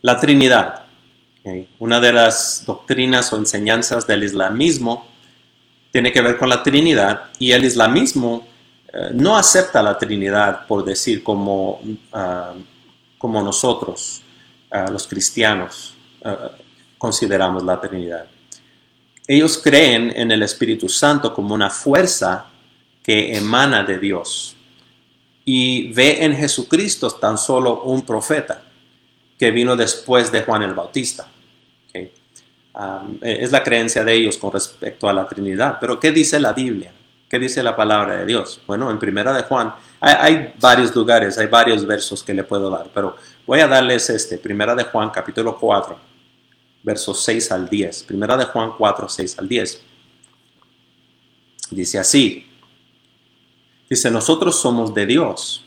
La 0.00 0.18
Trinidad. 0.18 0.86
Una 1.78 2.00
de 2.00 2.12
las 2.12 2.64
doctrinas 2.66 3.32
o 3.32 3.36
enseñanzas 3.36 4.08
del 4.08 4.24
islamismo 4.24 5.06
tiene 5.92 6.10
que 6.10 6.20
ver 6.20 6.36
con 6.36 6.48
la 6.48 6.64
Trinidad 6.64 7.30
y 7.38 7.52
el 7.52 7.64
islamismo 7.64 8.44
eh, 8.44 8.51
no 9.14 9.36
acepta 9.36 9.82
la 9.82 9.96
Trinidad, 9.96 10.66
por 10.66 10.84
decir, 10.84 11.22
como 11.22 11.80
ah, 12.12 12.54
como 13.22 13.40
nosotros, 13.40 14.20
los 14.90 15.06
cristianos, 15.06 15.94
consideramos 16.98 17.62
la 17.62 17.80
Trinidad. 17.80 18.26
Ellos 19.28 19.60
creen 19.62 20.12
en 20.16 20.32
el 20.32 20.42
Espíritu 20.42 20.88
Santo 20.88 21.32
como 21.32 21.54
una 21.54 21.70
fuerza 21.70 22.46
que 23.00 23.36
emana 23.36 23.84
de 23.84 24.00
Dios 24.00 24.56
y 25.44 25.92
ve 25.92 26.24
en 26.24 26.34
Jesucristo 26.34 27.12
tan 27.12 27.38
solo 27.38 27.82
un 27.82 28.02
profeta 28.02 28.64
que 29.38 29.52
vino 29.52 29.76
después 29.76 30.32
de 30.32 30.42
Juan 30.42 30.64
el 30.64 30.74
Bautista. 30.74 31.28
Es 33.20 33.52
la 33.52 33.62
creencia 33.62 34.02
de 34.02 34.14
ellos 34.14 34.36
con 34.36 34.50
respecto 34.50 35.08
a 35.08 35.12
la 35.12 35.28
Trinidad. 35.28 35.78
Pero 35.80 36.00
¿qué 36.00 36.10
dice 36.10 36.40
la 36.40 36.52
Biblia? 36.52 36.92
¿Qué 37.32 37.38
dice 37.38 37.62
la 37.62 37.74
palabra 37.74 38.18
de 38.18 38.26
Dios? 38.26 38.60
Bueno, 38.66 38.90
en 38.90 38.98
primera 38.98 39.32
de 39.32 39.44
Juan 39.44 39.74
hay, 40.00 40.52
varios 40.60 40.94
lugares, 40.94 41.38
hay 41.38 41.46
varios 41.46 41.86
versos 41.86 42.22
que 42.22 42.34
le 42.34 42.44
puedo 42.44 42.68
dar, 42.68 42.90
pero 42.92 43.16
voy 43.46 43.60
a 43.60 43.66
darles 43.66 44.10
este, 44.10 44.36
primera 44.36 44.74
de 44.74 44.84
Juan 44.84 45.08
capítulo 45.08 45.58
4, 45.58 45.98
versos 46.82 47.24
6 47.24 47.52
al 47.52 47.70
10. 47.70 48.02
Primera 48.02 48.36
de 48.36 48.44
Juan 48.44 48.72
4, 48.76 49.08
6 49.08 49.38
al 49.38 49.48
10. 49.48 49.82
Dice 51.70 51.98
así, 51.98 52.46
dice, 53.88 54.10
nosotros 54.10 54.60
somos 54.60 54.92
de 54.92 55.06
Dios. 55.06 55.64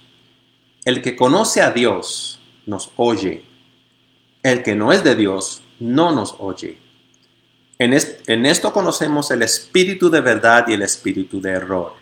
El 0.84 1.02
que 1.02 1.16
conoce 1.16 1.64
a 1.64 1.72
Dios 1.72 2.40
nos 2.68 2.92
oye. 2.96 3.44
El 4.44 4.62
que 4.62 4.76
no 4.76 4.92
es 4.92 5.04
de 5.04 5.16
Dios 5.16 5.64
no 5.80 6.12
nos 6.12 6.36
oye. 6.38 6.85
En, 7.78 8.46
esto 8.46 8.72
conocemos 8.72 9.32
el 9.32 9.42
espíritu 9.42 10.10
de 10.10 10.22
verdad 10.22 10.66
y 10.68 10.74
el 10.74 10.82
espíritu 10.82 11.42
de 11.42 11.52
error. 11.52 11.94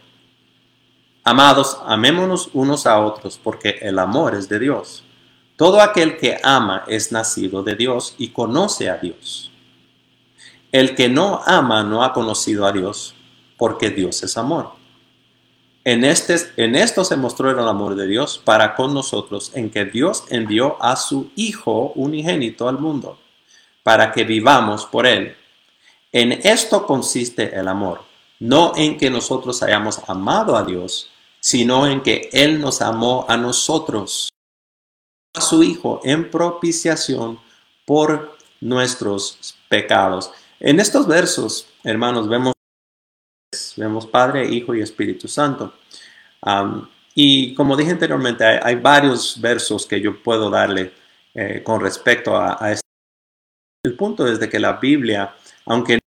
Amados, 1.24 1.80
amémonos 1.86 2.50
unos 2.54 2.86
a 2.86 3.00
otros, 3.00 3.40
porque 3.42 3.80
el 3.82 3.98
amor 3.98 4.36
es 4.36 4.48
de 4.50 4.60
Dios. 4.60 5.04
Todo 5.56 5.82
aquel 5.82 6.18
que 6.18 6.40
ama 6.44 6.84
es 6.88 7.12
nacido 7.12 7.64
de 7.64 7.76
Dios 7.76 8.14
y 8.18 8.30
conoce 8.30 8.90
a 8.90 8.98
Dios. 8.98 9.52
El 10.72 10.96
que 10.96 11.10
no 11.10 11.42
ama 11.46 11.84
no 11.84 12.04
ha 12.04 12.14
conocido 12.14 12.66
a 12.66 12.72
Dios, 12.72 13.16
porque 13.58 13.90
Dios 13.90 14.22
es 14.22 14.38
amor. 14.38 14.74
En, 15.86 16.04
este, 16.04 16.36
en 16.58 16.76
esto 16.76 17.04
se 17.04 17.18
mostró 17.18 17.50
el 17.50 17.68
amor 17.68 17.96
de 17.96 18.08
Dios 18.08 18.42
para 18.44 18.76
con 18.76 18.94
nosotros, 18.94 19.52
en 19.56 19.70
que 19.70 19.86
Dios 19.86 20.26
envió 20.30 20.82
a 20.82 20.96
su 20.96 21.32
Hijo 21.36 21.94
unigénito 21.96 22.70
al 22.70 22.80
mundo, 22.80 23.18
para 23.82 24.12
que 24.12 24.24
vivamos 24.24 24.86
por 24.86 25.08
él. 25.08 25.36
En 26.14 26.32
esto 26.32 26.86
consiste 26.86 27.58
el 27.58 27.68
amor, 27.68 28.04
no 28.40 28.74
en 28.76 28.98
que 28.98 29.10
nosotros 29.10 29.64
hayamos 29.64 30.00
amado 30.08 30.56
a 30.56 30.64
Dios, 30.64 31.10
sino 31.40 31.88
en 31.88 32.04
que 32.04 32.30
Él 32.32 32.62
nos 32.62 32.84
amó 32.84 33.26
a 33.28 33.36
nosotros, 33.36 34.30
a 35.34 35.42
su 35.42 35.64
Hijo, 35.64 36.02
en 36.04 36.30
propiciación 36.30 37.40
por 37.84 38.38
nuestros 38.62 39.56
pecados. 39.68 40.32
En 40.60 40.80
estos 40.80 41.08
versos, 41.08 41.68
hermanos, 41.84 42.30
vemos, 42.30 42.54
vemos 43.76 44.06
Padre, 44.06 44.48
Hijo 44.48 44.76
y 44.76 44.82
Espíritu 44.82 45.28
Santo. 45.28 45.74
y 47.16 47.56
como 47.56 47.76
dije 47.76 47.90
anteriormente, 47.90 48.46
hay, 48.46 48.76
varios 48.76 49.42
versos 49.42 49.88
que 49.88 50.00
yo 50.00 50.22
puedo 50.22 50.52
darle 50.52 50.94
eh, 51.34 51.64
con 51.64 51.82
respecto 51.82 52.36
a, 52.36 52.64
a 52.64 52.72
este. 52.72 52.84
El 53.84 53.96
punto 53.96 54.28
es 54.28 54.40
de 54.40 54.48
que 54.48 54.60
la 54.60 54.74
Biblia, 54.74 55.36
aunque 55.66 56.03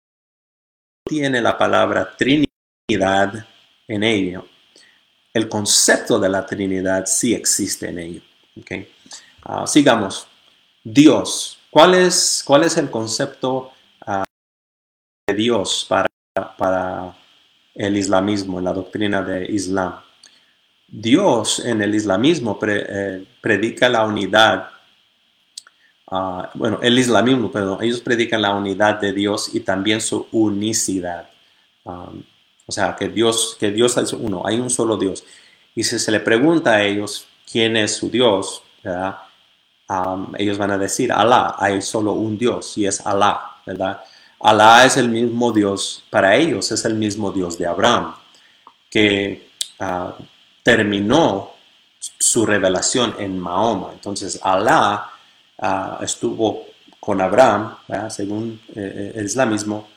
tiene 1.06 1.40
la 1.40 1.58
palabra 1.58 2.16
Trinidad 2.18 3.46
en 3.88 4.04
ello, 4.04 4.46
el 5.34 5.48
concepto 5.48 6.20
de 6.20 6.30
la 6.30 6.46
Trinidad 6.46 7.06
sí 7.06 7.36
existe 7.36 7.90
en 7.90 8.00
ello. 8.00 8.22
Okay. 8.60 8.92
Ah, 9.44 9.68
sigamos. 9.68 10.28
Dios. 10.84 11.60
¿Cuál 11.70 11.94
es, 11.94 12.42
cuál 12.46 12.64
es 12.64 12.78
el 12.78 12.90
concepto 12.90 13.72
ah, 14.06 14.24
de 15.28 15.36
Dios 15.36 15.86
para, 15.90 16.08
para 16.58 17.16
el 17.76 17.98
islamismo, 17.98 18.62
la 18.62 18.74
doctrina 18.74 19.22
de 19.22 19.46
Islam? 19.52 20.00
Dios 20.88 21.60
en 21.66 21.82
el 21.82 21.94
islamismo 21.94 22.58
eh, 22.66 23.26
predica 23.42 23.90
la 23.90 24.06
unidad. 24.06 24.70
Ah, 26.08 26.52
bueno, 26.54 26.80
el 26.84 26.98
islamismo, 27.00 27.52
perdón, 27.52 27.84
ellos 27.84 28.02
predican 28.02 28.42
la 28.42 28.54
unidad 28.54 29.00
de 29.00 29.12
Dios 29.12 29.54
y 29.54 29.62
también 29.62 30.02
su 30.02 30.28
unicidad. 30.32 31.30
O 31.84 32.72
sea, 32.72 32.96
que 32.96 33.10
Dios, 33.10 33.58
que 33.60 33.72
Dios 33.72 33.98
es 33.98 34.14
uno, 34.14 34.44
hay 34.46 34.60
un 34.60 34.70
solo 34.70 34.98
Dios. 34.98 35.24
Y 35.76 35.84
si 35.84 36.00
se 36.00 36.12
le 36.12 36.20
pregunta 36.20 36.74
a 36.76 36.84
ellos 36.84 37.28
quién 37.50 37.78
es 37.78 37.96
su 37.96 38.10
Dios, 38.10 38.64
ellos 40.38 40.58
van 40.58 40.72
a 40.72 40.78
decir, 40.78 41.12
Alá, 41.12 41.56
hay 41.58 41.82
solo 41.82 42.14
un 42.14 42.38
Dios 42.38 42.78
y 42.78 42.86
es 42.86 43.06
Alá, 43.06 43.58
¿verdad? 43.66 44.02
Alá 44.40 44.86
es 44.86 44.98
el 44.98 45.10
mismo 45.10 45.52
Dios 45.52 46.04
para 46.10 46.36
ellos, 46.36 46.72
es 46.72 46.86
el 46.86 46.96
mismo 46.96 47.32
Dios 47.32 47.58
de 47.58 47.68
Abraham, 47.68 48.16
que 48.90 49.50
uh, 49.80 50.12
terminó 50.62 51.52
su 52.00 52.46
revelación 52.46 53.16
en 53.20 53.40
Mahoma. 53.40 53.92
Entonces, 53.94 54.40
Alá 54.44 55.12
uh, 55.58 56.04
estuvo 56.04 56.66
con 57.00 57.22
Abraham, 57.22 57.78
según 58.10 58.60
eh, 58.76 59.14
el 59.16 59.26
islamismo, 59.26 59.88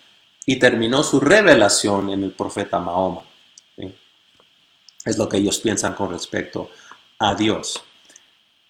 y 0.45 0.57
terminó 0.57 1.03
su 1.03 1.19
revelación 1.21 2.11
en 2.11 2.25
el 2.25 2.33
profeta 2.33 2.79
Mahoma. 2.79 3.23
Es 5.05 5.17
lo 5.17 5.27
que 5.27 5.39
ellos 5.39 5.59
piensan 5.59 5.95
con 5.95 6.11
respecto 6.11 6.71
a 7.19 7.35
Dios. 7.35 7.83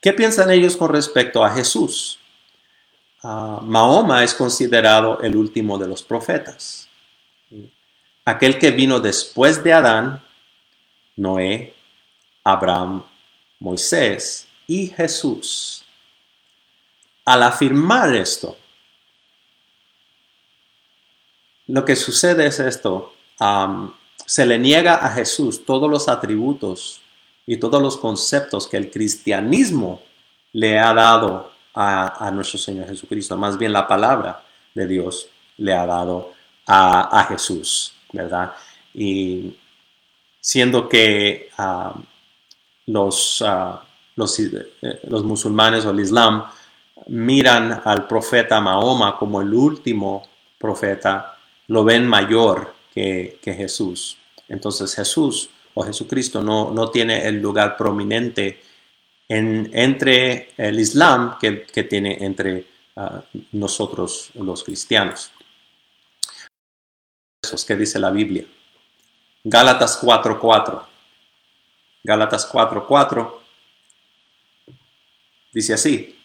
¿Qué 0.00 0.12
piensan 0.12 0.52
ellos 0.52 0.76
con 0.76 0.90
respecto 0.90 1.44
a 1.44 1.50
Jesús? 1.50 2.20
Ah, 3.24 3.60
Mahoma 3.62 4.22
es 4.22 4.34
considerado 4.34 5.20
el 5.20 5.34
último 5.34 5.76
de 5.76 5.88
los 5.88 6.04
profetas. 6.04 6.88
Aquel 8.24 8.58
que 8.58 8.70
vino 8.70 9.00
después 9.00 9.64
de 9.64 9.72
Adán, 9.72 10.22
Noé, 11.16 11.74
Abraham, 12.44 13.02
Moisés 13.58 14.46
y 14.68 14.86
Jesús. 14.86 15.84
Al 17.28 17.42
afirmar 17.42 18.16
esto, 18.16 18.56
lo 21.66 21.84
que 21.84 21.94
sucede 21.94 22.46
es 22.46 22.58
esto, 22.58 23.12
se 24.24 24.46
le 24.46 24.58
niega 24.58 24.94
a 24.94 25.10
Jesús 25.10 25.66
todos 25.66 25.90
los 25.90 26.08
atributos 26.08 27.02
y 27.44 27.58
todos 27.58 27.82
los 27.82 27.98
conceptos 27.98 28.66
que 28.66 28.78
el 28.78 28.90
cristianismo 28.90 30.00
le 30.54 30.78
ha 30.78 30.94
dado 30.94 31.52
a, 31.74 32.30
nuestro 32.32 32.58
Señor 32.58 32.88
Jesucristo, 32.88 33.36
más 33.36 33.58
bien 33.58 33.74
la 33.74 33.86
palabra 33.86 34.42
de 34.74 34.86
Dios 34.86 35.28
le 35.58 35.74
ha 35.74 35.84
dado 35.84 36.32
a, 36.66 37.26
Jesús, 37.28 37.92
¿verdad? 38.10 38.54
Y 38.94 39.54
siendo 40.40 40.88
que 40.88 41.50
los, 42.86 43.44
los, 44.16 44.40
eh, 44.40 45.00
los 45.08 45.24
musulmanes 45.24 45.84
o 45.84 45.90
el 45.90 46.00
Islam 46.00 46.44
miran 47.06 47.80
al 47.84 48.06
profeta 48.06 48.60
Mahoma 48.60 49.16
como 49.16 49.40
el 49.40 49.52
último 49.54 50.28
profeta, 50.58 51.36
lo 51.68 51.84
ven 51.84 52.06
mayor 52.06 52.74
que, 52.92 53.38
Jesús. 53.44 54.18
Entonces 54.48 54.94
Jesús 54.94 55.50
o 55.74 55.84
Jesucristo 55.84 56.42
no, 56.42 56.70
no 56.72 56.90
tiene 56.90 57.26
el 57.26 57.40
lugar 57.40 57.76
prominente 57.76 58.60
en, 59.28 59.70
entre 59.72 60.50
el 60.56 60.80
Islam 60.80 61.38
que, 61.38 61.84
tiene 61.84 62.24
entre 62.24 62.66
ah, 62.96 63.22
nosotros 63.52 64.30
los 64.34 64.64
cristianos. 64.64 65.30
Eso 67.42 67.54
es 67.54 67.64
que 67.64 67.76
dice 67.76 67.98
la 67.98 68.10
Biblia. 68.10 68.44
Gálatas 69.44 70.02
4:4. 70.02 70.82
Gálatas 72.02 72.52
4:4 72.52 73.34
dice 75.52 75.74
así. 75.74 76.17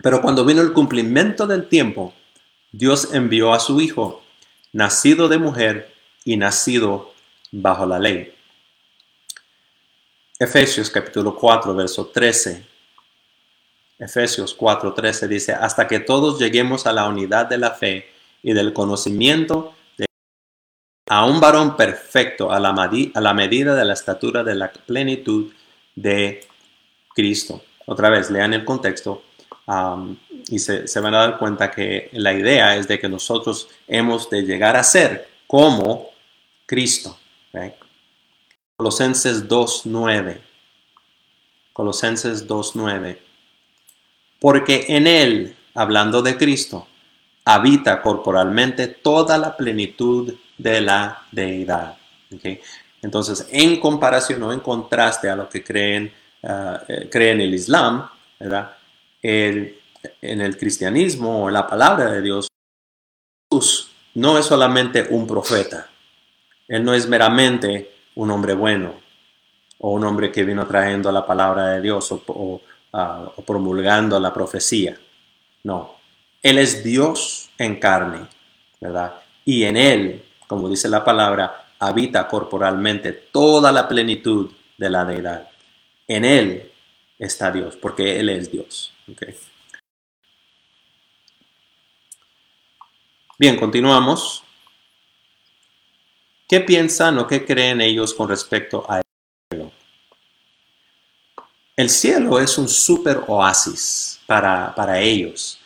Pero 0.00 0.22
cuando 0.22 0.44
vino 0.44 0.62
el 0.62 0.72
cumplimiento 0.72 1.46
del 1.46 1.68
tiempo, 1.68 2.14
Dios 2.70 3.12
envió 3.12 3.52
a 3.52 3.60
su 3.60 3.80
Hijo, 3.80 4.22
nacido 4.72 5.28
de 5.28 5.38
mujer 5.38 5.92
y 6.24 6.36
nacido 6.36 7.12
bajo 7.50 7.84
la 7.84 7.98
ley. 7.98 8.34
Efesios 10.38 10.88
capítulo 10.88 11.36
4, 11.36 11.74
verso 11.74 12.06
13. 12.06 12.66
Efesios 13.98 14.54
4, 14.54 14.94
13 14.94 15.28
dice, 15.28 15.52
hasta 15.52 15.86
que 15.86 16.00
todos 16.00 16.38
lleguemos 16.38 16.86
a 16.86 16.92
la 16.92 17.06
unidad 17.06 17.46
de 17.46 17.58
la 17.58 17.70
fe 17.72 18.08
y 18.42 18.52
del 18.52 18.72
conocimiento 18.72 19.74
de 19.96 20.06
a 21.08 21.26
un 21.26 21.38
varón 21.38 21.76
perfecto 21.76 22.48
la, 22.48 22.70
a 22.70 23.20
la 23.20 23.34
medida 23.34 23.74
de 23.74 23.84
la 23.84 23.92
estatura 23.92 24.42
de 24.42 24.54
la 24.54 24.72
plenitud 24.72 25.52
de 25.94 26.40
Cristo. 27.14 27.62
Otra 27.86 28.08
vez, 28.10 28.30
lean 28.30 28.54
el 28.54 28.64
contexto 28.64 29.22
y 30.48 30.58
se, 30.58 31.00
van 31.00 31.14
a 31.14 31.18
dar 31.18 31.38
cuenta 31.38 31.70
que 31.70 32.10
la 32.12 32.32
idea 32.32 32.76
es 32.76 32.88
de 32.88 32.98
que 32.98 33.08
nosotros 33.08 33.68
hemos 33.86 34.28
de 34.28 34.42
llegar 34.42 34.76
a 34.76 34.84
ser 34.84 35.28
como 35.46 36.08
Cristo. 36.66 37.18
Colosenses 38.76 39.48
2.9. 39.48 40.40
Colosenses 41.72 42.48
2.9. 42.48 43.18
Porque 44.40 44.86
en 44.88 45.06
Él, 45.06 45.56
hablando 45.74 46.20
de 46.22 46.36
Cristo, 46.36 46.88
habita 47.44 48.02
corporalmente 48.02 48.88
toda 48.88 49.38
la 49.38 49.56
plenitud 49.56 50.34
de 50.58 50.80
la 50.80 51.26
deidad. 51.30 51.96
Entonces, 53.02 53.46
en 53.50 53.80
comparación 53.80 54.42
o 54.42 54.52
en 54.52 54.60
contraste 54.60 55.28
a 55.28 55.36
lo 55.36 55.48
que 55.48 55.62
creen, 55.62 56.12
uh, 56.42 57.08
creen 57.10 57.40
el 57.40 57.54
Islam, 57.54 58.08
¿verdad? 58.38 58.76
En 59.22 59.76
el 60.20 60.56
cristianismo 60.56 61.44
o 61.44 61.50
la 61.50 61.66
palabra 61.66 62.10
de 62.10 62.22
Dios, 62.22 62.48
Jesús 63.50 63.92
no 64.14 64.38
es 64.38 64.46
solamente 64.46 65.06
un 65.10 65.26
profeta. 65.26 65.88
Él 66.68 66.84
no 66.84 66.94
es 66.94 67.08
meramente 67.08 67.92
un 68.14 68.30
hombre 68.30 68.54
bueno 68.54 68.94
o 69.78 69.92
un 69.92 70.04
hombre 70.04 70.30
que 70.30 70.44
vino 70.44 70.66
trayendo 70.66 71.10
la 71.10 71.26
palabra 71.26 71.68
de 71.68 71.80
Dios 71.80 72.12
o, 72.12 72.60
ah, 72.92 73.32
promulgando 73.46 74.18
la 74.20 74.32
profecía. 74.32 74.96
No, 75.64 75.96
Él 76.42 76.58
es 76.58 76.84
Dios 76.84 77.50
en 77.58 77.78
carne, 77.78 78.26
¿verdad? 78.80 79.14
Y 79.44 79.64
en 79.64 79.76
Él, 79.76 80.24
como 80.46 80.68
dice 80.68 80.88
la 80.88 81.04
palabra, 81.04 81.66
habita 81.78 82.28
corporalmente 82.28 83.12
toda 83.12 83.72
la 83.72 83.88
plenitud 83.88 84.50
de 84.78 84.90
la 84.90 85.04
deidad. 85.04 85.48
En 86.06 86.24
Él 86.24 86.70
está 87.18 87.50
Dios, 87.50 87.76
porque 87.76 88.20
Él 88.20 88.28
es 88.28 88.50
Dios. 88.50 88.91
Bien, 93.38 93.56
continuamos. 93.56 94.44
¿Qué 96.48 96.60
piensan 96.60 97.18
o 97.18 97.26
qué 97.26 97.44
creen 97.44 97.80
ellos 97.80 98.14
con 98.14 98.28
respecto 98.28 98.84
a 98.88 98.98
el 98.98 99.02
cielo? 99.50 99.72
El 101.76 101.90
cielo 101.90 102.38
es 102.38 102.58
un 102.58 102.68
super 102.68 103.22
oasis 103.26 104.20
para, 104.26 104.74
para 104.74 105.00
ellos. 105.00 105.58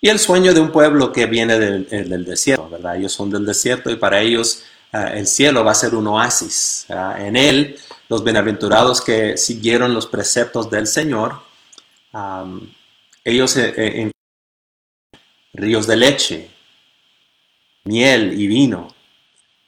Y 0.00 0.08
el 0.10 0.18
sueño 0.18 0.54
de 0.54 0.60
un 0.60 0.70
pueblo 0.70 1.12
que 1.12 1.26
viene 1.26 1.58
del, 1.58 1.88
eh, 1.90 2.04
desierto, 2.04 2.68
¿verdad? 2.68 2.96
Ellos 2.96 3.12
son 3.12 3.30
del 3.30 3.44
desierto 3.44 3.90
y 3.90 3.96
para 3.96 4.20
ellos 4.20 4.62
eh, 4.92 5.14
el 5.14 5.26
cielo 5.26 5.64
va 5.64 5.72
a 5.72 5.74
ser 5.74 5.94
un 5.94 6.06
oasis. 6.06 6.86
En 6.88 7.34
él, 7.34 7.76
los 8.08 8.22
bienaventurados 8.22 9.00
que 9.00 9.36
siguieron 9.36 9.92
los 9.92 10.06
preceptos 10.06 10.70
del 10.70 10.86
Señor 10.86 11.47
ellos 13.24 13.56
eh, 13.56 13.74
eh, 13.76 14.02
en 14.02 14.10
ríos 15.52 15.86
de 15.86 15.96
leche, 15.96 16.50
miel 17.84 18.40
y 18.40 18.46
vino, 18.46 18.88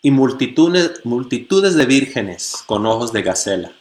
y 0.02 0.10
multitudes, 0.10 1.04
multitudes 1.04 1.74
de 1.74 1.86
vírgenes 1.86 2.62
con 2.66 2.86
ojos 2.86 3.12
de 3.12 3.22
gacela. 3.22 3.72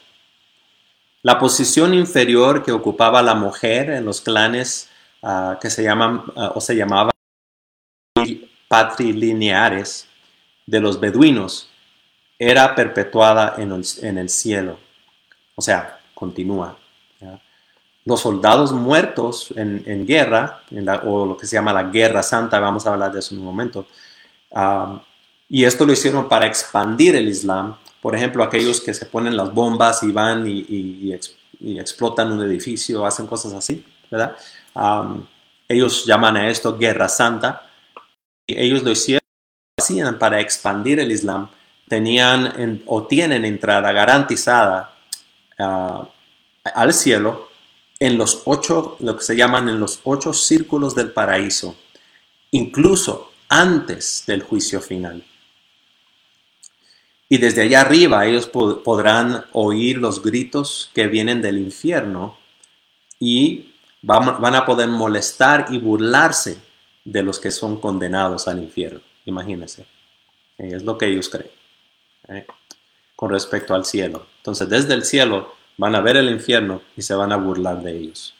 La 1.22 1.38
posición 1.39 1.93
inferior 1.93 2.63
que 2.63 2.72
ocupaba 2.72 3.22
la 3.22 3.36
mujer 3.36 3.89
en 3.89 4.05
los 4.05 4.22
clanes 4.22 4.89
ah, 5.22 5.59
que 5.61 5.70
se 5.70 5.84
llaman 5.84 6.24
ah, 6.36 6.53
o 6.55 6.61
se 6.61 6.76
llamaban 6.76 7.11
patrilineares 8.67 10.07
de 10.65 10.80
los 10.80 10.99
beduinos 10.99 11.70
era 12.38 12.76
perpetuada 12.76 13.55
en 13.57 13.82
en 14.01 14.17
el 14.17 14.30
cielo. 14.30 14.80
O 15.55 15.61
sea, 15.61 15.99
continúa 16.13 16.78
los 18.10 18.22
soldados 18.22 18.74
muertos 18.74 19.53
en, 19.55 20.05
guerra, 20.05 20.64
o 21.05 21.26
lo 21.26 21.38
que 21.38 21.45
se 21.45 21.55
llama 21.55 21.72
la 21.72 21.84
guerra 21.84 22.24
santa, 22.24 22.60
vamos 22.60 22.86
a 22.86 22.93
hablar 22.93 23.12
de 23.12 23.20
eso 23.20 23.34
en 23.34 23.39
un 23.39 23.45
momento. 23.45 23.88
y 25.47 25.64
esto 25.64 25.86
lo 25.86 25.93
hicieron 25.93 26.28
para 26.28 26.45
expandir 26.45 27.16
el 27.16 27.30
Islam. 27.30 27.78
Por 28.01 28.16
ejemplo, 28.16 28.43
aquellos 28.43 28.82
que 28.82 28.93
se 28.93 29.05
ponen 29.05 29.38
las 29.38 29.53
bombas 29.53 30.03
y 30.03 30.12
van 30.12 30.45
y, 30.47 31.14
explotan 31.80 32.32
un 32.32 32.41
edificio, 32.43 33.05
hacen 33.05 33.28
cosas 33.28 33.53
así, 33.53 33.86
¿verdad? 34.10 34.36
ellos 35.68 36.05
llaman 36.05 36.38
a 36.38 36.49
esto 36.49 36.78
guerra 36.78 37.07
santa. 37.07 37.70
Y 38.47 38.60
ellos 38.60 38.84
lo 38.84 38.91
hicieron 38.91 40.18
para 40.18 40.39
expandir 40.39 40.99
el 40.99 41.12
Islam 41.12 41.49
tenían 41.89 42.84
o 42.86 43.07
tienen 43.07 43.43
entrada 43.43 43.91
garantizada 43.91 44.93
ah, 45.57 46.07
al 46.64 46.93
cielo 46.93 47.48
en 47.99 48.17
los 48.17 48.43
ocho, 48.45 48.95
lo 48.99 49.17
que 49.17 49.23
se 49.23 49.35
llaman 49.35 49.67
en 49.67 49.79
los 49.79 49.99
ocho 50.03 50.33
círculos 50.33 50.95
del 50.95 51.11
paraíso, 51.11 51.75
incluso 52.51 53.31
antes 53.49 54.23
del 54.25 54.43
juicio 54.43 54.79
final. 54.79 55.23
Y 57.27 57.37
desde 57.37 57.63
allá 57.63 57.81
arriba 57.81 58.25
ellos 58.25 58.47
podrán 58.47 59.45
oír 59.51 59.97
los 59.97 60.23
gritos 60.23 60.89
que 60.95 61.07
vienen 61.07 61.41
del 61.41 61.59
infierno 61.59 62.37
y 63.19 63.73
van, 64.01 64.55
a 64.55 64.65
poder 64.65 64.87
molestar 64.87 65.67
y 65.69 65.77
burlarse 65.77 66.59
de 67.05 67.21
los 67.21 67.39
que 67.39 67.51
son 67.51 67.79
condenados 67.79 68.47
al 68.47 68.59
infierno. 68.59 69.01
Imagínense. 69.25 69.85
Es 70.57 70.83
lo 70.83 70.97
que 70.97 71.05
ellos 71.05 71.29
creen. 71.29 71.51
¿eh? 72.29 72.47
Con 73.15 73.29
respecto 73.29 73.75
al 73.75 73.85
cielo. 73.85 74.25
Entonces, 74.37 74.67
desde 74.67 74.95
el 74.95 75.05
cielo 75.05 75.53
van 75.80 75.95
a 75.95 76.01
ver 76.01 76.17
el 76.17 76.30
infierno 76.30 76.82
y 76.97 77.01
se 77.01 77.15
van 77.15 77.32
a 77.32 77.38
burlar 77.38 77.82
de 77.82 77.97
ellos. 77.97 78.36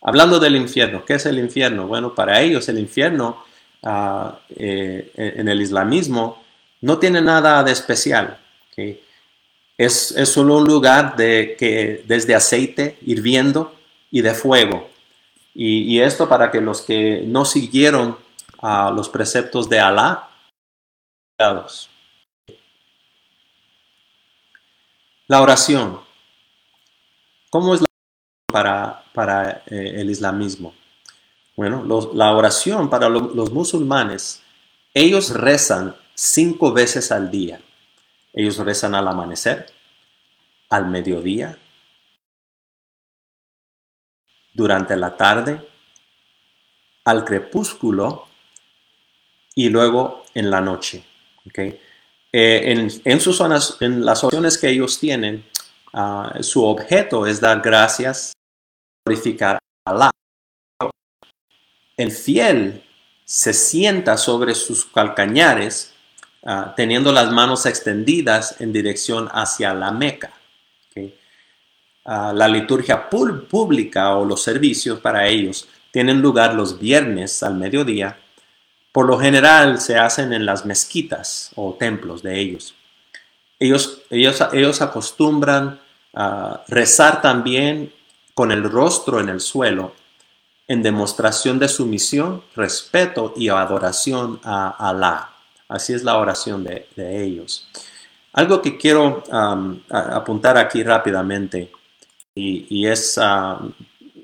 Hablando 0.00 0.38
del 0.38 0.54
infierno, 0.54 1.04
¿qué 1.04 1.14
es 1.14 1.26
el 1.26 1.36
infierno? 1.40 1.88
Bueno, 1.88 2.14
para 2.14 2.40
ellos 2.40 2.68
el 2.68 2.78
infierno 2.78 3.44
eh, 4.56 5.12
en 5.16 5.48
el 5.48 5.60
islamismo 5.60 6.40
no 6.80 7.00
tiene 7.00 7.20
nada 7.20 7.64
de 7.64 7.72
especial. 7.72 8.38
Es, 9.76 10.14
solo 10.26 10.58
un 10.58 10.64
lugar 10.64 11.16
de, 11.16 11.56
que, 11.58 12.04
desde 12.06 12.36
aceite 12.36 12.98
hirviendo 13.02 13.74
y 14.12 14.20
de 14.20 14.32
fuego. 14.32 14.88
Y, 15.54 15.98
esto 15.98 16.28
para 16.28 16.52
que 16.52 16.60
los 16.60 16.82
que 16.82 17.24
no 17.26 17.44
siguieron 17.44 18.16
los 18.62 19.08
preceptos 19.08 19.68
de 19.68 19.80
Alá, 19.80 20.30
la 25.26 25.42
oración. 25.42 26.07
¿Cómo 27.50 27.74
es 27.74 27.80
la 27.80 27.86
para, 28.46 29.04
para 29.14 29.62
eh, 29.66 30.00
el 30.00 30.10
islamismo? 30.10 30.74
Bueno, 31.56 31.84
la 32.14 32.32
oración 32.32 32.88
para 32.88 33.08
los 33.08 33.50
musulmanes, 33.50 34.42
ellos 34.94 35.30
rezan 35.30 35.96
cinco 36.14 36.72
veces 36.72 37.10
al 37.10 37.30
día. 37.30 37.60
Ellos 38.32 38.58
rezan 38.58 38.94
al 38.94 39.08
amanecer, 39.08 39.66
al 40.70 40.86
mediodía, 40.86 41.58
durante 44.54 44.96
la 44.96 45.16
tarde, 45.16 45.66
al 47.04 47.24
crepúsculo 47.24 48.28
y 49.54 49.68
luego 49.68 50.24
en 50.34 50.50
la 50.50 50.60
noche. 50.60 51.04
¿okay? 51.46 51.80
Eh, 52.32 52.62
en, 52.66 52.88
en, 53.04 53.20
sus 53.20 53.36
zonas, 53.36 53.78
en 53.80 54.04
las 54.04 54.22
oraciones 54.22 54.58
que 54.58 54.68
ellos 54.68 55.00
tienen, 55.00 55.44
ah, 55.92 56.34
su 56.40 56.64
objeto 56.64 57.26
es 57.26 57.40
dar 57.40 57.60
gracias, 57.60 58.32
glorificar 59.04 59.58
a 59.84 59.90
Allah. 59.90 60.10
El 61.96 62.12
fiel 62.12 62.84
se 63.24 63.52
sienta 63.52 64.16
sobre 64.16 64.54
sus 64.54 64.86
calcañares 64.86 65.94
Ah, 66.44 66.72
teniendo 66.76 67.12
las 67.12 67.32
manos 67.32 67.66
extendidas 67.66 68.60
en 68.60 68.72
dirección 68.72 69.28
hacia 69.32 69.74
la 69.74 69.90
Meca. 69.90 70.32
Ah, 72.10 72.32
la 72.34 72.48
liturgia 72.48 73.10
pública 73.10 74.14
o 74.14 74.24
los 74.24 74.42
servicios 74.42 74.98
para 75.00 75.26
ellos 75.28 75.68
tienen 75.90 76.22
lugar 76.22 76.54
los 76.54 76.78
viernes 76.78 77.42
al 77.42 77.56
mediodía. 77.56 78.18
Por 78.92 79.04
lo 79.04 79.18
general 79.18 79.78
se 79.78 79.98
hacen 79.98 80.32
en 80.32 80.46
las 80.46 80.64
mezquitas 80.64 81.52
o 81.54 81.74
templos 81.74 82.22
de 82.22 82.40
ellos. 82.40 82.74
Ellos, 83.58 84.02
ellos, 84.10 84.42
ellos 84.52 84.82
acostumbran 84.82 85.80
a 86.14 86.62
rezar 86.68 87.20
también 87.20 87.92
con 88.34 88.52
el 88.52 88.64
rostro 88.64 89.20
en 89.20 89.28
el 89.28 89.40
suelo 89.40 89.92
en 90.68 90.82
demostración 90.82 91.58
de 91.58 91.66
sumisión, 91.66 92.42
respeto 92.54 93.32
y 93.34 93.48
adoración 93.48 94.38
a 94.44 94.68
Alá. 94.88 95.30
Así 95.66 95.94
es 95.94 96.04
la 96.04 96.18
oración 96.18 96.62
de, 96.62 96.86
ellos. 96.96 97.66
Algo 98.34 98.60
que 98.60 98.76
quiero 98.76 99.24
apuntar 99.90 100.58
aquí 100.58 100.82
rápidamente 100.82 101.72
y, 102.34 102.86
es, 102.86 103.18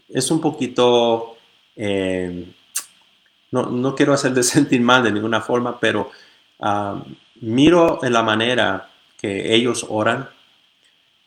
es 0.08 0.30
un 0.30 0.40
poquito, 0.40 1.36
eh, 1.74 2.46
no, 3.50 3.94
quiero 3.94 4.12
hacerle 4.12 4.42
sentir 4.42 4.80
mal 4.82 5.02
de 5.02 5.12
ninguna 5.12 5.40
forma, 5.40 5.80
pero 5.80 6.10
miro 7.40 8.04
en 8.04 8.12
la 8.12 8.22
manera 8.22 8.90
que 9.20 9.54
ellos 9.54 9.86
oran 9.88 10.28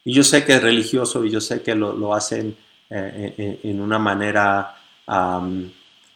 y 0.03 0.13
yo 0.13 0.23
sé 0.23 0.45
que 0.45 0.53
es 0.53 0.61
religioso 0.61 1.25
y 1.25 1.31
yo 1.31 1.41
sé 1.41 1.61
que 1.61 1.75
lo, 1.75 2.13
hacen 2.13 2.55
eh, 2.89 3.59
en, 3.63 3.81
una 3.81 3.99
manera 3.99 4.75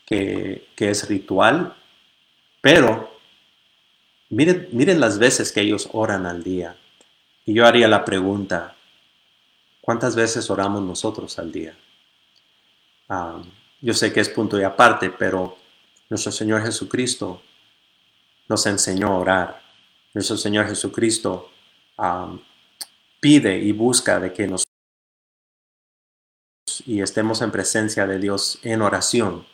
que, 0.05 0.67
que 0.75 0.89
es 0.89 1.07
ritual, 1.09 1.73
pero 2.61 3.11
Miren, 4.31 5.01
las 5.01 5.19
veces 5.19 5.51
que 5.51 5.59
ellos 5.59 5.89
oran 5.91 6.25
al 6.25 6.41
día. 6.41 6.77
Y 7.45 7.53
yo 7.53 7.65
haría 7.65 7.89
la 7.89 8.05
pregunta, 8.05 8.75
¿cuántas 9.81 10.15
veces 10.15 10.49
oramos 10.49 10.81
nosotros 10.81 11.37
al 11.37 11.51
día? 11.51 11.75
Yo 13.81 13.93
sé 13.93 14.13
que 14.13 14.21
es 14.21 14.29
punto 14.29 14.57
y 14.57 14.63
aparte, 14.63 15.09
pero 15.09 15.57
nuestro 16.09 16.31
Señor 16.31 16.63
Jesucristo 16.63 17.41
nos 18.47 18.65
enseñó 18.65 19.07
a 19.07 19.17
orar. 19.17 19.61
Nuestro 20.13 20.37
Señor 20.37 20.65
Jesucristo 20.67 21.51
pide 23.19 23.57
y 23.57 23.71
busca 23.71 24.19
de 24.19 24.33
que 24.33 24.47
nos 24.47 24.63
y 26.85 27.01
estemos 27.01 27.41
en 27.41 27.51
presencia 27.51 28.07
de 28.07 28.17
Dios 28.17 28.59
en 28.63 28.81
oración 28.81 29.45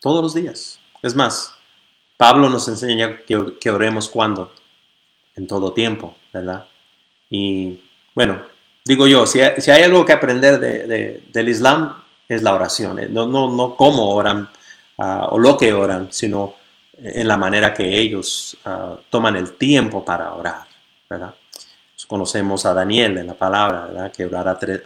todos 0.00 0.22
los 0.22 0.34
días. 0.34 0.80
Es 1.02 1.14
más, 1.14 1.54
Pablo 2.16 2.48
nos 2.48 2.68
enseña 2.68 3.18
que, 3.24 3.70
oremos 3.70 4.08
cuando, 4.08 4.52
en 5.34 5.46
todo 5.46 5.72
tiempo, 5.72 6.16
¿verdad? 6.32 6.66
Y 7.28 7.82
bueno, 8.14 8.42
digo 8.84 9.06
yo, 9.06 9.26
si 9.26 9.40
hay, 9.40 9.82
algo 9.82 10.04
que 10.04 10.12
aprender 10.12 10.60
del 10.60 11.48
Islam 11.48 12.02
es 12.28 12.42
la 12.42 12.54
oración, 12.54 13.00
no, 13.12 13.26
no, 13.26 13.50
no 13.50 13.76
cómo 13.76 14.14
oran 14.14 14.48
ah, 14.98 15.28
o 15.30 15.38
lo 15.38 15.56
que 15.56 15.72
oran, 15.72 16.12
sino 16.12 16.54
en 16.98 17.28
la 17.28 17.36
manera 17.36 17.74
que 17.74 17.98
ellos 17.98 18.56
ah, 18.64 18.98
toman 19.10 19.36
el 19.36 19.52
tiempo 19.54 20.04
para 20.04 20.32
orar, 20.34 20.66
¿verdad? 21.08 21.34
conocemos 22.06 22.64
a 22.66 22.72
Daniel 22.72 23.18
en 23.18 23.26
la 23.26 23.34
palabra, 23.34 23.86
¿verdad? 23.86 24.12
Que 24.12 24.26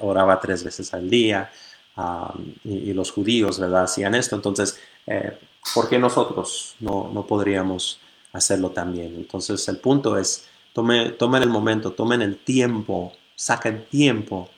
oraba 0.01 0.41
tres 0.41 0.65
veces 0.65 0.95
al 0.95 1.11
día 1.11 1.51
ah, 1.97 2.33
y, 2.65 2.95
los 2.95 3.13
judíos, 3.13 3.61
¿verdad? 3.61 3.85
Hacían 3.85 4.15
esto, 4.15 4.37
entonces... 4.37 4.81
Eh, 5.07 5.37
¿por 5.75 5.89
qué 5.89 5.99
nosotros 5.99 6.77
no, 6.81 7.25
podríamos 7.27 8.01
hacerlo 8.33 8.71
también? 8.71 9.15
Entonces 9.17 9.67
el 9.69 9.79
punto 9.79 10.17
es, 10.19 10.49
tomen, 10.73 11.43
el 11.43 11.49
momento, 11.49 11.93
tomen 11.93 12.23
el 12.23 12.39
tiempo, 12.39 13.13
saquen 13.35 13.87
tiempo 13.89 14.49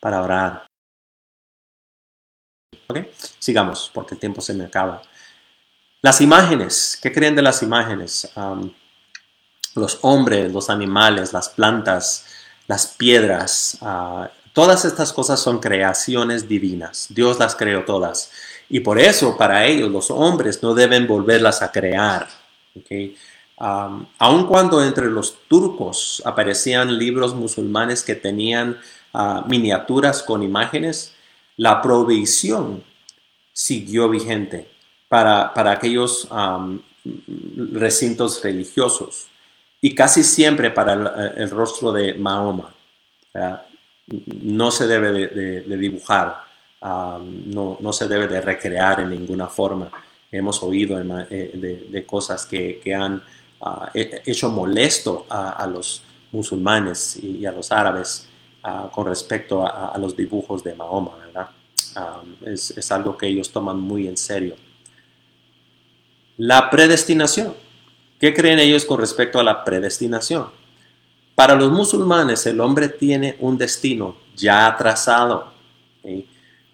para 0.00 0.22
orar. 0.22 0.66
¿Ok? 2.88 2.98
Sigamos, 3.38 3.90
porque 3.92 4.14
el 4.14 4.20
tiempo 4.20 4.40
se 4.40 4.54
me 4.54 4.64
acaba. 4.64 5.02
Las 6.06 6.20
imágenes, 6.20 6.96
¿qué 7.02 7.10
creen 7.10 7.34
de 7.34 7.42
las 7.42 7.64
imágenes? 7.64 8.30
los 9.74 9.98
hombres, 10.02 10.52
los 10.52 10.70
animales, 10.70 11.32
las 11.32 11.48
plantas, 11.48 12.26
las 12.68 12.86
piedras, 12.86 13.76
ah, 13.80 14.30
todas 14.52 14.84
estas 14.84 15.12
cosas 15.12 15.40
son 15.40 15.58
creaciones 15.58 16.46
divinas. 16.46 17.08
Dios 17.10 17.40
las 17.40 17.56
creó 17.56 17.84
todas. 17.84 18.30
Y 18.68 18.78
por 18.78 19.00
eso 19.00 19.36
para 19.36 19.66
ellos 19.66 19.90
los 19.90 20.12
hombres 20.12 20.62
no 20.62 20.74
deben 20.74 21.08
volverlas 21.08 21.60
a 21.60 21.72
crear. 21.72 22.28
aun 23.58 24.46
cuando 24.46 24.84
entre 24.84 25.06
los 25.06 25.34
turcos 25.48 26.22
aparecían 26.24 26.96
libros 27.00 27.34
musulmanes 27.34 28.04
que 28.04 28.14
tenían 28.14 28.78
ah, 29.12 29.44
miniaturas 29.48 30.22
con 30.22 30.44
imágenes, 30.44 31.16
la 31.56 31.82
provisión 31.82 32.84
siguió 33.52 34.08
vigente 34.08 34.75
para, 35.08 35.52
para 35.54 35.72
aquellos 35.72 36.28
recintos 37.72 38.42
religiosos 38.42 39.28
y 39.80 39.94
casi 39.94 40.24
siempre 40.24 40.70
para 40.70 41.32
el, 41.36 41.50
rostro 41.50 41.92
de 41.92 42.14
Mahoma. 42.14 42.74
No 44.42 44.70
se 44.70 44.86
debe 44.86 45.12
de 45.12 45.76
dibujar 45.76 46.46
no, 47.46 47.92
se 47.92 48.08
debe 48.08 48.28
de 48.28 48.40
recrear 48.40 49.00
en 49.00 49.10
ninguna 49.10 49.46
forma. 49.46 49.90
Hemos 50.30 50.62
oído 50.62 51.00
eh, 51.30 51.84
de, 51.90 52.06
cosas 52.06 52.46
que, 52.46 52.80
han 52.94 53.22
ah, 53.60 53.90
hecho 53.94 54.50
molesto 54.50 55.26
a, 55.28 55.66
los 55.66 56.02
musulmanes 56.32 57.16
y, 57.22 57.46
a 57.46 57.52
los 57.52 57.72
árabes 57.72 58.28
ah, 58.62 58.90
con 58.92 59.06
respecto 59.06 59.66
a, 59.66 59.96
los 59.98 60.16
dibujos 60.16 60.62
de 60.62 60.74
Mahoma, 60.74 61.12
es, 62.44 62.92
algo 62.92 63.16
que 63.16 63.26
ellos 63.26 63.50
toman 63.50 63.80
muy 63.80 64.06
en 64.06 64.16
serio. 64.16 64.54
La 66.36 66.68
predestinación. 66.68 67.54
¿Qué 68.20 68.34
creen 68.34 68.58
ellos 68.58 68.84
con 68.84 69.00
respecto 69.00 69.38
a 69.38 69.44
la 69.44 69.64
predestinación? 69.64 70.48
Para 71.34 71.54
los 71.54 71.70
musulmanes 71.70 72.46
el 72.46 72.60
hombre 72.60 72.88
tiene 72.88 73.36
un 73.40 73.58
destino 73.58 74.16
ya 74.34 74.74
trazado. 74.76 75.52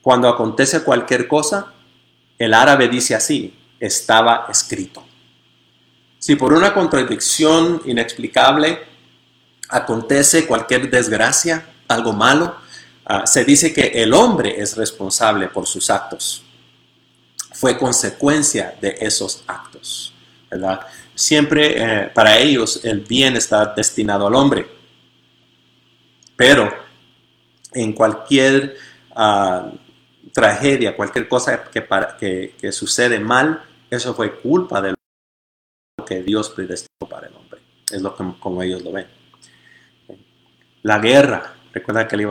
Cuando 0.01 0.29
acontece 0.29 0.83
cualquier 0.83 1.29
cosa, 1.29 1.73
el 2.39 2.55
árabe 2.55 2.89
dice 2.89 3.15
así, 3.15 3.57
estaba 3.79 4.47
escrito. 4.51 5.05
Si 6.19 6.37
por 6.37 6.53
una 6.53 6.75
contradicción 6.75 7.83
inexplicable 7.85 8.81
acontece 9.69 10.47
cualquier 10.47 10.91
desgracia, 10.91 11.67
algo 11.89 12.13
malo, 12.13 12.57
ah, 13.05 13.27
se 13.27 13.45
dice 13.45 13.73
que 13.73 14.03
el 14.03 14.13
hombre 14.13 14.61
es 14.61 14.77
responsable 14.77 15.49
por 15.49 15.67
sus 15.67 15.91
actos. 15.91 16.45
Fue 17.63 17.79
consecuencia 17.79 18.77
de 18.81 18.97
esos 18.99 19.45
actos, 19.47 20.13
¿verdad? 20.51 20.81
Siempre 21.15 21.75
eh, 21.77 22.11
para 22.13 22.37
ellos 22.37 22.85
el 22.85 23.03
bien 23.03 23.37
está 23.37 23.67
destinado 23.67 24.27
al 24.27 24.35
hombre. 24.35 24.67
Pero 26.35 26.69
en 27.73 27.93
cualquier 27.93 28.75
ah, 29.15 29.71
tragedia, 30.33 30.97
cualquier 30.97 31.29
cosa 31.29 31.63
que, 31.63 32.57
que, 32.61 32.73
sucede 32.73 33.21
mal, 33.21 33.63
eso 33.89 34.13
fue 34.13 34.41
culpa 34.41 34.83
de 34.83 34.95
lo 35.97 36.05
que 36.05 36.21
Dios 36.21 36.51
predestinó 36.51 37.09
para 37.09 37.29
el 37.29 37.37
hombre. 37.37 37.61
Es 37.93 38.03
lo 38.03 38.17
que, 38.17 38.25
como 38.41 38.61
ellos 38.65 38.83
lo 38.83 38.91
ven. 38.91 39.07
La 40.83 40.99
guerra, 40.99 41.55
recuerda 41.73 42.09
que 42.09 42.17
le, 42.17 42.27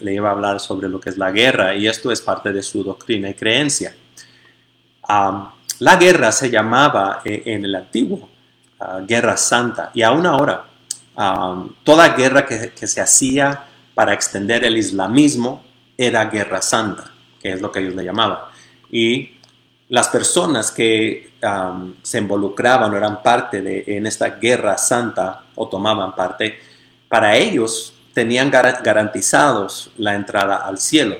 le, 0.00 0.14
iba 0.14 0.28
a 0.28 0.32
hablar 0.32 0.60
sobre 0.60 0.88
lo 0.88 1.00
que 1.00 1.10
es 1.10 1.18
la 1.18 1.32
guerra 1.32 1.74
y 1.74 1.88
esto 1.88 2.12
es 2.12 2.20
parte 2.20 2.52
de 2.52 2.62
su 2.62 2.84
doctrina 2.84 3.28
y 3.28 3.34
creencia. 3.34 3.96
La 5.08 5.96
guerra 5.96 6.32
se 6.32 6.50
llamaba 6.50 7.20
eh, 7.24 7.42
en 7.46 7.64
el 7.64 7.74
antiguo 7.74 8.28
ah, 8.80 9.00
guerra 9.06 9.36
santa 9.36 9.90
y 9.94 10.02
aún 10.02 10.26
ahora 10.26 10.66
toda 11.84 12.08
guerra 12.16 12.44
que, 12.44 12.72
que 12.72 12.86
se 12.88 13.00
hacía 13.00 13.66
para 13.94 14.12
extender 14.12 14.64
el 14.64 14.76
islamismo 14.76 15.62
era 15.96 16.24
guerra 16.24 16.60
santa 16.60 17.14
que 17.44 17.52
es 17.52 17.60
lo 17.60 17.70
que 17.70 17.80
ellos 17.80 17.94
le 17.94 18.04
llamaban. 18.04 18.38
Y 18.90 19.34
las 19.90 20.08
personas 20.08 20.72
que 20.72 21.34
se 22.02 22.18
involucraban 22.18 22.90
o 22.90 22.96
eran 22.96 23.22
parte 23.22 23.60
de 23.60 23.84
en 23.86 24.06
esta 24.06 24.30
guerra 24.30 24.78
santa 24.78 25.42
o 25.54 25.68
tomaban 25.68 26.16
parte, 26.16 26.58
para 27.06 27.36
ellos 27.36 27.92
tenían 28.14 28.50
garantizados 28.50 29.90
la 29.98 30.14
entrada 30.14 30.56
al 30.56 30.78
cielo. 30.78 31.16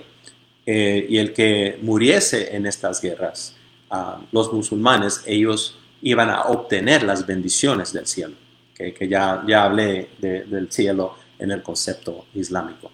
Eh, 0.64 1.04
y 1.10 1.18
el 1.18 1.34
que 1.34 1.78
muriese 1.82 2.56
en 2.56 2.64
estas 2.64 3.02
guerras, 3.02 3.54
los 4.32 4.52
musulmanes, 4.52 5.22
ellos 5.26 5.78
iban 6.02 6.30
a 6.30 6.42
obtener 6.42 7.02
las 7.02 7.26
bendiciones 7.26 7.92
del 7.92 8.06
cielo, 8.06 8.34
que, 8.74 8.94
ya, 9.08 9.42
ya 9.46 9.64
hablé 9.64 10.10
del 10.18 10.70
cielo 10.70 11.16
en 11.38 11.50
el 11.50 11.62
concepto 11.62 12.26
islámico 12.34 12.90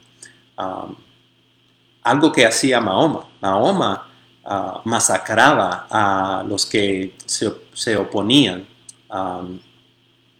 algo 2.02 2.32
que 2.32 2.46
hacía 2.46 2.80
Mahoma. 2.80 3.28
Mahoma 3.40 4.08
ah, 4.44 4.82
masacraba 4.84 5.86
a 5.90 6.44
los 6.46 6.66
que 6.66 7.14
se, 7.24 7.96
oponían 7.96 8.66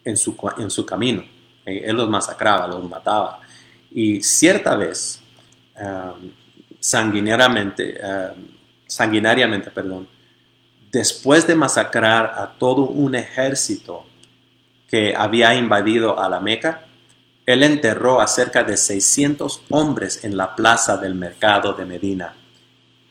en, 0.05 0.17
su, 0.17 0.37
en, 0.59 0.71
su, 0.71 0.87
camino. 0.87 1.23
Eh, 1.65 1.83
él 1.85 1.97
los 1.97 2.09
masacraba, 2.09 2.67
los 2.67 2.89
mataba. 2.89 3.41
Y 3.91 4.23
cierta 4.23 4.77
vez, 4.77 5.21
sanguinariamente, 6.79 7.99
sanguinariamente, 8.87 9.71
perdón, 9.71 10.07
después 10.91 11.47
de 11.47 11.55
masacrar 11.55 12.34
a 12.36 12.59
todo 12.59 12.82
un 12.82 13.14
ejército 13.14 14.05
que 14.88 15.14
había 15.14 15.55
invadido 15.55 16.18
a 16.18 16.28
la 16.28 16.41
Meca, 16.41 16.86
él 17.47 17.62
enterró 17.62 18.20
a 18.20 18.26
cerca 18.26 18.64
de 18.64 18.76
600 18.76 19.62
hombres 19.70 20.24
en 20.24 20.36
la 20.36 20.55
plaza 20.55 20.97
del 20.97 21.14
mercado 21.14 21.72
de 21.72 21.84
Medina. 21.84 22.34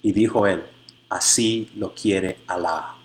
Y 0.01 0.11
dijo 0.11 0.45
él, 0.45 0.63
así 1.09 1.71
lo 1.75 1.93
quiere 1.93 2.39
Alá. 2.47 2.95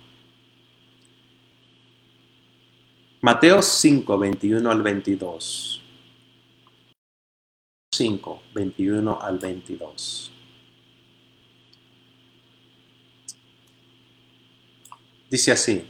Mateo 3.21 3.63
5, 3.63 4.19
21 4.19 4.71
al 4.71 4.83
22. 4.83 5.83
5, 7.93 8.43
21 8.55 9.19
al 9.21 9.39
22. 9.39 10.34
Dice 15.35 15.51
así, 15.51 15.85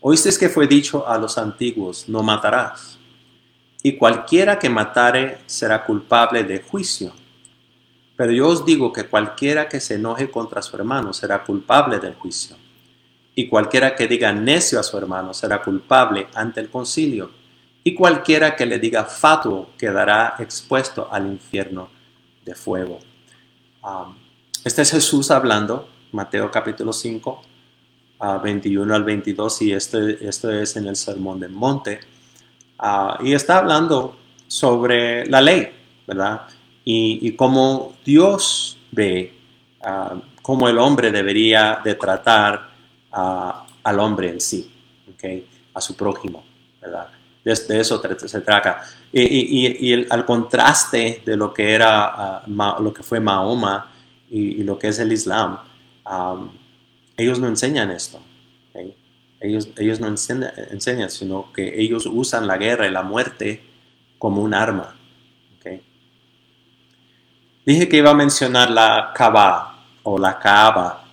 oíste 0.00 0.30
que 0.38 0.48
fue 0.48 0.66
dicho 0.66 1.06
a 1.06 1.18
los 1.18 1.36
antiguos, 1.36 2.08
no 2.08 2.22
matarás 2.22 2.98
y 3.82 3.98
cualquiera 3.98 4.58
que 4.58 4.70
matare 4.70 5.40
será 5.44 5.84
culpable 5.84 6.42
de 6.44 6.62
juicio. 6.62 7.12
Pero 8.16 8.32
yo 8.32 8.48
os 8.48 8.64
digo 8.64 8.94
que 8.94 9.04
cualquiera 9.04 9.68
que 9.68 9.78
se 9.78 9.96
enoje 9.96 10.30
contra 10.30 10.62
su 10.62 10.74
hermano 10.74 11.12
será 11.12 11.44
culpable 11.44 11.98
del 11.98 12.14
juicio. 12.14 12.56
Y 13.34 13.46
cualquiera 13.46 13.94
que 13.94 14.08
diga 14.08 14.32
necio 14.32 14.80
a 14.80 14.82
su 14.82 14.96
hermano 14.96 15.34
será 15.34 15.60
culpable 15.60 16.28
ante 16.32 16.60
el 16.60 16.70
concilio. 16.70 17.30
Y 17.84 17.94
cualquiera 17.94 18.56
que 18.56 18.64
le 18.64 18.78
diga 18.78 19.04
fatuo 19.04 19.72
quedará 19.76 20.36
expuesto 20.38 21.12
al 21.12 21.26
infierno 21.26 21.90
de 22.42 22.54
fuego. 22.54 23.00
este 24.64 24.80
es 24.80 24.92
Jesús 24.92 25.30
hablando, 25.30 25.90
Mateo 26.12 26.50
capítulo 26.50 26.92
5, 26.92 27.49
21 28.20 28.94
al 28.94 29.04
22, 29.04 29.62
y 29.62 29.72
este, 29.72 30.28
esto 30.28 30.50
es 30.50 30.76
en 30.76 30.86
el 30.86 30.96
Sermón 30.96 31.40
del 31.40 31.52
Monte. 31.52 32.00
Ah, 32.78 33.18
y 33.22 33.32
está 33.32 33.58
hablando 33.58 34.16
sobre 34.46 35.26
la 35.26 35.40
ley, 35.40 35.68
¿verdad? 36.06 36.42
Y, 36.84 37.32
cómo 37.36 37.94
Dios 38.04 38.78
ve 38.90 39.32
uh, 39.82 40.18
cómo 40.42 40.68
el 40.68 40.78
hombre 40.78 41.12
debería 41.12 41.80
de 41.84 41.94
tratar 41.94 42.70
al 43.12 44.00
hombre 44.00 44.30
en 44.30 44.40
sí, 44.40 44.70
¿okay? 45.14 45.46
a 45.74 45.80
su 45.80 45.94
prójimo, 45.94 46.44
¿verdad? 46.80 47.08
De, 47.44 47.52
eso 47.52 48.02
se 48.26 48.40
trata. 48.40 48.82
Y, 49.12 49.92
y, 49.92 50.06
al 50.10 50.24
contraste 50.24 51.22
de 51.24 51.36
lo 51.36 51.52
que 51.52 51.72
era, 51.72 52.06
ah, 52.06 52.42
lo 52.80 52.92
que 52.92 53.02
fue 53.02 53.20
Mahoma 53.20 53.90
y, 54.28 54.62
lo 54.62 54.78
que 54.78 54.88
es 54.88 54.98
el 54.98 55.12
Islam, 55.12 55.58
ellos 57.20 57.38
no 57.38 57.48
enseñan 57.48 57.90
esto. 57.90 58.20
Ellos, 59.40 60.00
no 60.00 60.08
enseñan, 60.08 61.10
sino 61.10 61.50
que 61.52 61.80
ellos 61.80 62.04
usan 62.06 62.46
la 62.46 62.58
guerra 62.58 62.86
y 62.86 62.90
la 62.90 63.02
muerte 63.02 63.62
como 64.18 64.42
un 64.42 64.52
arma. 64.52 64.96
Dije 67.64 67.88
que 67.88 67.98
iba 67.98 68.10
a 68.10 68.14
mencionar 68.14 68.70
la 68.70 69.12
Kaaba 69.14 69.86
o 70.02 70.18
la 70.18 70.38
Kaaba. 70.38 71.04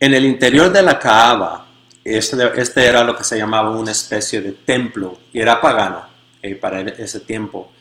En 0.00 0.12
el 0.12 0.24
interior 0.24 0.70
de 0.70 0.82
la 0.82 0.98
Kaaba, 0.98 1.66
este, 2.04 2.60
este 2.60 2.86
era 2.86 3.04
lo 3.04 3.16
que 3.16 3.24
se 3.24 3.38
llamaba 3.38 3.70
una 3.70 3.92
especie 3.92 4.40
de 4.40 4.52
templo 4.52 5.18
y 5.32 5.40
era 5.40 5.60
pagano 5.60 6.06
para 6.60 6.80
ese 6.80 7.20
tiempo. 7.20 7.72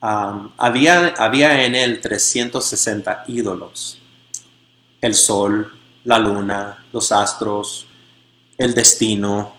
había, 0.00 1.14
había 1.16 1.64
en 1.64 1.74
él 1.74 2.00
360 2.00 3.24
ídolos. 3.28 3.99
El 5.00 5.14
sol, 5.14 5.72
la 6.04 6.18
luna, 6.18 6.84
los 6.92 7.12
astros, 7.12 7.86
el 8.56 8.74
destino, 8.74 9.54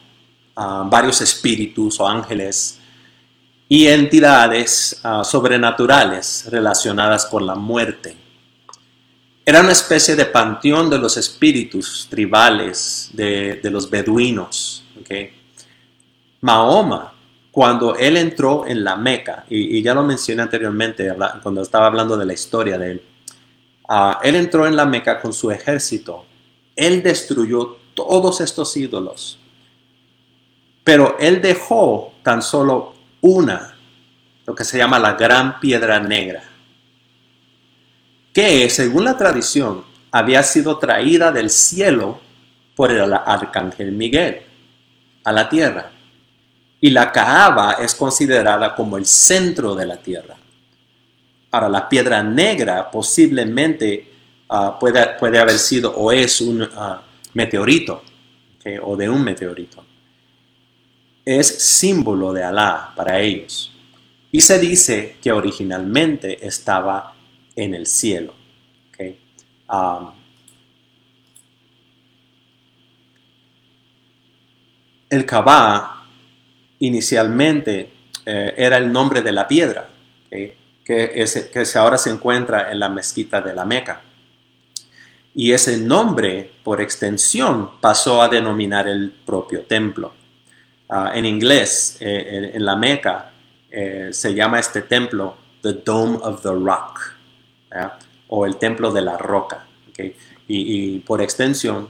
ah, 0.56 0.86
varios 0.90 1.22
espíritus 1.22 2.00
o 2.00 2.08
ángeles 2.08 2.80
y 3.68 3.88
entidades 3.88 5.00
ah, 5.04 5.24
sobrenaturales 5.24 6.46
relacionadas 6.50 7.26
con 7.26 7.46
la 7.46 7.56
muerte. 7.56 8.16
Era 9.44 9.62
una 9.62 9.72
especie 9.72 10.16
de 10.16 10.26
panteón 10.26 10.90
de 10.90 11.00
los 11.00 11.18
espíritus 11.18 12.08
tribales 12.10 13.10
de, 13.14 13.60
los 13.64 13.90
beduinos. 13.90 14.84
Mahoma, 16.42 17.14
cuando 17.52 17.96
él 17.96 18.18
entró 18.18 18.66
en 18.66 18.84
la 18.84 18.96
Meca, 18.96 19.46
y, 19.50 19.82
ya 19.82 19.94
lo 19.94 20.04
mencioné 20.04 20.44
anteriormente 20.44 21.14
cuando 21.42 21.62
estaba 21.62 21.88
hablando 21.88 22.16
de 22.16 22.26
la 22.26 22.34
historia 22.34 22.78
de 22.78 22.92
él, 22.92 23.04
ah, 23.94 24.20
él 24.24 24.36
entró 24.36 24.66
en 24.66 24.76
la 24.76 24.86
Meca 24.86 25.20
con 25.20 25.34
su 25.34 25.52
ejército 25.52 26.26
él 26.76 27.04
destruyó 27.04 27.78
todos 27.94 28.42
estos 28.42 28.76
ídolos. 28.78 29.38
Pero 30.84 31.18
Él 31.20 31.42
dejó 31.42 32.14
tan 32.24 32.42
solo 32.42 32.96
una, 33.22 33.78
lo 34.46 34.56
que 34.56 34.64
se 34.64 34.78
llama 34.78 35.00
la 35.00 35.14
gran 35.14 35.60
piedra 35.60 36.00
negra, 36.00 36.44
que 38.34 38.70
según 38.70 39.06
la 39.06 39.18
tradición 39.18 39.84
había 40.12 40.42
sido 40.44 40.80
traída 40.80 41.32
del 41.32 41.50
cielo 41.50 42.20
por 42.76 42.92
el 42.92 43.14
arcángel 43.14 43.92
Miguel 43.92 44.42
a 45.24 45.32
la 45.32 45.48
tierra. 45.48 45.92
Y 46.80 46.90
la 46.90 47.12
Kaaba 47.12 47.74
es 47.74 47.94
considerada 47.94 48.74
como 48.74 48.98
el 48.98 49.06
centro 49.06 49.76
de 49.76 49.86
la 49.86 49.98
tierra. 49.98 50.36
Ahora, 51.52 51.70
la 51.70 51.90
piedra 51.90 52.24
negra 52.24 52.90
posiblemente 52.90 54.12
Ah, 54.54 54.78
puede, 54.78 55.18
puede 55.18 55.40
haber 55.40 55.58
sido 55.58 55.96
o 55.96 56.12
es 56.12 56.42
un 56.42 56.62
ah, 56.76 57.02
meteorito. 57.34 58.04
o 58.84 58.98
de 58.98 59.10
un 59.10 59.24
meteorito. 59.24 59.86
Es 61.24 61.48
símbolo 61.48 62.34
de 62.34 62.44
Alá 62.44 62.92
para 62.94 63.22
ellos. 63.22 63.72
Y 64.30 64.42
se 64.42 64.60
dice 64.60 65.16
que 65.22 65.32
originalmente 65.32 66.46
estaba 66.46 67.16
en 67.56 67.74
el 67.74 67.88
cielo. 67.88 68.34
El 75.10 75.26
Kaaba 75.26 76.08
inicialmente 76.80 77.90
eh, 78.26 78.54
era 78.58 78.78
el 78.78 78.92
nombre 78.92 79.22
de 79.22 79.32
la 79.32 79.48
piedra, 79.48 79.90
que, 80.92 81.50
que 81.54 81.78
ahora 81.78 81.98
se 81.98 82.10
encuentra 82.10 82.72
en 82.72 82.80
la 82.80 82.90
mezquita 82.90 83.42
de 83.42 83.54
la 83.54 83.66
Meca. 83.66 84.02
Y 85.34 85.54
ese 85.54 85.78
nombre, 85.78 86.52
por 86.64 86.82
extensión, 86.82 87.80
pasó 87.80 88.22
a 88.22 88.28
denominar 88.28 88.88
el 88.88 89.12
propio 89.12 89.64
templo. 89.64 90.14
Ah, 90.90 91.12
en 91.16 91.26
inglés, 91.26 91.98
eh, 92.02 92.52
en, 92.54 92.66
la 92.66 92.76
Meca, 92.76 93.32
eh, 93.70 94.10
se 94.12 94.34
llama 94.34 94.60
este 94.60 94.82
templo 94.82 95.38
The 95.62 95.74
Dome 95.86 96.18
of 96.22 96.42
the 96.42 96.50
Rock, 96.50 97.00
o 98.28 98.46
el 98.46 98.58
templo 98.58 98.92
de 98.92 99.02
la 99.02 99.18
roca. 99.18 99.66
Y, 100.48 101.00
por 101.00 101.22
extensión, 101.22 101.88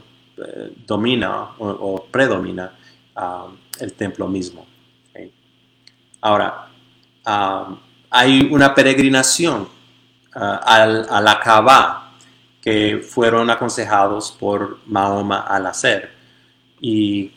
domina 0.86 1.56
o 1.58 2.06
predomina 2.12 2.78
el 3.80 3.94
templo 3.94 4.28
mismo. 4.28 4.68
Ahora, 6.22 6.70
hay 8.12 8.50
una 8.52 8.76
peregrinación 8.76 9.68
ah, 10.36 10.62
al, 10.64 11.08
a 11.10 11.22
la 11.22 11.40
Kaaba 11.40 12.12
que 12.62 13.00
fueron 13.00 13.50
aconsejados 13.50 14.36
por 14.38 14.80
Mahoma 14.86 15.40
al 15.40 15.66
hacer. 15.66 16.12
Y 16.80 17.32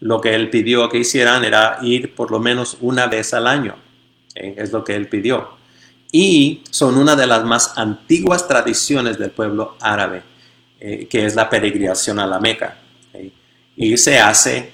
lo 0.00 0.20
que 0.20 0.34
él 0.34 0.50
pidió 0.50 0.88
que 0.88 0.98
hicieran 0.98 1.44
era 1.44 1.78
ir 1.82 2.14
por 2.14 2.30
lo 2.32 2.40
menos 2.40 2.78
una 2.80 3.06
vez 3.06 3.34
al 3.34 3.46
año. 3.46 3.76
Es 4.34 4.72
lo 4.72 4.82
que 4.82 4.96
él 4.96 5.08
pidió. 5.08 5.50
Y 6.10 6.62
son 6.70 6.98
una 6.98 7.14
de 7.14 7.26
las 7.26 7.44
más 7.44 7.78
antiguas 7.78 8.48
tradiciones 8.48 9.18
del 9.18 9.30
pueblo 9.30 9.76
árabe, 9.80 10.22
eh, 10.80 11.06
que 11.08 11.24
es 11.24 11.36
la 11.36 11.48
peregrinación 11.48 12.18
a 12.18 12.26
la 12.26 12.40
Meca. 12.40 12.78
Y 13.76 13.96
se 13.96 14.18
hace 14.18 14.72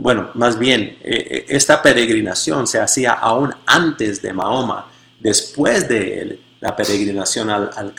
bueno, 0.00 0.30
más 0.34 0.58
bien, 0.58 0.82
eh, 0.82 0.98
eh, 1.02 1.46
esta 1.48 1.82
peregrinación 1.82 2.66
se 2.66 2.80
hacía 2.80 3.12
aún 3.12 3.54
antes 3.66 4.22
de 4.22 4.32
Mahoma. 4.32 4.86
Después 5.20 5.88
de 5.88 6.40
la 6.60 6.74
peregrinación 6.74 7.50
al, 7.50 7.70
al 7.76 7.94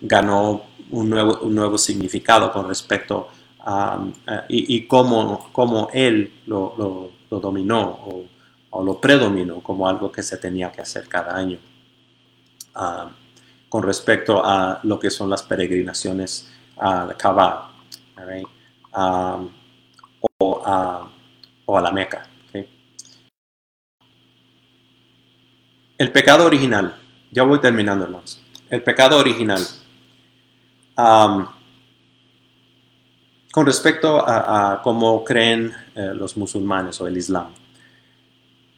ganó 0.00 0.62
un 0.90 1.10
nuevo, 1.10 1.38
un 1.42 1.54
nuevo, 1.54 1.78
significado 1.78 2.52
con 2.52 2.68
respecto 2.68 3.28
a, 3.60 4.04
y, 4.48 4.86
cómo, 4.86 5.88
él 5.92 6.32
lo, 6.46 7.10
dominó 7.30 8.26
o, 8.70 8.82
lo 8.82 9.00
predominó 9.00 9.60
como 9.60 9.88
algo 9.88 10.10
que 10.10 10.22
se 10.22 10.36
tenía 10.36 10.70
que 10.70 10.82
hacer 10.82 11.08
cada 11.08 11.36
año. 11.36 11.58
con 13.68 13.82
respecto 13.82 14.44
a 14.44 14.80
lo 14.82 14.98
que 14.98 15.10
son 15.10 15.30
las 15.30 15.42
peregrinaciones 15.42 16.50
al 16.76 17.16
Kaaba 17.16 17.72
o, 20.42 21.78
a, 21.78 21.80
la 21.80 21.92
Meca. 21.92 22.26
El 25.98 26.10
pecado 26.10 26.46
original, 26.46 26.96
ya 27.30 27.44
voy 27.44 27.60
terminando 27.60 28.04
hermanos, 28.04 28.42
el 28.68 28.82
pecado 28.82 29.18
original. 29.18 29.62
con 33.52 33.66
respecto 33.66 34.24
a, 34.26 34.80
cómo 34.82 35.22
creen 35.24 35.72
eh, 35.94 36.12
los 36.14 36.36
musulmanes 36.36 37.00
o 37.00 37.06
el 37.06 37.16
Islam. 37.16 37.54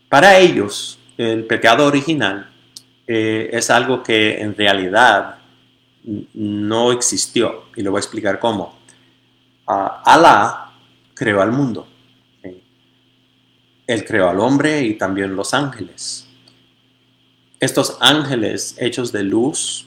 Para 0.09 0.39
ellos, 0.39 0.99
el 1.17 1.45
pecado 1.45 1.87
original 1.87 2.51
eh, 3.07 3.49
es 3.53 3.71
algo 3.71 4.03
que 4.03 4.41
en 4.41 4.55
realidad 4.55 5.39
no 6.35 6.93
existió, 6.93 7.65
y 7.75 7.83
lo 7.83 7.91
voy 7.91 7.99
a 7.99 8.01
explicar 8.01 8.39
cómo. 8.39 8.79
Alá 9.67 10.64
creó 11.15 11.41
al 11.41 11.53
mundo. 11.53 11.89
Él 13.87 14.05
creó 14.05 14.31
al 14.31 14.41
hombre 14.41 14.83
y 14.83 14.95
también 14.95 15.37
los 15.37 15.53
ángeles. 15.53 16.27
Estos 17.61 17.99
ángeles 18.01 18.77
hechos 18.79 19.13
de 19.13 19.23
luz 19.23 19.87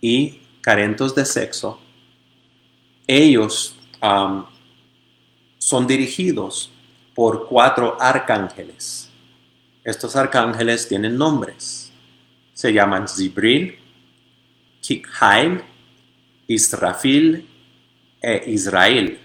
y 0.00 0.40
carentos 0.60 1.14
de 1.14 1.24
sexo, 1.24 1.80
ellos 3.06 3.76
son 5.58 5.86
dirigidos 5.86 6.70
por 7.14 7.46
cuatro 7.48 7.96
arcángeles. 8.00 9.10
Estos 9.84 10.14
arcángeles 10.14 10.88
tienen 10.88 11.16
nombres. 11.16 11.92
Se 12.54 12.72
llaman 12.72 13.08
Zibril, 13.08 13.78
Kikhail, 14.80 15.62
Israfil 16.46 17.48
e 18.20 18.44
Israel. 18.46 19.18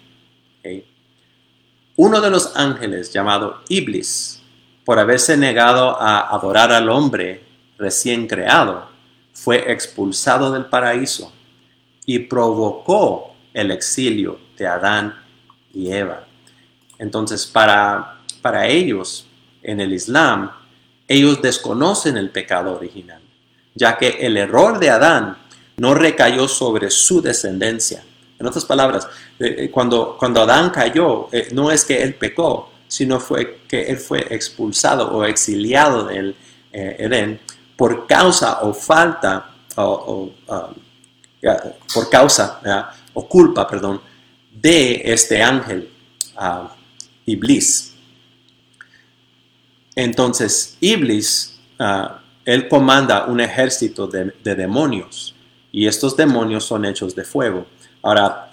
Uno 1.99 2.21
de 2.21 2.29
los 2.29 2.55
ángeles 2.55 3.11
llamado 3.11 3.63
Iblis, 3.69 4.39
por 4.85 4.99
haberse 4.99 5.35
negado 5.35 5.99
a 5.99 6.29
adorar 6.29 6.71
al 6.71 6.89
hombre 6.89 7.43
recién 7.79 8.27
creado, 8.27 8.87
fue 9.33 9.71
expulsado 9.71 10.51
del 10.51 10.65
paraíso 10.65 11.33
y 12.05 12.19
provocó 12.19 13.35
el 13.51 13.71
exilio 13.71 14.39
de 14.55 14.67
Adán 14.67 15.15
y 15.73 15.91
Eva. 15.91 16.27
Entonces, 16.99 17.47
para, 17.47 18.19
para 18.43 18.67
ellos, 18.67 19.25
en 19.63 19.81
el 19.81 19.91
Islam, 19.91 20.51
ellos 21.07 21.41
desconocen 21.41 22.15
el 22.15 22.29
pecado 22.29 22.75
original, 22.75 23.21
ya 23.73 23.97
que 23.97 24.09
el 24.21 24.37
error 24.37 24.77
de 24.77 24.91
Adán 24.91 25.35
no 25.77 25.95
recayó 25.95 26.47
sobre 26.47 26.91
su 26.91 27.23
descendencia, 27.23 28.03
en 28.39 28.45
otras 28.45 28.65
palabras, 28.65 29.07
eh, 29.39 29.55
eh, 29.57 29.71
cuando, 29.71 30.15
cuando 30.17 30.41
Adán 30.41 30.69
cayó, 30.69 31.27
eh, 31.31 31.49
no 31.53 31.71
es 31.71 31.83
que 31.83 32.01
él 32.01 32.15
pecó, 32.15 32.71
sino 32.87 33.19
fue 33.19 33.61
que 33.67 33.83
él 33.83 33.97
fue 33.97 34.27
expulsado 34.29 35.11
o 35.11 35.25
exiliado 35.25 36.05
del 36.05 36.35
Edén 36.71 37.39
por 37.75 38.05
causa 38.05 38.59
o 38.61 38.73
falta, 38.73 39.49
o, 39.75 40.31
um, 40.47 40.73
por 41.93 42.09
causa 42.09 42.95
o 43.13 43.27
culpa, 43.27 43.67
perdón, 43.67 44.01
de 44.51 45.01
este 45.05 45.41
ángel, 45.41 45.89
uh, 46.35 46.67
Iblis. 47.25 47.93
Entonces, 49.95 50.77
Iblis, 50.79 51.59
uh, 51.79 52.17
él 52.45 52.67
comanda 52.67 53.25
un 53.25 53.39
ejército 53.39 54.07
de 54.07 54.55
demonios 54.55 55.35
y 55.71 55.87
estos 55.87 56.15
demonios 56.15 56.63
son 56.63 56.85
hechos 56.85 57.15
de 57.15 57.23
fuego. 57.23 57.67
Ahora, 58.01 58.49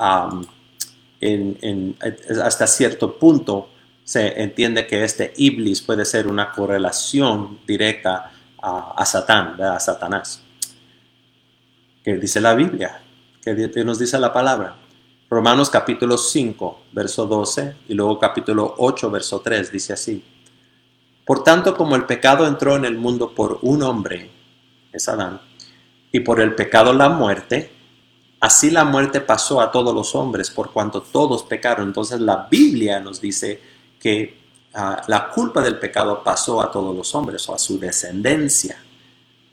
hasta 2.43 2.67
cierto 2.67 3.19
punto 3.19 3.69
se 4.03 4.43
entiende 4.43 4.87
que 4.87 5.05
este 5.05 5.33
Iblis 5.37 5.81
puede 5.81 6.05
ser 6.05 6.27
una 6.27 6.51
correlación 6.51 7.61
directa 7.67 8.33
a, 8.61 9.05
Satán, 9.05 9.61
a 9.61 9.79
Satanás. 9.81 10.43
¿Qué 12.03 12.17
dice 12.17 12.41
la 12.41 12.55
Biblia? 12.55 13.03
¿Qué 13.43 13.85
nos 13.85 13.99
dice 13.99 14.19
la 14.19 14.33
palabra? 14.33 14.77
Romanos 15.31 15.71
capítulo 15.71 16.17
5, 16.17 16.83
verso 16.93 17.27
12 17.27 17.77
y 17.89 17.95
luego 17.95 18.19
capítulo 18.19 18.75
8, 18.79 19.11
verso 19.11 19.41
3 19.41 19.73
dice 19.73 19.93
así. 19.95 20.23
Por 21.25 21.43
tanto, 21.43 21.75
como 21.77 21.97
el 21.97 22.05
pecado 22.05 22.47
entró 22.47 22.77
en 22.77 22.85
el 22.85 22.97
mundo 22.97 23.35
por 23.35 23.59
un 23.63 23.83
hombre, 23.83 24.31
es 24.93 25.09
Adán, 25.09 25.41
y 26.13 26.21
por 26.21 26.41
el 26.41 26.55
pecado 26.55 26.93
la 26.93 27.09
muerte, 27.09 27.73
Así 28.45 28.71
la 28.71 28.85
muerte 28.85 29.23
pasó 29.23 29.59
a 29.63 29.73
todos 29.73 29.95
los 29.95 30.15
hombres 30.15 30.51
por 30.51 30.71
cuanto 30.71 31.01
todos 31.01 31.45
pecaron. 31.45 31.87
Entonces 31.87 32.21
la 32.21 32.47
Biblia 32.51 33.01
nos 33.01 33.19
dice 33.19 33.59
que 33.99 34.37
ah, 34.75 35.01
la 35.09 35.31
culpa 35.31 35.63
del 35.63 35.79
pecado 35.79 36.23
pasó 36.23 36.61
a 36.61 36.71
todos 36.71 36.95
los 36.95 37.15
hombres 37.15 37.49
o 37.49 37.55
a 37.55 37.59
su 37.59 37.79
descendencia, 37.79 38.77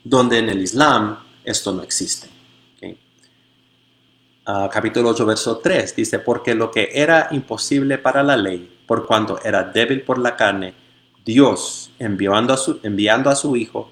donde 0.04 0.40
en 0.40 0.50
el 0.50 0.60
Islam 0.60 1.16
esto 1.42 1.72
no 1.72 1.82
existe. 1.82 2.28
Ah, 4.44 4.68
capítulo 4.70 5.08
8, 5.08 5.24
verso 5.24 5.56
3 5.56 5.96
dice, 5.96 6.18
porque 6.18 6.54
lo 6.54 6.70
que 6.70 6.90
era 6.92 7.28
imposible 7.30 7.96
para 7.96 8.22
la 8.22 8.36
ley, 8.36 8.78
por 8.86 9.06
cuanto 9.06 9.42
era 9.42 9.64
débil 9.64 10.02
por 10.02 10.18
la 10.18 10.36
carne, 10.36 10.74
Dios 11.24 11.92
enviando 11.98 12.52
a 12.52 12.58
su, 12.58 12.78
enviando 12.82 13.30
a 13.30 13.36
su 13.36 13.56
Hijo 13.56 13.90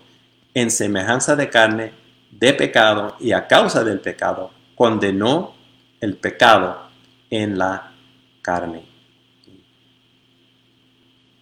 en 0.52 0.70
semejanza 0.70 1.36
de 1.36 1.48
carne, 1.48 1.94
de 2.30 2.52
pecado 2.52 3.16
y 3.18 3.32
a 3.32 3.46
causa 3.46 3.82
del 3.82 4.00
pecado, 4.00 4.59
condenó 4.80 5.52
el 6.00 6.16
pecado 6.16 6.88
en 7.28 7.58
la 7.58 7.92
carne. 8.40 8.82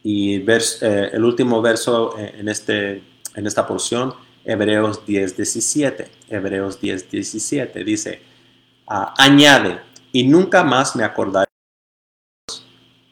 Y 0.02 0.34
eh, 0.40 1.10
el 1.12 1.24
último 1.24 1.62
verso 1.62 2.18
eh, 2.18 2.34
en, 2.36 2.48
este, 2.48 3.00
en 3.36 3.46
esta 3.46 3.64
porción, 3.64 4.12
Hebreos 4.44 5.06
10, 5.06 5.36
17. 5.36 6.10
Hebreos 6.28 6.80
10, 6.80 7.12
17 7.12 7.84
dice, 7.84 8.22
añade, 8.88 9.82
y 10.10 10.26
nunca 10.26 10.64
más 10.64 10.96
me 10.96 11.04
acordaré 11.04 11.46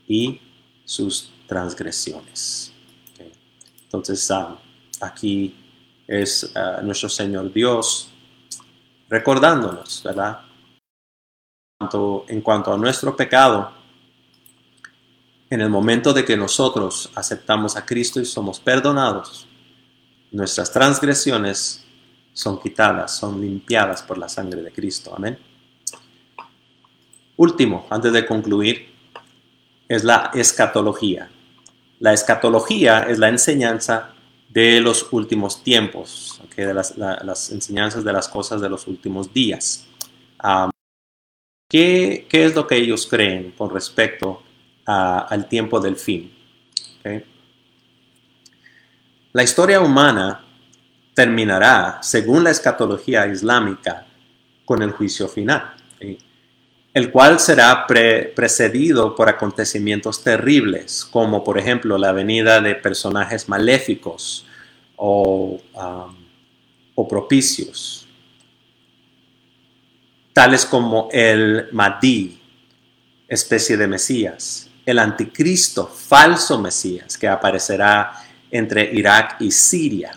y 0.08 0.40
sus 0.84 1.30
transgresiones. 1.46 2.72
Entonces, 3.84 4.28
ah, 4.32 4.58
aquí 5.00 5.54
es 6.08 6.50
ah, 6.56 6.80
nuestro 6.82 7.08
Señor 7.08 7.52
Dios 7.52 8.10
recordándonos, 9.08 10.02
¿verdad? 10.02 10.40
En 12.28 12.40
cuanto, 12.40 12.72
a 12.72 12.78
nuestro 12.78 13.14
pecado, 13.14 13.72
en 15.50 15.60
el 15.60 15.68
momento 15.68 16.12
de 16.12 16.24
que 16.24 16.36
nosotros 16.36 17.10
aceptamos 17.14 17.76
a 17.76 17.84
Cristo 17.84 18.20
y 18.20 18.24
somos 18.24 18.58
perdonados, 18.58 19.46
nuestras 20.32 20.72
transgresiones 20.72 21.86
son 22.32 22.60
quitadas, 22.60 23.16
son 23.16 23.40
limpiadas 23.40 24.02
por 24.02 24.18
la 24.18 24.28
sangre 24.28 24.62
de 24.62 24.72
Cristo. 24.72 25.14
Amén. 25.16 25.38
Último, 27.36 27.86
antes 27.90 28.12
de 28.12 28.26
concluir, 28.26 28.94
es 29.88 30.02
la 30.02 30.30
escatología. 30.34 31.30
La 32.00 32.12
escatología 32.12 33.02
es 33.02 33.18
la 33.18 33.28
enseñanza 33.28 34.15
de 34.48 34.80
los 34.80 35.12
últimos 35.12 35.62
tiempos, 35.62 36.40
de 36.56 36.72
las, 36.72 37.50
enseñanzas 37.50 38.04
de 38.04 38.12
las 38.12 38.28
cosas 38.28 38.60
de 38.60 38.68
los 38.68 38.86
últimos 38.86 39.32
días. 39.32 39.86
¿qué, 41.68 42.26
es 42.30 42.54
lo 42.54 42.66
que 42.66 42.76
ellos 42.76 43.06
creen 43.06 43.52
con 43.52 43.70
respecto 43.70 44.42
al 44.86 45.48
tiempo 45.48 45.80
del 45.80 45.96
fin? 45.96 46.32
La 49.32 49.42
historia 49.42 49.80
humana 49.80 50.44
terminará, 51.14 51.98
según 52.02 52.44
la 52.44 52.50
escatología 52.50 53.26
islámica, 53.26 54.06
con 54.64 54.82
el 54.82 54.90
juicio 54.90 55.28
final, 55.28 55.75
el 56.96 57.10
cual 57.10 57.38
será 57.38 57.86
precedido 57.86 59.14
por 59.14 59.28
acontecimientos 59.28 60.24
terribles, 60.24 61.04
como 61.04 61.44
por 61.44 61.58
ejemplo 61.58 61.98
la 61.98 62.10
venida 62.10 62.62
de 62.62 62.74
personajes 62.74 63.50
maléficos 63.50 64.46
o, 64.96 65.60
o 66.94 67.06
propicios, 67.06 68.08
tales 70.32 70.64
como 70.64 71.10
el 71.12 71.68
Mahdi, 71.70 72.40
especie 73.28 73.76
de 73.76 73.88
Mesías, 73.88 74.70
el 74.86 74.98
anticristo, 74.98 75.86
falso 75.86 76.58
Mesías, 76.58 77.18
que 77.18 77.28
aparecerá 77.28 78.24
entre 78.50 78.90
Irak 78.94 79.36
y 79.40 79.50
Siria, 79.50 80.12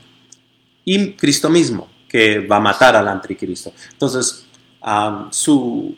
y 0.86 1.12
Cristo 1.12 1.50
mismo, 1.50 1.90
que 2.08 2.40
va 2.40 2.56
a 2.56 2.62
matar 2.62 2.96
al 2.96 3.10
anticristo. 3.10 3.74
Entonces, 3.92 4.48
su, 5.32 5.98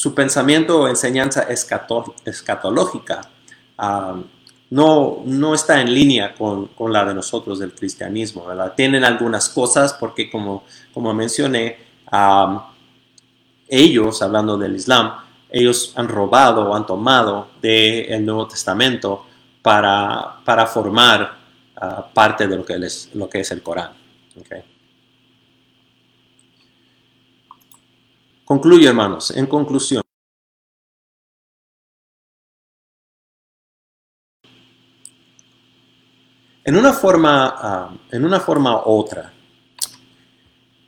su, 0.00 0.14
pensamiento 0.14 0.80
o 0.80 0.88
enseñanza 0.88 1.46
escatológica 2.24 3.20
no, 4.70 5.22
no 5.24 5.54
está 5.54 5.80
en 5.82 5.92
línea 5.92 6.34
con, 6.34 6.70
la 6.90 7.04
de 7.04 7.12
nosotros 7.12 7.58
del 7.58 7.74
cristianismo. 7.74 8.46
Tienen 8.74 9.04
algunas 9.04 9.50
cosas 9.50 9.92
porque, 9.92 10.30
como, 10.30 10.64
como 10.94 11.12
mencioné, 11.12 11.78
ellos, 13.68 14.22
hablando 14.22 14.56
del 14.56 14.76
Islam, 14.76 15.12
ellos 15.50 15.92
han 15.96 16.08
robado 16.08 16.70
o 16.70 16.74
han 16.74 16.86
tomado 16.86 17.48
del 17.60 18.24
Nuevo 18.24 18.48
Testamento 18.48 19.26
para, 19.60 20.36
para 20.44 20.66
formar 20.66 21.36
ah, 21.76 22.08
parte 22.14 22.46
de 22.46 22.56
lo 22.56 22.64
que, 22.64 22.76
es, 22.76 23.10
lo 23.12 23.28
que 23.28 23.40
es 23.40 23.50
el 23.50 23.62
Corán. 23.62 23.90
Concluyo, 28.50 28.88
hermanos, 28.88 29.30
en 29.30 29.46
conclusión. 29.46 30.02
En 36.64 36.74
una 36.76 36.92
forma, 36.92 37.54
ah, 37.56 37.94
en 38.10 38.24
una 38.24 38.40
forma 38.40 38.74
u 38.74 38.82
otra, 38.86 39.32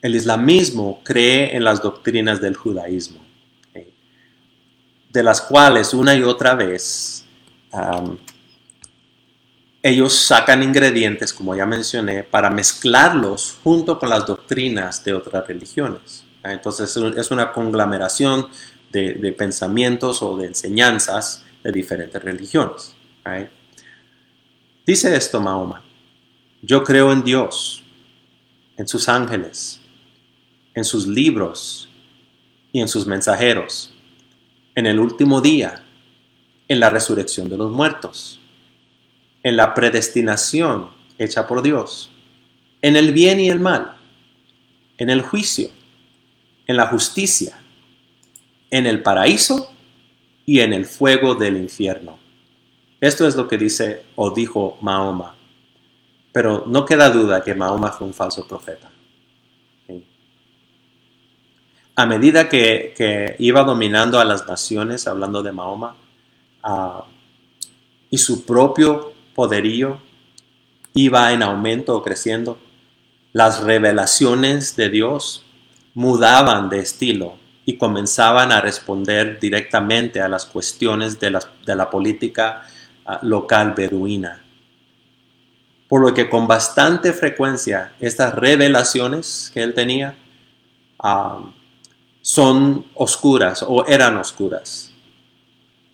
el 0.01 0.17
islamismo 0.17 1.03
cree 1.05 1.55
en 1.57 1.63
las 1.63 1.81
doctrinas 1.81 2.41
del 2.41 2.57
judaísmo, 2.57 3.21
de 5.11 5.23
las 5.23 5.41
cuales 5.41 5.95
una 5.95 6.17
y 6.17 6.25
otra 6.25 6.57
vez 6.57 7.25
ellos 9.81 10.13
sacan 10.15 10.65
ingredientes, 10.65 11.33
como 11.33 11.55
ya 11.55 11.65
mencioné, 11.65 12.25
para 12.25 12.51
mezclarlos 12.51 13.57
junto 13.63 14.01
con 14.01 14.09
las 14.09 14.27
doctrinas 14.27 15.05
de 15.05 15.15
otras 15.15 15.47
religiones. 15.47 16.25
Entonces 16.45 16.97
es 17.17 17.31
una 17.31 17.53
conglomeración 17.53 18.49
de, 18.91 19.35
pensamientos 19.37 20.23
o 20.23 20.37
de 20.37 20.47
enseñanzas 20.47 21.45
de 21.63 21.73
diferentes 21.73 22.23
religiones. 22.23 22.95
Dice 24.85 25.15
esto 25.15 25.41
Mahoma, 25.41 25.83
yo 26.63 26.83
creo 26.83 27.13
en 27.13 27.23
Dios, 27.23 27.83
en 28.77 28.89
sus 28.89 29.09
ángeles, 29.09 29.81
en 30.75 30.85
sus 30.85 31.07
libros 31.07 31.89
y 32.73 32.81
en 32.81 32.89
sus 32.89 33.07
mensajeros, 33.07 33.95
en 34.75 34.87
el 34.87 34.99
último 34.99 35.41
día, 35.41 35.85
en 36.69 36.81
la 36.81 36.91
resurrección 36.91 37.49
de 37.49 37.57
los 37.57 37.71
muertos 37.71 38.43
en 39.43 39.57
la 39.57 39.75
predestinación 39.75 40.91
hecha 41.19 41.47
por 41.47 41.63
Dios, 41.63 42.11
en 42.81 42.97
el 42.97 43.13
bien 43.13 43.41
y 43.41 43.51
el 43.51 43.61
mal, 43.61 43.97
en 44.99 45.11
el 45.11 45.23
juicio, 45.23 45.71
en 46.67 46.77
la 46.77 46.87
justicia, 46.87 47.59
en 48.71 48.87
el 48.87 49.03
paraíso 49.03 49.73
y 50.47 50.61
en 50.61 50.73
el 50.73 50.87
fuego 50.87 51.35
del 51.35 51.57
infierno. 51.57 52.19
Esto 53.01 53.27
es 53.27 53.37
lo 53.37 53.49
que 53.49 53.59
dice 53.59 54.05
o 54.17 54.31
dijo 54.31 54.79
Mahoma. 54.81 55.35
Pero 56.33 56.65
no 56.67 56.85
queda 56.85 57.11
duda 57.11 57.43
que 57.43 57.55
Mahoma 57.55 57.91
fue 57.91 58.07
un 58.07 58.15
falso 58.15 58.47
profeta. 58.47 58.91
A 61.95 62.07
medida 62.07 62.49
que, 62.49 63.37
iba 63.39 63.65
dominando 63.65 64.19
a 64.19 64.25
las 64.25 64.47
naciones, 64.47 65.07
hablando 65.07 65.43
de 65.43 65.53
Mahoma, 65.53 65.97
ah, 66.63 67.05
y 68.09 68.19
su 68.19 68.47
propio 68.47 69.13
poderío 69.35 70.01
iba 70.95 71.33
en 71.33 71.43
aumento 71.43 71.97
o 71.97 72.03
creciendo. 72.03 72.59
Las 73.33 73.63
revelaciones 73.63 74.77
de 74.77 74.91
Dios 74.91 75.45
mudaban 75.95 76.69
de 76.69 76.81
estilo 76.81 77.39
y 77.65 77.77
comenzaban 77.77 78.51
a 78.51 78.61
responder 78.61 79.39
directamente 79.39 80.21
a 80.21 80.29
las 80.29 80.47
cuestiones 80.47 81.19
de 81.21 81.31
la, 81.31 81.91
política 81.91 82.63
ah, 83.07 83.21
local 83.23 83.75
beduina. 83.77 84.43
Por 85.89 86.01
lo 86.01 86.15
que 86.15 86.29
con 86.29 86.47
bastante 86.47 87.13
frecuencia 87.13 87.93
estas 88.01 88.35
revelaciones 88.35 89.51
que 89.53 89.63
él 89.63 89.75
tenía 89.75 90.17
ah, 90.99 91.41
son 92.21 92.87
oscuras 92.95 93.65
o 93.67 93.87
eran 93.87 94.17
oscuras, 94.17 94.93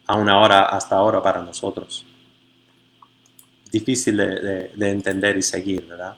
aún 0.06 0.28
ahora, 0.28 0.62
hasta 0.62 0.96
ahora 0.96 1.22
para 1.22 1.42
nosotros 1.42 2.06
difícil 3.70 4.16
de, 4.16 4.90
entender 4.90 5.36
y 5.36 5.42
seguir, 5.42 5.86
¿verdad? 5.86 6.16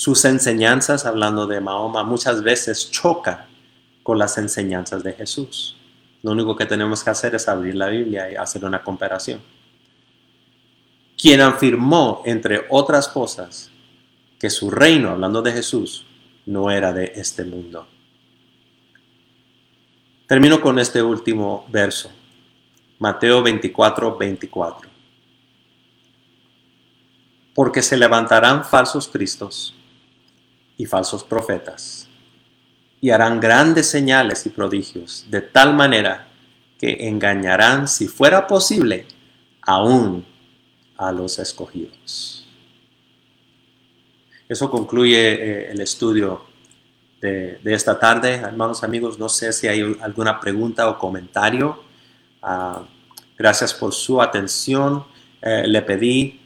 Sus 0.00 0.24
enseñanzas, 0.24 1.04
hablando 1.04 1.46
de 1.46 1.60
Mahoma, 1.60 2.02
muchas 2.04 2.42
veces 2.42 2.90
chocan 2.90 3.44
con 4.02 4.18
las 4.18 4.38
enseñanzas 4.38 5.02
de 5.02 5.12
Jesús. 5.12 5.76
Lo 6.22 6.30
único 6.30 6.56
que 6.56 6.64
tenemos 6.64 7.04
que 7.04 7.10
hacer 7.10 7.34
es 7.34 7.46
abrir 7.46 7.74
la 7.74 7.88
Biblia 7.88 8.32
y 8.32 8.34
hacer 8.34 8.64
una 8.64 8.82
comparación. 8.82 9.42
Quien 11.20 11.42
afirmó, 11.42 12.22
entre 12.24 12.64
otras 12.70 13.08
cosas, 13.08 13.70
que 14.38 14.48
su 14.48 14.70
reino, 14.70 15.10
hablando 15.10 15.42
de 15.42 15.52
Jesús, 15.52 16.06
no 16.46 16.70
era 16.70 16.94
de 16.94 17.12
este 17.16 17.44
mundo. 17.44 17.86
Termino 20.26 20.62
con 20.62 20.78
este 20.78 21.02
último 21.02 21.66
verso, 21.68 22.10
Mateo 22.98 23.42
24, 23.42 24.16
24 24.16 24.88
porque 27.54 27.82
se 27.82 27.98
levantarán 27.98 28.64
falsos 28.64 29.08
cristos 29.08 29.74
y 30.80 30.86
falsos 30.86 31.22
profetas, 31.24 32.08
y 33.02 33.10
harán 33.10 33.38
grandes 33.38 33.86
señales 33.86 34.46
y 34.46 34.48
prodigios, 34.48 35.26
de 35.28 35.42
tal 35.42 35.74
manera 35.74 36.28
que 36.78 37.06
engañarán, 37.06 37.86
si 37.86 38.08
fuera 38.08 38.46
posible, 38.46 39.04
aún 39.60 40.24
a 40.96 41.12
los 41.12 41.38
escogidos. 41.38 42.48
Eso 44.48 44.70
concluye 44.70 45.34
eh, 45.34 45.70
el 45.70 45.82
estudio 45.82 46.46
de, 47.20 47.60
esta 47.66 47.98
tarde. 47.98 48.36
Hermanos 48.36 48.82
amigos, 48.82 49.18
no 49.18 49.28
sé 49.28 49.52
si 49.52 49.68
hay 49.68 49.82
alguna 50.00 50.40
pregunta 50.40 50.88
o 50.88 50.96
comentario. 50.96 51.84
Ah, 52.40 52.84
gracias 53.36 53.74
por 53.74 53.92
su 53.92 54.22
atención. 54.22 55.04
Eh, 55.42 55.64
le 55.66 55.82
pedí 55.82 56.40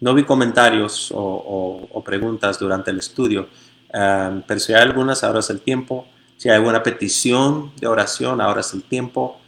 no 0.00 0.14
vi 0.14 0.24
comentarios 0.24 1.12
o, 1.14 2.02
preguntas 2.04 2.58
durante 2.58 2.90
el 2.90 2.98
estudio, 2.98 3.48
pero 3.90 4.60
si 4.60 4.72
hay 4.72 4.82
algunas, 4.82 5.24
ahora 5.24 5.40
es 5.40 5.50
el 5.50 5.60
tiempo. 5.60 6.06
Si 6.36 6.48
hay 6.50 6.56
alguna 6.56 6.82
petición 6.82 7.72
de 7.80 7.86
oración, 7.86 8.40
ahora 8.40 8.60
es 8.60 8.72
el 8.74 8.82
tiempo 8.82 9.40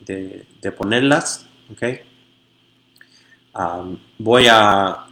de, 0.00 0.72
ponerlas. 0.76 1.46
¿okay? 1.72 2.00
voy 4.18 4.46
a 4.50 5.06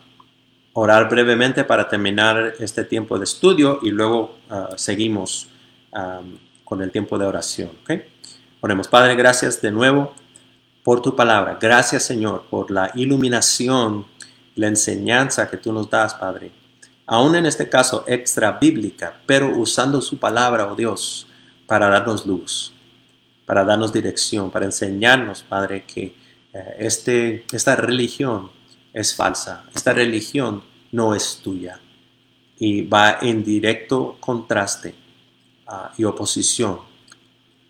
orar 0.73 1.09
brevemente 1.09 1.65
para 1.65 1.89
terminar 1.89 2.55
este 2.59 2.85
tiempo 2.85 3.19
de 3.19 3.25
estudio 3.25 3.81
y 3.83 3.91
luego 3.91 4.39
ah, 4.49 4.71
seguimos 4.77 5.49
con 6.65 6.83
el 6.83 6.91
tiempo 6.91 7.19
de 7.19 7.27
oración. 7.27 7.71
¿okay? 7.83 8.05
Oremos, 8.61 8.89
Padre, 8.89 9.15
gracias 9.15 9.61
de 9.61 9.71
nuevo 9.71 10.15
por 10.83 11.03
tu 11.03 11.15
palabra. 11.17 11.59
Gracias, 11.61 12.05
Señor, 12.05 12.45
por 12.51 12.71
la 12.71 12.91
iluminación, 12.95 14.07
la 14.57 14.69
enseñanza 14.69 15.49
que 15.51 15.57
tú 15.57 15.73
nos 15.73 15.89
das, 15.89 16.15
Padre. 16.15 16.53
Aún 17.07 17.35
en 17.35 17.47
este 17.47 17.69
caso 17.69 18.05
extra 18.07 18.53
bíblica, 18.53 19.21
pero 19.27 19.57
usando 19.57 20.01
su 20.01 20.19
palabra, 20.19 20.71
oh 20.71 20.77
Dios, 20.77 21.27
para 21.67 21.89
darnos 21.89 22.27
luz, 22.27 22.73
para 23.47 23.65
darnos 23.65 23.93
dirección, 23.93 24.51
para 24.51 24.67
enseñarnos, 24.67 25.43
Padre, 25.43 25.85
que 25.85 26.15
eh, 26.53 26.77
este, 26.79 27.45
esta 27.53 27.77
religión 27.77 28.51
es 28.93 29.15
falsa. 29.15 29.65
Esta 29.75 29.93
religión 29.93 30.63
no 30.93 31.15
es 31.15 31.41
tuya 31.43 31.81
y 32.59 32.83
va 32.83 33.19
en 33.23 33.43
directo 33.43 34.17
contraste 34.21 34.95
ah, 35.67 35.93
y 35.97 36.05
oposición 36.05 36.79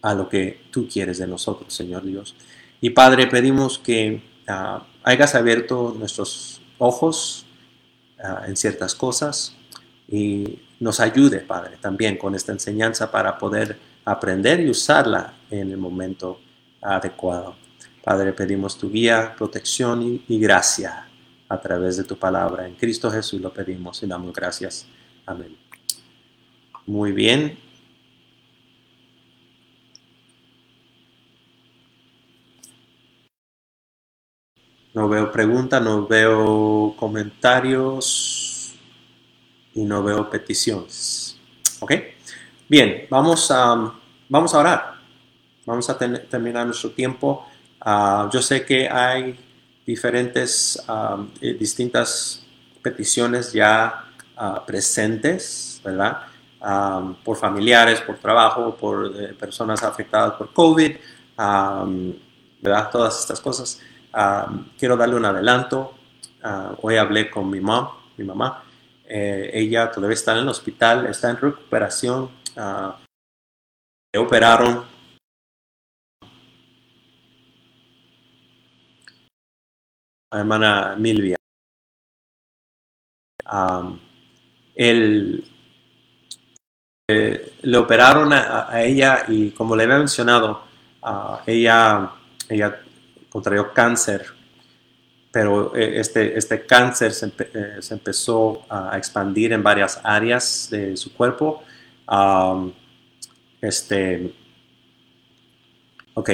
a 0.03 0.15
lo 0.15 0.29
que 0.29 0.63
tú 0.71 0.89
quieres 0.89 1.19
de 1.19 1.27
nosotros, 1.27 1.73
Señor 1.73 2.05
Dios. 2.05 2.35
Y 2.81 2.91
Padre, 2.91 3.27
pedimos 3.27 3.79
que 3.79 4.23
uh, 4.49 4.83
hayas 5.05 5.35
abierto 5.35 5.95
nuestros 5.99 6.60
ojos 6.81 7.47
ah, 8.23 8.45
en 8.49 8.57
ciertas 8.57 8.95
cosas 8.95 9.55
y 10.09 10.59
nos 10.81 10.99
ayude, 10.99 11.39
Padre, 11.41 11.77
también 11.81 12.17
con 12.19 12.35
esta 12.35 12.53
enseñanza 12.53 13.11
para 13.11 13.39
poder 13.39 13.79
aprender 14.05 14.61
y 14.61 14.71
usarla 14.71 15.35
en 15.51 15.71
el 15.71 15.77
momento 15.77 16.41
adecuado. 16.81 17.55
Padre, 18.03 18.33
pedimos 18.33 18.77
tu 18.77 18.91
guía, 18.91 19.35
protección 19.37 20.03
y, 20.03 20.25
y 20.27 20.41
gracia 20.41 21.07
a 21.49 21.61
través 21.61 21.97
de 21.99 22.05
tu 22.05 22.17
palabra. 22.17 22.67
En 22.67 22.75
Cristo 22.75 23.11
Jesús 23.11 23.41
lo 23.41 23.53
pedimos 23.53 24.03
y 24.03 24.07
damos 24.07 24.33
gracias. 24.33 24.87
Amén. 25.27 25.57
Muy 26.87 27.13
bien. 27.13 27.70
No 34.93 35.09
veo 35.09 35.31
preguntas, 35.31 35.81
no 35.83 36.07
veo 36.07 36.95
comentarios 36.97 38.75
y 39.75 39.85
no 39.85 40.03
veo 40.03 40.29
peticiones. 40.29 41.39
¿Ok? 41.81 41.93
Bien, 42.69 43.07
vamos 43.09 43.51
a, 43.51 43.93
vamos 44.29 44.55
a 44.55 44.59
orar. 44.59 44.95
Vamos 45.67 45.89
a 45.89 45.97
terminar 45.97 46.67
nuestro 46.67 46.91
tiempo. 46.91 47.47
Ah, 47.81 48.29
yo 48.33 48.43
sé 48.43 48.65
que 48.65 48.89
hay 48.89 49.39
diferentes, 49.87 50.83
um, 50.89 51.29
eh, 51.41 51.55
distintas 51.55 52.45
peticiones 52.83 53.53
ya 53.53 54.05
uh, 54.39 54.65
presentes, 54.67 55.81
¿verdad? 55.85 56.27
Por 57.25 57.39
familiares, 57.39 58.01
por 58.03 58.19
trabajo, 58.19 58.77
por 58.77 59.13
eh, 59.17 59.35
personas 59.35 59.83
afectadas 59.83 60.35
por 60.35 60.53
COVID, 60.53 60.93
¿verdad? 62.61 62.91
Todas 62.91 63.19
estas 63.19 63.41
cosas. 63.41 63.81
Quiero 64.79 64.97
darle 64.97 65.17
un 65.17 65.25
adelanto. 65.25 65.95
Uh, 66.43 66.75
hoy 66.83 66.97
hablé 66.97 67.31
con 67.31 67.51
mi 67.51 67.61
mamá, 67.61 67.97
mi 68.17 68.25
mamá. 68.25 68.65
Eh, 69.05 69.51
ella 69.53 69.91
todavía 69.91 70.15
está 70.15 70.33
en 70.33 70.39
el 70.39 70.49
hospital, 70.49 71.07
está 71.07 71.31
en 71.31 71.37
recuperación. 71.37 72.31
le 74.13 74.19
operaron 74.19 74.85
hermana 80.33 80.95
Milvia. 80.97 81.37
él, 84.77 85.45
eh, 87.09 87.53
le 87.63 87.77
operaron 87.77 88.33
a, 88.33 88.81
ella 88.83 89.25
y 89.27 89.51
como 89.51 89.75
le 89.75 89.85
había 89.85 89.99
mencionado, 89.99 90.63
ella, 91.47 92.13
ella 92.49 92.81
contrayó 93.31 93.73
cáncer, 93.73 94.27
pero 95.33 95.75
eh, 95.75 96.01
este, 96.01 96.37
este 96.37 96.67
cáncer 96.67 97.13
eh, 97.13 97.77
se, 97.81 97.95
empezó 97.95 98.67
a 98.69 98.99
expandir 98.99 99.53
en 99.53 99.63
varias 99.63 100.01
áreas 100.03 100.69
de 100.71 100.97
su 100.97 101.15
cuerpo. 101.15 101.63
este, 103.63 104.35
ok, 106.15 106.31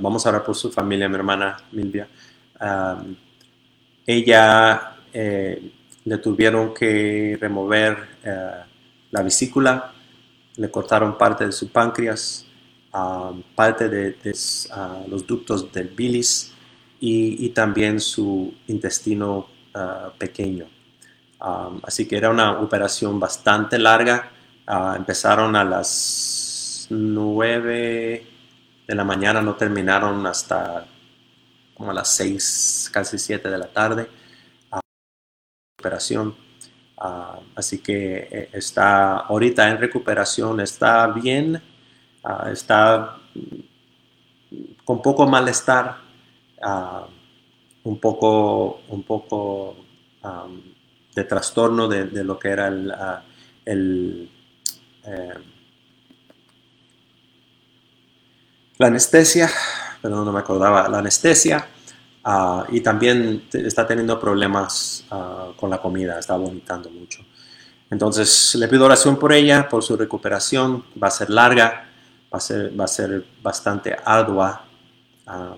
vamos 0.00 0.24
a 0.24 0.28
hablar 0.30 0.44
por 0.44 0.56
su 0.56 0.70
familia, 0.70 1.08
mi 1.08 1.16
hermana 1.16 1.56
Milvia 1.72 2.08
ella 4.06 4.96
eh, 5.12 5.72
le 6.04 6.18
tuvieron 6.18 6.74
que 6.74 7.38
remover 7.40 7.96
la 9.10 9.22
vesícula, 9.22 9.92
le 10.56 10.70
cortaron 10.70 11.16
parte 11.16 11.46
de 11.46 11.52
su 11.52 11.70
páncreas, 11.70 12.46
parte 13.54 13.88
de, 13.88 14.16
los 15.08 15.26
ductos 15.26 15.72
del 15.72 15.88
bilis 15.88 16.52
y, 16.98 17.48
también 17.50 18.00
su 18.00 18.52
intestino 18.66 19.46
ah, 19.74 20.12
pequeño. 20.18 20.66
así 21.82 22.06
que 22.06 22.16
era 22.16 22.30
una 22.30 22.60
operación 22.60 23.18
bastante 23.18 23.78
larga. 23.78 24.30
Ah, 24.66 24.94
empezaron 24.96 25.56
a 25.56 25.64
las 25.64 26.86
9 26.90 28.26
de 28.86 28.94
la 28.94 29.04
mañana, 29.04 29.40
no 29.40 29.54
terminaron 29.54 30.26
hasta 30.26 30.86
como 31.74 31.92
a 31.92 31.94
las 31.94 32.14
6, 32.14 32.90
casi 32.92 33.18
7 33.18 33.48
de 33.48 33.58
la 33.58 33.66
tarde. 33.68 34.08
Ah, 36.98 37.40
así 37.54 37.78
que 37.78 38.28
eh, 38.30 38.50
está 38.52 39.16
ahorita 39.18 39.68
en 39.70 39.78
recuperación, 39.78 40.60
está 40.60 41.06
bien, 41.06 41.62
ah, 42.24 42.50
está 42.52 43.16
con 44.84 45.02
poco 45.02 45.26
malestar, 45.26 45.98
ah, 46.62 47.06
un 47.84 47.98
poco, 47.98 48.82
un 48.88 49.02
poco 49.02 49.76
de 51.14 51.24
trastorno 51.24 51.88
de, 51.88 52.24
lo 52.24 52.38
que 52.38 52.48
era 52.48 52.68
el, 52.68 52.92
el 53.64 54.30
eh, 55.04 55.34
la 58.76 58.86
anestesia 58.86 59.50
pero 60.00 60.24
no 60.24 60.32
me 60.32 60.40
acordaba, 60.40 60.88
la 60.88 60.98
anestesia. 60.98 61.66
Ah, 62.22 62.66
y 62.70 62.80
también 62.80 63.44
está 63.52 63.86
teniendo 63.86 64.20
problemas 64.20 65.04
ah, 65.10 65.48
con 65.56 65.70
la 65.70 65.78
comida, 65.78 66.18
está 66.18 66.36
vomitando 66.36 66.90
mucho. 66.90 67.24
Entonces 67.90 68.54
le 68.56 68.68
pido 68.68 68.84
oración 68.84 69.16
por 69.16 69.32
ella, 69.32 69.68
por 69.68 69.82
su 69.82 69.96
recuperación. 69.96 70.84
Va 71.02 71.08
a 71.08 71.10
ser 71.10 71.30
larga, 71.30 71.89
va 72.32 72.38
a 72.38 72.40
ser, 72.40 72.78
va 72.78 72.84
a 72.84 72.88
ser 72.88 73.24
bastante 73.42 73.96
ardua 74.04 74.64
ah, 75.26 75.56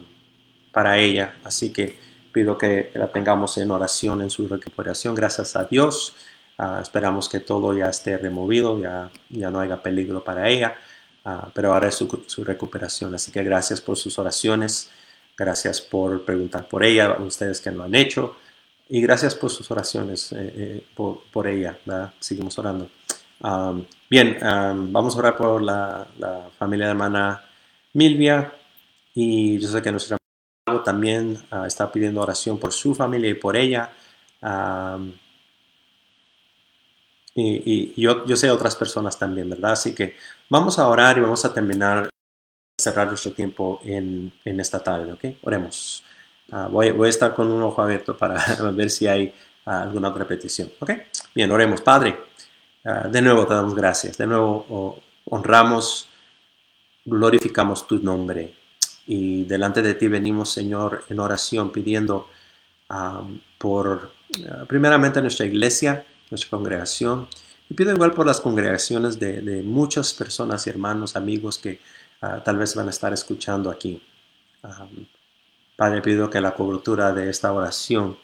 para 0.73 0.99
ella. 0.99 1.37
Así 1.45 1.73
que 1.73 1.99
pido 2.33 2.57
que 2.57 2.91
la 2.95 3.09
tengamos 3.09 3.59
en 3.59 3.71
oración 3.71 4.23
en 4.23 4.31
su 4.31 4.49
recuperación. 4.49 5.15
Gracias 5.15 5.57
a 5.57 5.65
Dios. 5.65 6.15
esperamos 6.81 7.29
que 7.29 7.41
todo 7.41 7.77
ya 7.77 7.89
esté 7.89 8.17
removido, 8.19 8.79
ya, 8.81 9.11
ya 9.29 9.51
no 9.51 9.61
haya 9.61 9.83
peligro 9.83 10.23
para 10.23 10.49
ella. 10.49 10.77
Ah, 11.25 11.51
pero 11.55 11.73
ahora 11.73 11.89
es 11.89 11.95
su, 11.95 12.45
recuperación. 12.45 13.15
Así 13.15 13.31
que 13.31 13.43
gracias 13.45 13.81
por 13.81 13.97
sus 13.97 14.19
oraciones, 14.19 14.91
gracias 15.37 15.81
por 15.81 16.25
preguntar 16.25 16.69
por 16.69 16.85
ella, 16.85 17.17
ustedes 17.21 17.61
que 17.61 17.71
lo 17.71 17.85
han 17.85 17.95
hecho, 17.95 18.37
y 18.89 19.01
gracias 19.01 19.35
por 19.35 19.51
sus 19.51 19.71
oraciones 19.71 20.33
eh, 20.33 20.53
eh, 20.57 20.87
por, 20.95 21.47
ella. 21.47 21.79
Seguimos 22.19 22.59
orando. 22.59 22.91
Bien, 24.09 24.39
vamos 24.41 25.17
a 25.17 25.19
orar 25.19 25.37
por 25.37 25.63
la, 25.63 26.07
familia 26.59 26.87
de 26.87 26.91
hermana 26.93 27.45
Milvia, 27.95 28.53
y 29.15 29.59
yo 29.59 29.69
sé 29.69 29.83
que 29.83 29.91
nuestro 29.91 30.17
hermano 30.67 30.83
también 30.85 31.39
ah, 31.51 31.67
está 31.67 31.91
pidiendo 31.93 32.21
oración 32.21 32.59
por 32.59 32.73
su 32.73 32.95
familia 32.95 33.31
y 33.31 33.35
por 33.35 33.57
ella. 33.57 33.93
Y, 37.35 38.01
yo, 38.01 38.27
yo, 38.27 38.37
sé 38.37 38.51
otras 38.51 38.77
personas 38.77 39.19
también, 39.19 39.49
¿verdad? 39.49 39.73
Así 39.73 39.95
que 39.95 40.17
vamos 40.51 40.79
a 40.79 40.89
orar 40.89 41.17
y 41.17 41.23
vamos 41.23 41.45
a 41.45 41.53
terminar, 41.53 42.11
cerrar 42.79 43.09
nuestro 43.09 43.33
tiempo 43.33 43.81
en, 43.85 44.33
en 44.45 44.61
esta 44.61 44.81
tarde, 44.81 45.13
¿ok? 45.13 45.39
Oremos. 45.43 46.05
Ah, 46.51 46.69
voy, 46.71 46.91
voy, 46.91 47.07
a 47.07 47.11
estar 47.11 47.35
con 47.35 47.51
un 47.51 47.63
ojo 47.63 47.81
abierto 47.81 48.17
para 48.17 48.45
ver 48.75 48.91
si 48.91 49.07
hay 49.07 49.33
ah, 49.65 49.83
alguna 49.83 50.09
otra 50.09 50.27
petición, 50.27 50.71
¿ok? 50.79 50.91
Bien, 51.35 51.51
oremos. 51.51 51.81
Padre, 51.81 52.19
ah, 52.85 53.09
de 53.09 53.23
nuevo 53.23 53.47
te 53.47 53.55
damos 53.55 53.75
gracias, 53.75 54.17
de 54.19 54.27
nuevo 54.27 55.01
honramos, 55.25 56.09
glorificamos 57.05 57.87
tu 57.87 57.99
nombre 57.99 58.55
y 59.07 59.45
delante 59.45 59.83
de 59.83 59.95
ti 59.95 60.09
venimos, 60.09 60.51
Señor, 60.53 61.05
en 61.09 61.19
oración 61.19 61.71
pidiendo 61.71 62.29
por, 63.59 64.13
primeramente, 64.69 65.21
nuestra 65.21 65.47
iglesia, 65.47 66.05
nuestra 66.31 66.51
congregación 66.51 67.27
Y 67.69 67.75
pido 67.75 67.93
igual 67.93 68.13
por 68.13 68.27
las 68.27 68.41
congregaciones 68.41 69.19
de, 69.19 69.63
muchas 69.65 70.13
personas 70.13 70.67
hermanos, 70.67 71.17
amigos 71.17 71.59
que 71.59 71.81
ah, 72.21 72.43
tal 72.45 72.59
vez 72.59 72.75
van 72.75 72.89
a 72.89 72.91
estar 72.91 73.13
escuchando 73.13 73.71
aquí. 73.71 74.03
Padre, 75.77 76.03
pido 76.03 76.29
que 76.29 76.41
la 76.41 76.55
cobertura 76.55 77.13
de 77.13 77.31
esta 77.31 77.53
oración 77.53 78.17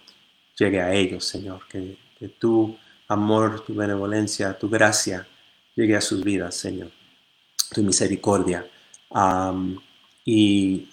llegue 0.57 0.81
a 0.81 0.93
ellos, 0.93 1.25
Señor, 1.25 1.63
que, 1.69 1.97
tu 2.39 2.77
amor, 3.09 3.61
tu 3.61 3.75
benevolencia, 3.75 4.57
tu 4.59 4.69
gracia 4.69 5.27
llegue 5.75 5.97
a 5.97 6.01
sus 6.01 6.23
vidas, 6.23 6.55
Señor, 6.55 6.91
tu 7.73 7.83
misericordia. 7.83 8.67
y 10.25 10.89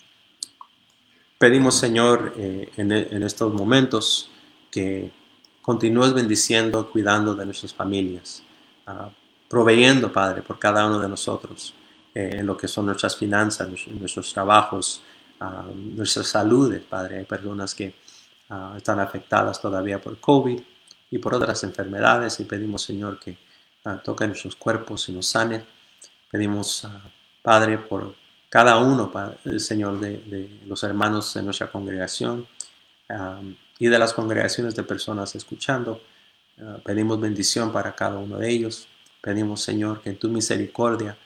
pedimos, 1.37 1.75
Señor, 1.75 2.33
eh, 2.37 2.69
en, 2.77 2.91
en 2.91 3.23
estos 3.23 3.53
momentos 3.53 4.31
que 4.71 5.11
continúes 5.61 6.13
bendiciendo, 6.13 6.89
cuidando 6.91 7.33
de 7.33 7.45
nuestras 7.45 7.73
familias, 7.73 8.43
uh, 8.87 9.09
proveyendo, 9.49 10.11
Padre, 10.11 10.43
por 10.43 10.59
cada 10.59 10.85
uno 10.85 10.99
de 10.99 11.09
nosotros, 11.09 11.73
eh, 12.13 12.29
en 12.33 12.45
lo 12.45 12.55
que 12.55 12.67
son 12.67 12.85
nuestras 12.85 13.15
finanzas, 13.15 13.67
nuestros, 13.87 14.31
trabajos, 14.31 15.01
uh, 15.41 15.73
nuestra 15.73 16.23
salud, 16.23 16.79
Padre. 16.87 17.17
Hay 17.17 17.25
personas 17.25 17.73
que 17.73 17.95
uh, 18.49 18.77
están 18.77 18.99
afectadas 18.99 19.59
todavía 19.59 19.99
por 19.99 20.19
COVID 20.19 20.61
y 21.09 21.19
por 21.19 21.33
otras 21.35 21.63
enfermedades 21.63 22.39
y 22.39 22.45
pedimos, 22.45 22.81
Señor, 22.83 23.19
que 23.19 23.37
toque 24.03 24.27
nuestros 24.27 24.55
cuerpos 24.55 25.07
y 25.09 25.11
nos 25.11 25.27
sane. 25.27 25.63
Pedimos, 26.31 26.87
Padre, 27.41 27.77
por 27.77 28.15
cada 28.49 28.77
uno, 28.77 29.11
Señor, 29.57 29.99
de, 29.99 30.61
los 30.65 30.83
hermanos 30.83 31.33
de 31.33 31.43
nuestra 31.43 31.71
congregación 31.71 32.47
y 33.77 33.87
de 33.87 33.99
las 33.99 34.13
congregaciones 34.13 34.75
de 34.75 34.83
personas 34.83 35.35
escuchando. 35.35 36.01
Ah, 36.61 36.77
pedimos 36.83 37.19
bendición 37.19 37.71
para 37.71 37.93
cada 37.93 38.17
uno 38.17 38.37
de 38.37 38.49
ellos. 38.49 38.87
Pedimos, 39.21 39.61
Señor, 39.61 40.01
que 40.01 40.09
en 40.11 40.17
tu 40.17 40.29
misericordia 40.29 41.17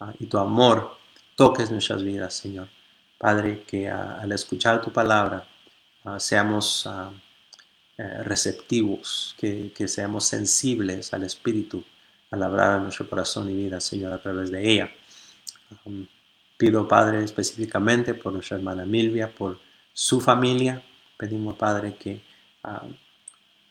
ah, 0.00 0.12
y 0.18 0.26
tu 0.26 0.38
amor 0.38 0.96
toques 1.36 1.70
nuestras 1.70 2.02
vidas, 2.02 2.34
Señor. 2.34 2.68
Padre, 3.18 3.64
que 3.66 3.88
al 3.90 4.30
escuchar 4.32 4.80
tu 4.80 4.92
palabra 4.92 5.44
seamos 6.18 6.88
eh, 7.98 8.22
receptivos, 8.22 9.34
que, 9.38 9.72
que, 9.76 9.88
seamos 9.88 10.24
sensibles 10.24 11.12
al 11.12 11.24
Espíritu, 11.24 11.84
al 12.30 12.42
hablar 12.42 12.70
a 12.70 12.78
nuestro 12.78 13.08
corazón 13.10 13.50
y 13.50 13.54
vida, 13.54 13.80
Señor, 13.80 14.12
a 14.12 14.22
través 14.22 14.50
de 14.50 14.70
ella. 14.70 14.90
pido, 16.56 16.86
Padre, 16.88 17.24
específicamente 17.24 18.14
por 18.14 18.32
nuestra 18.32 18.56
hermana 18.56 18.84
Milvia, 18.84 19.28
por 19.34 19.58
su 19.92 20.20
familia, 20.20 20.82
Pedimos, 21.18 21.56
Padre, 21.56 21.96
que 21.96 22.22
ah, 22.62 22.86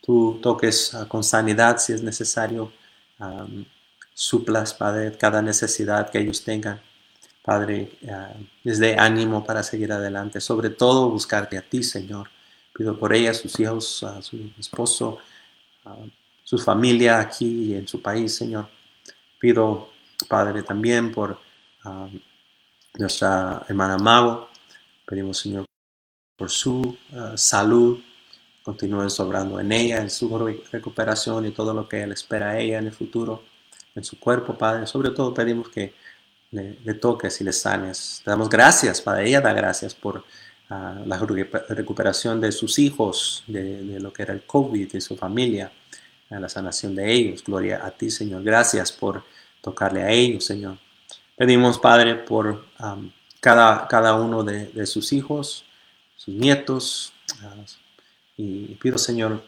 tú 0.01 0.37
toques 0.41 0.93
ah, 0.93 1.07
con 1.07 1.23
sanidad 1.23 1.77
si 1.77 1.93
es 1.93 2.03
necesario, 2.03 2.73
suplas, 4.13 4.73
Padre, 4.73 5.17
cada 5.17 5.41
necesidad 5.41 6.09
que 6.09 6.19
ellos 6.19 6.43
tengan. 6.43 6.81
Padre, 7.41 7.93
uh, 8.01 8.43
les 8.63 8.77
dé 8.77 8.97
ánimo 8.99 9.45
para 9.45 9.63
seguir 9.63 9.93
adelante, 9.93 10.41
sobre 10.41 10.69
todo 10.69 11.09
buscarte 11.09 11.57
a 11.57 11.61
ti, 11.61 11.81
Señor. 11.81 12.29
Pido 12.77 12.97
por 12.97 13.13
ella, 13.15 13.33
sus 13.33 13.59
hijos, 13.59 14.03
a 14.03 14.21
su 14.21 14.51
esposo, 14.59 15.17
su 16.43 16.59
familia 16.59 17.19
aquí 17.19 17.71
y 17.71 17.73
en 17.73 17.87
su 17.87 18.01
país, 18.01 18.35
Señor. 18.35 18.69
Pido, 19.39 19.89
Padre, 20.29 20.61
también 20.61 21.11
por 21.11 21.39
nuestra 22.99 23.65
hermana 23.67 23.97
Mago. 23.97 24.49
Pedimos, 25.07 25.39
Señor, 25.39 25.65
por 26.37 26.51
su 26.51 26.97
uh, 27.13 27.35
salud, 27.35 27.99
continúen 28.61 29.09
sobrando 29.09 29.59
en 29.59 29.71
ella, 29.71 29.97
en 30.01 30.09
su 30.11 30.37
recuperación 30.71 31.47
y 31.47 31.51
todo 31.51 31.73
lo 31.73 31.89
que 31.89 32.03
Él 32.03 32.11
espera 32.11 32.51
a 32.51 32.59
ella 32.59 32.77
en 32.77 32.87
el 32.87 32.93
futuro, 32.93 33.43
en 33.95 34.03
su 34.03 34.19
cuerpo, 34.19 34.55
Padre. 34.55 34.85
Sobre 34.85 35.09
todo 35.11 35.33
pedimos 35.33 35.69
que 35.69 35.95
le, 36.51 36.93
toques 36.95 37.41
y 37.41 37.43
le 37.43 37.53
sanes. 37.53 38.21
Te 38.23 38.29
damos 38.29 38.49
gracias, 38.49 39.01
Padre. 39.01 39.29
Ella 39.29 39.41
da 39.41 39.53
gracias 39.53 39.95
por 39.95 40.23
la 40.69 41.17
recuperación 41.69 42.41
de 42.41 42.51
sus 42.51 42.77
hijos, 42.79 43.43
de, 43.47 43.99
lo 43.99 44.11
que 44.11 44.23
era 44.23 44.33
el 44.33 44.43
COVID, 44.43 44.91
de 44.91 45.01
su 45.01 45.15
familia, 45.15 45.71
la 46.29 46.49
sanación 46.49 46.95
de 46.95 47.11
ellos. 47.11 47.43
Gloria 47.43 47.85
a 47.85 47.91
ti, 47.91 48.09
Señor. 48.09 48.43
Gracias 48.43 48.91
por 48.91 49.23
tocarle 49.61 50.03
a 50.03 50.11
ellos, 50.11 50.43
Señor. 50.43 50.77
Pedimos, 51.35 51.79
Padre, 51.79 52.15
por 52.15 52.65
um, 52.79 53.11
cada, 53.39 53.87
cada 53.87 54.15
uno 54.15 54.43
de, 54.43 54.67
de 54.67 54.85
sus 54.85 55.13
hijos, 55.13 55.63
sus 56.15 56.33
nietos. 56.33 57.13
Ah, 57.41 57.55
y 58.35 58.75
pido, 58.75 58.97
Señor, 58.97 59.41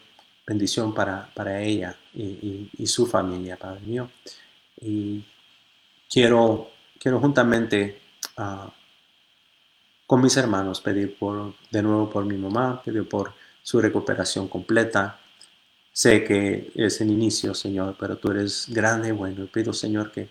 bendición 0.50 0.94
para, 0.96 1.30
para 1.36 1.62
ella 1.62 1.96
y, 2.14 2.88
su 2.88 3.06
familia, 3.06 3.56
Padre 3.56 3.82
mío. 3.82 4.10
Y 4.82 5.24
quiero, 6.10 6.72
quiero 7.00 7.20
juntamente 7.20 8.02
ah, 8.38 8.74
con 10.10 10.24
mis 10.24 10.36
hermanos 10.38 10.82
pedir 10.82 11.20
por, 11.20 11.54
de 11.70 11.84
nuevo 11.84 12.10
por 12.10 12.26
mi 12.26 12.36
mamá, 12.36 12.82
pedir 12.82 13.08
por 13.08 13.32
su 13.62 13.80
recuperación 13.80 14.48
completa. 14.48 15.20
Sé 15.92 16.24
que 16.24 16.72
es 16.74 17.00
el 17.02 17.12
inicio, 17.12 17.54
Señor, 17.54 17.96
pero 18.00 18.18
tú 18.18 18.32
eres 18.32 18.66
grande 18.70 19.10
y 19.10 19.12
bueno. 19.12 19.46
pido, 19.46 19.72
Señor, 19.72 20.12
que 20.12 20.30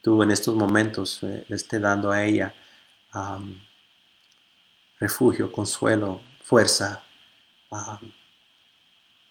tú 0.00 0.22
en 0.22 0.30
estos 0.30 0.54
momentos 0.54 1.22
eh, 1.24 1.44
esté 1.50 1.78
dando 1.78 2.10
a 2.10 2.24
ella 2.24 2.54
refugio, 4.98 5.52
consuelo, 5.52 6.22
fuerza, 6.42 7.04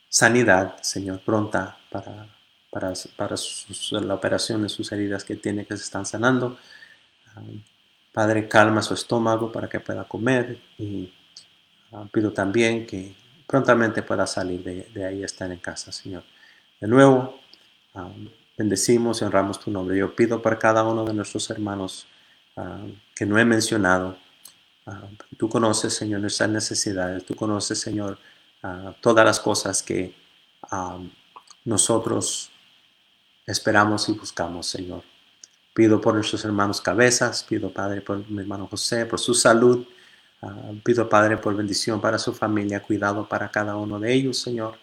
sanidad, 0.07 0.80
Señor, 0.84 1.22
pronta 1.22 1.76
para, 1.90 2.30
para, 2.69 2.94
para 3.15 3.36
la 4.02 4.14
operación 4.14 4.61
de 4.61 4.69
sus 4.69 4.91
heridas 4.91 5.24
que 5.24 5.38
tiene 5.38 5.65
que 5.65 5.76
se 5.76 5.82
están 5.82 6.06
sanando. 6.06 6.60
Padre, 8.18 8.48
calma 8.48 8.81
su 8.81 8.94
estómago 8.94 9.52
para 9.52 9.69
que 9.69 9.80
pueda 9.80 10.03
comer 10.06 10.60
y 10.77 11.14
ah, 11.91 12.06
pido 12.11 12.31
también 12.31 12.88
que 12.88 13.15
prontamente 13.45 14.02
pueda 14.02 14.26
salir 14.26 14.64
de, 14.64 14.89
de, 14.94 15.06
ahí, 15.06 15.23
estar 15.23 15.52
en 15.52 15.60
casa, 15.60 15.91
Señor. 15.91 16.23
De 16.80 16.88
nuevo, 16.88 17.39
bendecimos 18.57 19.22
y 19.22 19.26
honramos 19.26 19.60
tu 19.60 19.69
nombre. 19.69 19.98
Yo 19.98 20.15
pido 20.15 20.41
para 20.41 20.57
cada 20.57 20.84
uno 20.84 21.06
de 21.06 21.14
nuestros 21.14 21.49
hermanos 21.49 22.07
que 23.14 23.26
no 23.27 23.38
he 23.38 23.45
mencionado, 23.45 24.18
Ah, 24.88 25.02
tú 25.38 25.49
conoces, 25.49 25.94
Señor, 25.94 26.22
nuestras 26.22 26.49
necesidades. 26.49 27.26
Tú 27.26 27.35
conoces, 27.35 27.77
Señor, 27.80 28.18
ah, 28.64 28.95
todas 29.02 29.26
las 29.26 29.39
cosas 29.39 29.84
que 29.84 30.15
ah, 30.72 30.98
nosotros 31.65 32.49
esperamos 33.45 34.07
y 34.07 34.14
buscamos, 34.14 34.65
Señor. 34.68 35.03
Pido 35.78 36.02
por 36.02 36.16
nuestros 36.16 36.44
hermanos 36.44 36.82
cabezas, 36.82 37.44
pido, 37.44 37.72
Padre, 37.72 38.02
por 38.02 38.28
mi 38.32 38.41
hermano 38.41 38.66
José, 38.66 39.06
por 39.06 39.20
su 39.20 39.36
salud. 39.36 39.86
pido, 40.84 41.08
Padre, 41.08 41.38
por 41.38 41.56
bendición 41.56 42.02
para 42.02 42.18
su 42.18 42.34
familia, 42.34 42.82
cuidado 42.82 43.30
para 43.30 43.52
cada 43.52 43.76
uno 43.76 43.99
de 43.99 44.12
ellos, 44.12 44.40
Señor. 44.40 44.76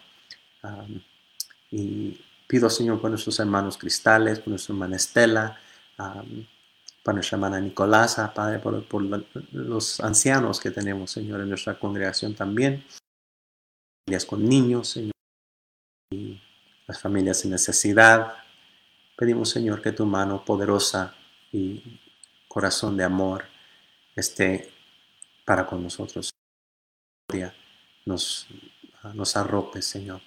y 1.69 2.17
pido, 2.47 2.69
Señor, 2.69 3.01
por 3.01 3.09
nuestros 3.09 3.37
hermanos 3.41 3.77
cristales, 3.77 4.39
por 4.39 4.51
nuestra 4.51 4.73
hermana 4.73 4.95
Estela, 4.95 5.59
para 5.97 7.13
nuestra 7.13 7.35
hermana 7.35 7.59
Nicolasa, 7.59 8.33
Padre, 8.33 8.59
por, 8.59 8.85
los 9.51 9.99
ancianos 9.99 10.61
que 10.61 10.71
tenemos, 10.71 11.11
Señor, 11.11 11.41
en 11.41 11.49
nuestra 11.49 11.77
congregación 11.77 12.35
también, 12.35 12.85
familias 14.05 14.25
con 14.25 14.47
niños, 14.47 14.87
Señor, 14.87 15.11
y 16.13 16.41
las 16.87 17.01
familias 17.01 17.43
en 17.43 17.51
necesidad. 17.51 18.44
Pedimos, 19.15 19.49
Señor, 19.49 19.81
que 19.81 19.91
tu 19.91 20.05
mano 20.05 20.43
poderosa 20.43 21.15
y 21.51 21.99
corazón 22.47 22.97
de 22.97 23.03
amor 23.03 23.45
esté 24.15 24.71
para 25.45 25.65
con 25.65 25.83
nosotros. 25.83 26.31
Nos, 28.05 28.47
nos 29.13 29.37
arrope, 29.37 29.81
Señor. 29.81 30.21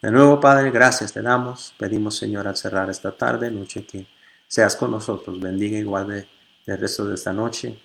De 0.00 0.10
nuevo, 0.10 0.40
Padre, 0.40 0.70
gracias 0.70 1.12
te 1.12 1.22
damos. 1.22 1.74
Pedimos, 1.78 2.16
Señor, 2.16 2.46
al 2.46 2.56
cerrar 2.56 2.88
esta 2.88 3.16
tarde, 3.16 3.50
noche 3.50 3.84
que 3.84 4.06
seas 4.46 4.76
con 4.76 4.90
nosotros, 4.90 5.38
bendiga 5.40 5.78
y 5.78 5.82
guarde 5.82 6.28
el 6.66 6.78
resto 6.78 7.04
de 7.04 7.14
esta 7.14 7.32
noche 7.32 7.78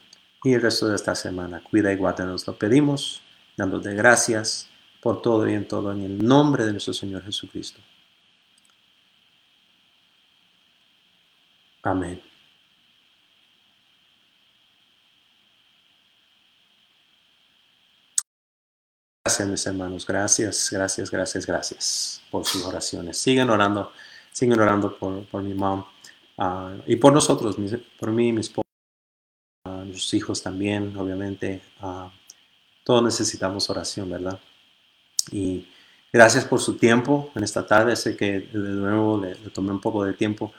y 0.44 0.54
el 0.54 0.62
resto 0.62 0.88
de 0.88 0.96
esta 0.96 1.16
semana. 1.16 1.64
Cuida 1.64 1.92
y 1.92 1.96
guarda, 1.96 2.26
nos 2.26 2.46
lo 2.48 2.58
pedimos, 2.58 3.22
dándote 3.58 3.94
gracias 3.94 4.70
por 5.02 5.22
todo 5.22 5.48
y 5.50 5.54
en 5.54 5.68
todo, 5.68 5.92
en 5.92 6.02
el 6.02 6.26
nombre 6.26 6.66
de 6.66 6.72
nuestro 6.72 6.94
Señor 6.94 7.24
Jesucristo. 7.24 7.82
Amén. 11.84 12.22
Gracias, 19.26 19.48
mis 19.48 19.66
hermanos. 19.68 20.06
Gracias, 20.06 20.70
gracias, 20.72 21.12
gracias, 21.12 21.46
gracias 21.46 22.22
por 22.32 22.46
sus 22.46 22.66
oraciones. 22.66 23.18
Siguen 23.18 23.50
orando, 23.50 23.92
siguen 24.32 24.60
orando 24.60 24.98
por, 24.98 25.26
por 25.28 25.44
mi 25.44 25.54
mamá. 25.54 25.88
Ah, 26.38 26.76
y 26.86 26.96
por 26.96 27.14
nosotros, 27.14 27.56
por 28.00 28.12
mí, 28.12 28.34
mis 28.34 28.48
esposa, 28.48 28.64
mis 29.86 30.14
hijos 30.14 30.42
también, 30.42 30.96
obviamente. 30.98 31.62
Ah, 31.80 32.12
todos 32.84 33.04
necesitamos 33.04 33.70
oración, 33.70 34.10
¿verdad? 34.10 34.40
Y 35.32 35.68
Gracias 36.14 36.46
por 36.46 36.60
su 36.60 36.78
tiempo 36.78 37.32
en 37.34 37.44
esta 37.44 37.66
tarde. 37.66 37.96
Sé 37.96 38.16
que 38.16 38.42
de 38.42 38.60
nuevo 38.60 39.20
le, 39.20 39.34
tomé 39.50 39.72
un 39.72 39.82
poco 39.82 40.06
de 40.06 40.14
tiempo. 40.14 40.54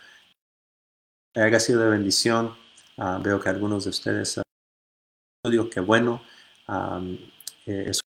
Haya 1.34 1.58
sido 1.58 1.80
de 1.82 1.90
bendición. 1.90 2.54
Ah, 2.96 3.18
veo 3.22 3.40
que 3.40 3.48
algunos 3.48 3.84
de 3.84 3.90
ustedes, 3.90 4.38
uh, 4.38 5.68
qué 5.68 5.80
bueno. 5.80 6.22
Eh, 7.66 7.86
es 7.88 8.00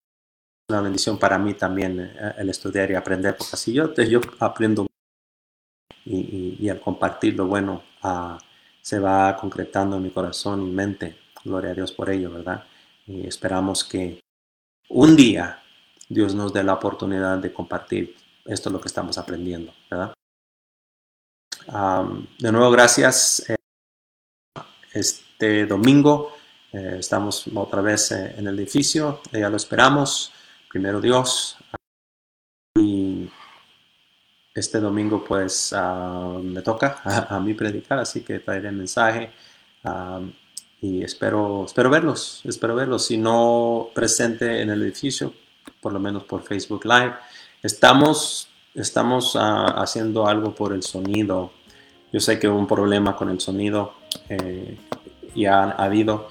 una 0.70 0.80
bendición 0.80 1.18
para 1.18 1.38
mí 1.38 1.55
también 1.55 2.00
eh, 2.00 2.34
el 2.38 2.48
estudiar 2.48 2.90
y 2.90 2.94
aprender, 2.94 3.36
porque 3.36 3.50
así 3.52 3.72
yo, 3.72 3.92
yo 3.94 4.20
aprendo 4.38 4.86
y, 6.05 6.68
al 6.70 6.80
compartir 6.80 7.34
lo 7.34 7.46
bueno 7.46 7.82
ah, 8.02 8.38
se 8.80 8.98
va 8.98 9.36
concretando 9.36 9.96
en 9.96 10.02
mi 10.05 10.10
corazón 10.10 10.66
y 10.66 10.70
mente. 10.70 11.18
Gloria 11.44 11.72
a 11.72 11.74
Dios 11.74 11.92
por 11.92 12.09
ello, 12.10 12.32
¿verdad? 12.32 12.64
Y 13.06 13.26
esperamos 13.26 13.84
que 13.84 14.20
un 14.88 15.16
día 15.16 15.62
Dios 16.09 16.34
nos 16.34 16.55
dé 16.55 16.64
la 16.64 16.74
oportunidad 16.74 17.38
de 17.38 17.52
compartir 17.52 18.16
esto 18.46 18.70
lo 18.70 18.80
que 18.80 18.88
estamos 18.88 19.18
aprendiendo, 19.18 19.72
¿verdad? 19.90 20.14
De 21.69 22.53
nuevo, 22.53 22.70
gracias. 22.70 23.45
Eh, 23.49 23.57
este 24.95 25.66
domingo 25.66 26.32
eh, 26.73 26.97
estamos 26.99 27.45
otra 27.55 27.82
vez 27.82 28.11
eh, 28.12 28.35
en 28.39 28.47
el 28.47 28.59
edificio, 28.59 29.20
ya 29.32 29.51
lo 29.51 29.57
esperamos. 29.57 30.32
Primero 30.70 31.01
Dios. 31.01 31.59
Y 32.77 33.28
este 34.55 34.81
domingo 34.81 35.23
pues 35.24 35.74
me 36.43 36.62
toca 36.62 37.03
a, 37.28 37.39
mí 37.39 37.55
predicar, 37.55 37.99
así 37.99 38.23
que 38.23 38.40
traeré 38.40 38.69
el 38.69 38.77
mensaje 38.77 39.31
y 40.81 41.03
espero, 41.03 41.65
espero 41.66 41.90
verlos, 41.90 42.40
espero 42.45 42.74
verlos. 42.74 43.07
Si 43.07 43.19
no 43.19 43.90
presente 43.95 44.62
en 44.62 44.70
el 44.70 44.82
edificio, 44.82 45.35
por 45.81 45.93
lo 45.93 46.01
menos 46.01 46.24
por 46.24 46.43
Facebook 46.43 46.85
Live. 46.85 47.15
Estamos, 47.62 48.49
estamos 48.74 49.36
ah, 49.36 49.74
haciendo 49.82 50.27
algo 50.27 50.55
por 50.55 50.73
el 50.73 50.82
sonido. 50.82 51.57
Yo 52.12 52.20
sé 52.20 52.39
que 52.39 52.48
hubo 52.48 52.59
un 52.59 52.66
problema 52.66 53.16
con 53.16 53.28
el 53.28 53.40
sonido 53.40 53.93
eh, 54.28 54.78
y 55.35 55.44
ha, 55.44 55.70
habido. 55.70 56.28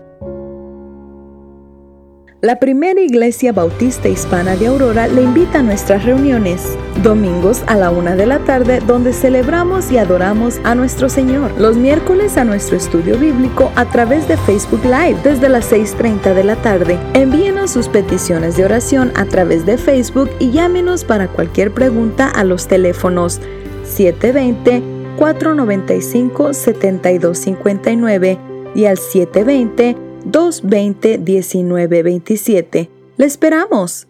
La 2.42 2.56
primera 2.56 3.00
iglesia 3.00 3.50
bautista 3.50 4.10
hispana 4.10 4.56
de 4.56 4.66
Aurora 4.66 5.08
le 5.08 5.22
invita 5.22 5.60
a 5.60 5.62
nuestras 5.62 6.04
reuniones, 6.04 6.76
domingos 7.02 7.62
a 7.66 7.76
la 7.76 7.90
una 7.90 8.14
de 8.14 8.26
la 8.26 8.40
tarde, 8.40 8.80
donde 8.86 9.14
celebramos 9.14 9.90
y 9.90 9.96
adoramos 9.96 10.60
a 10.62 10.74
nuestro 10.74 11.08
Señor. 11.08 11.50
Los 11.58 11.78
miércoles 11.78 12.36
a 12.36 12.44
nuestro 12.44 12.76
estudio 12.76 13.18
bíblico 13.18 13.72
a 13.74 13.86
través 13.86 14.28
de 14.28 14.36
Facebook 14.36 14.84
Live 14.84 15.16
desde 15.24 15.48
las 15.48 15.72
6.30 15.72 16.34
de 16.34 16.44
la 16.44 16.56
tarde. 16.56 16.98
Envíenos 17.14 17.70
sus 17.70 17.88
peticiones 17.88 18.58
de 18.58 18.66
oración 18.66 19.12
a 19.14 19.24
través 19.24 19.64
de 19.64 19.78
Facebook 19.78 20.28
y 20.38 20.50
llámenos 20.50 21.04
para 21.04 21.28
cualquier 21.28 21.72
pregunta 21.72 22.28
a 22.28 22.44
los 22.44 22.68
teléfonos 22.68 23.40
720 23.84 24.82
495 25.16 26.52
7259 26.52 28.38
y 28.74 28.84
al 28.84 28.98
720 28.98 30.05
220 30.30 31.18
1927. 31.18 32.90
¡Le 33.16 33.24
esperamos! 33.24 34.06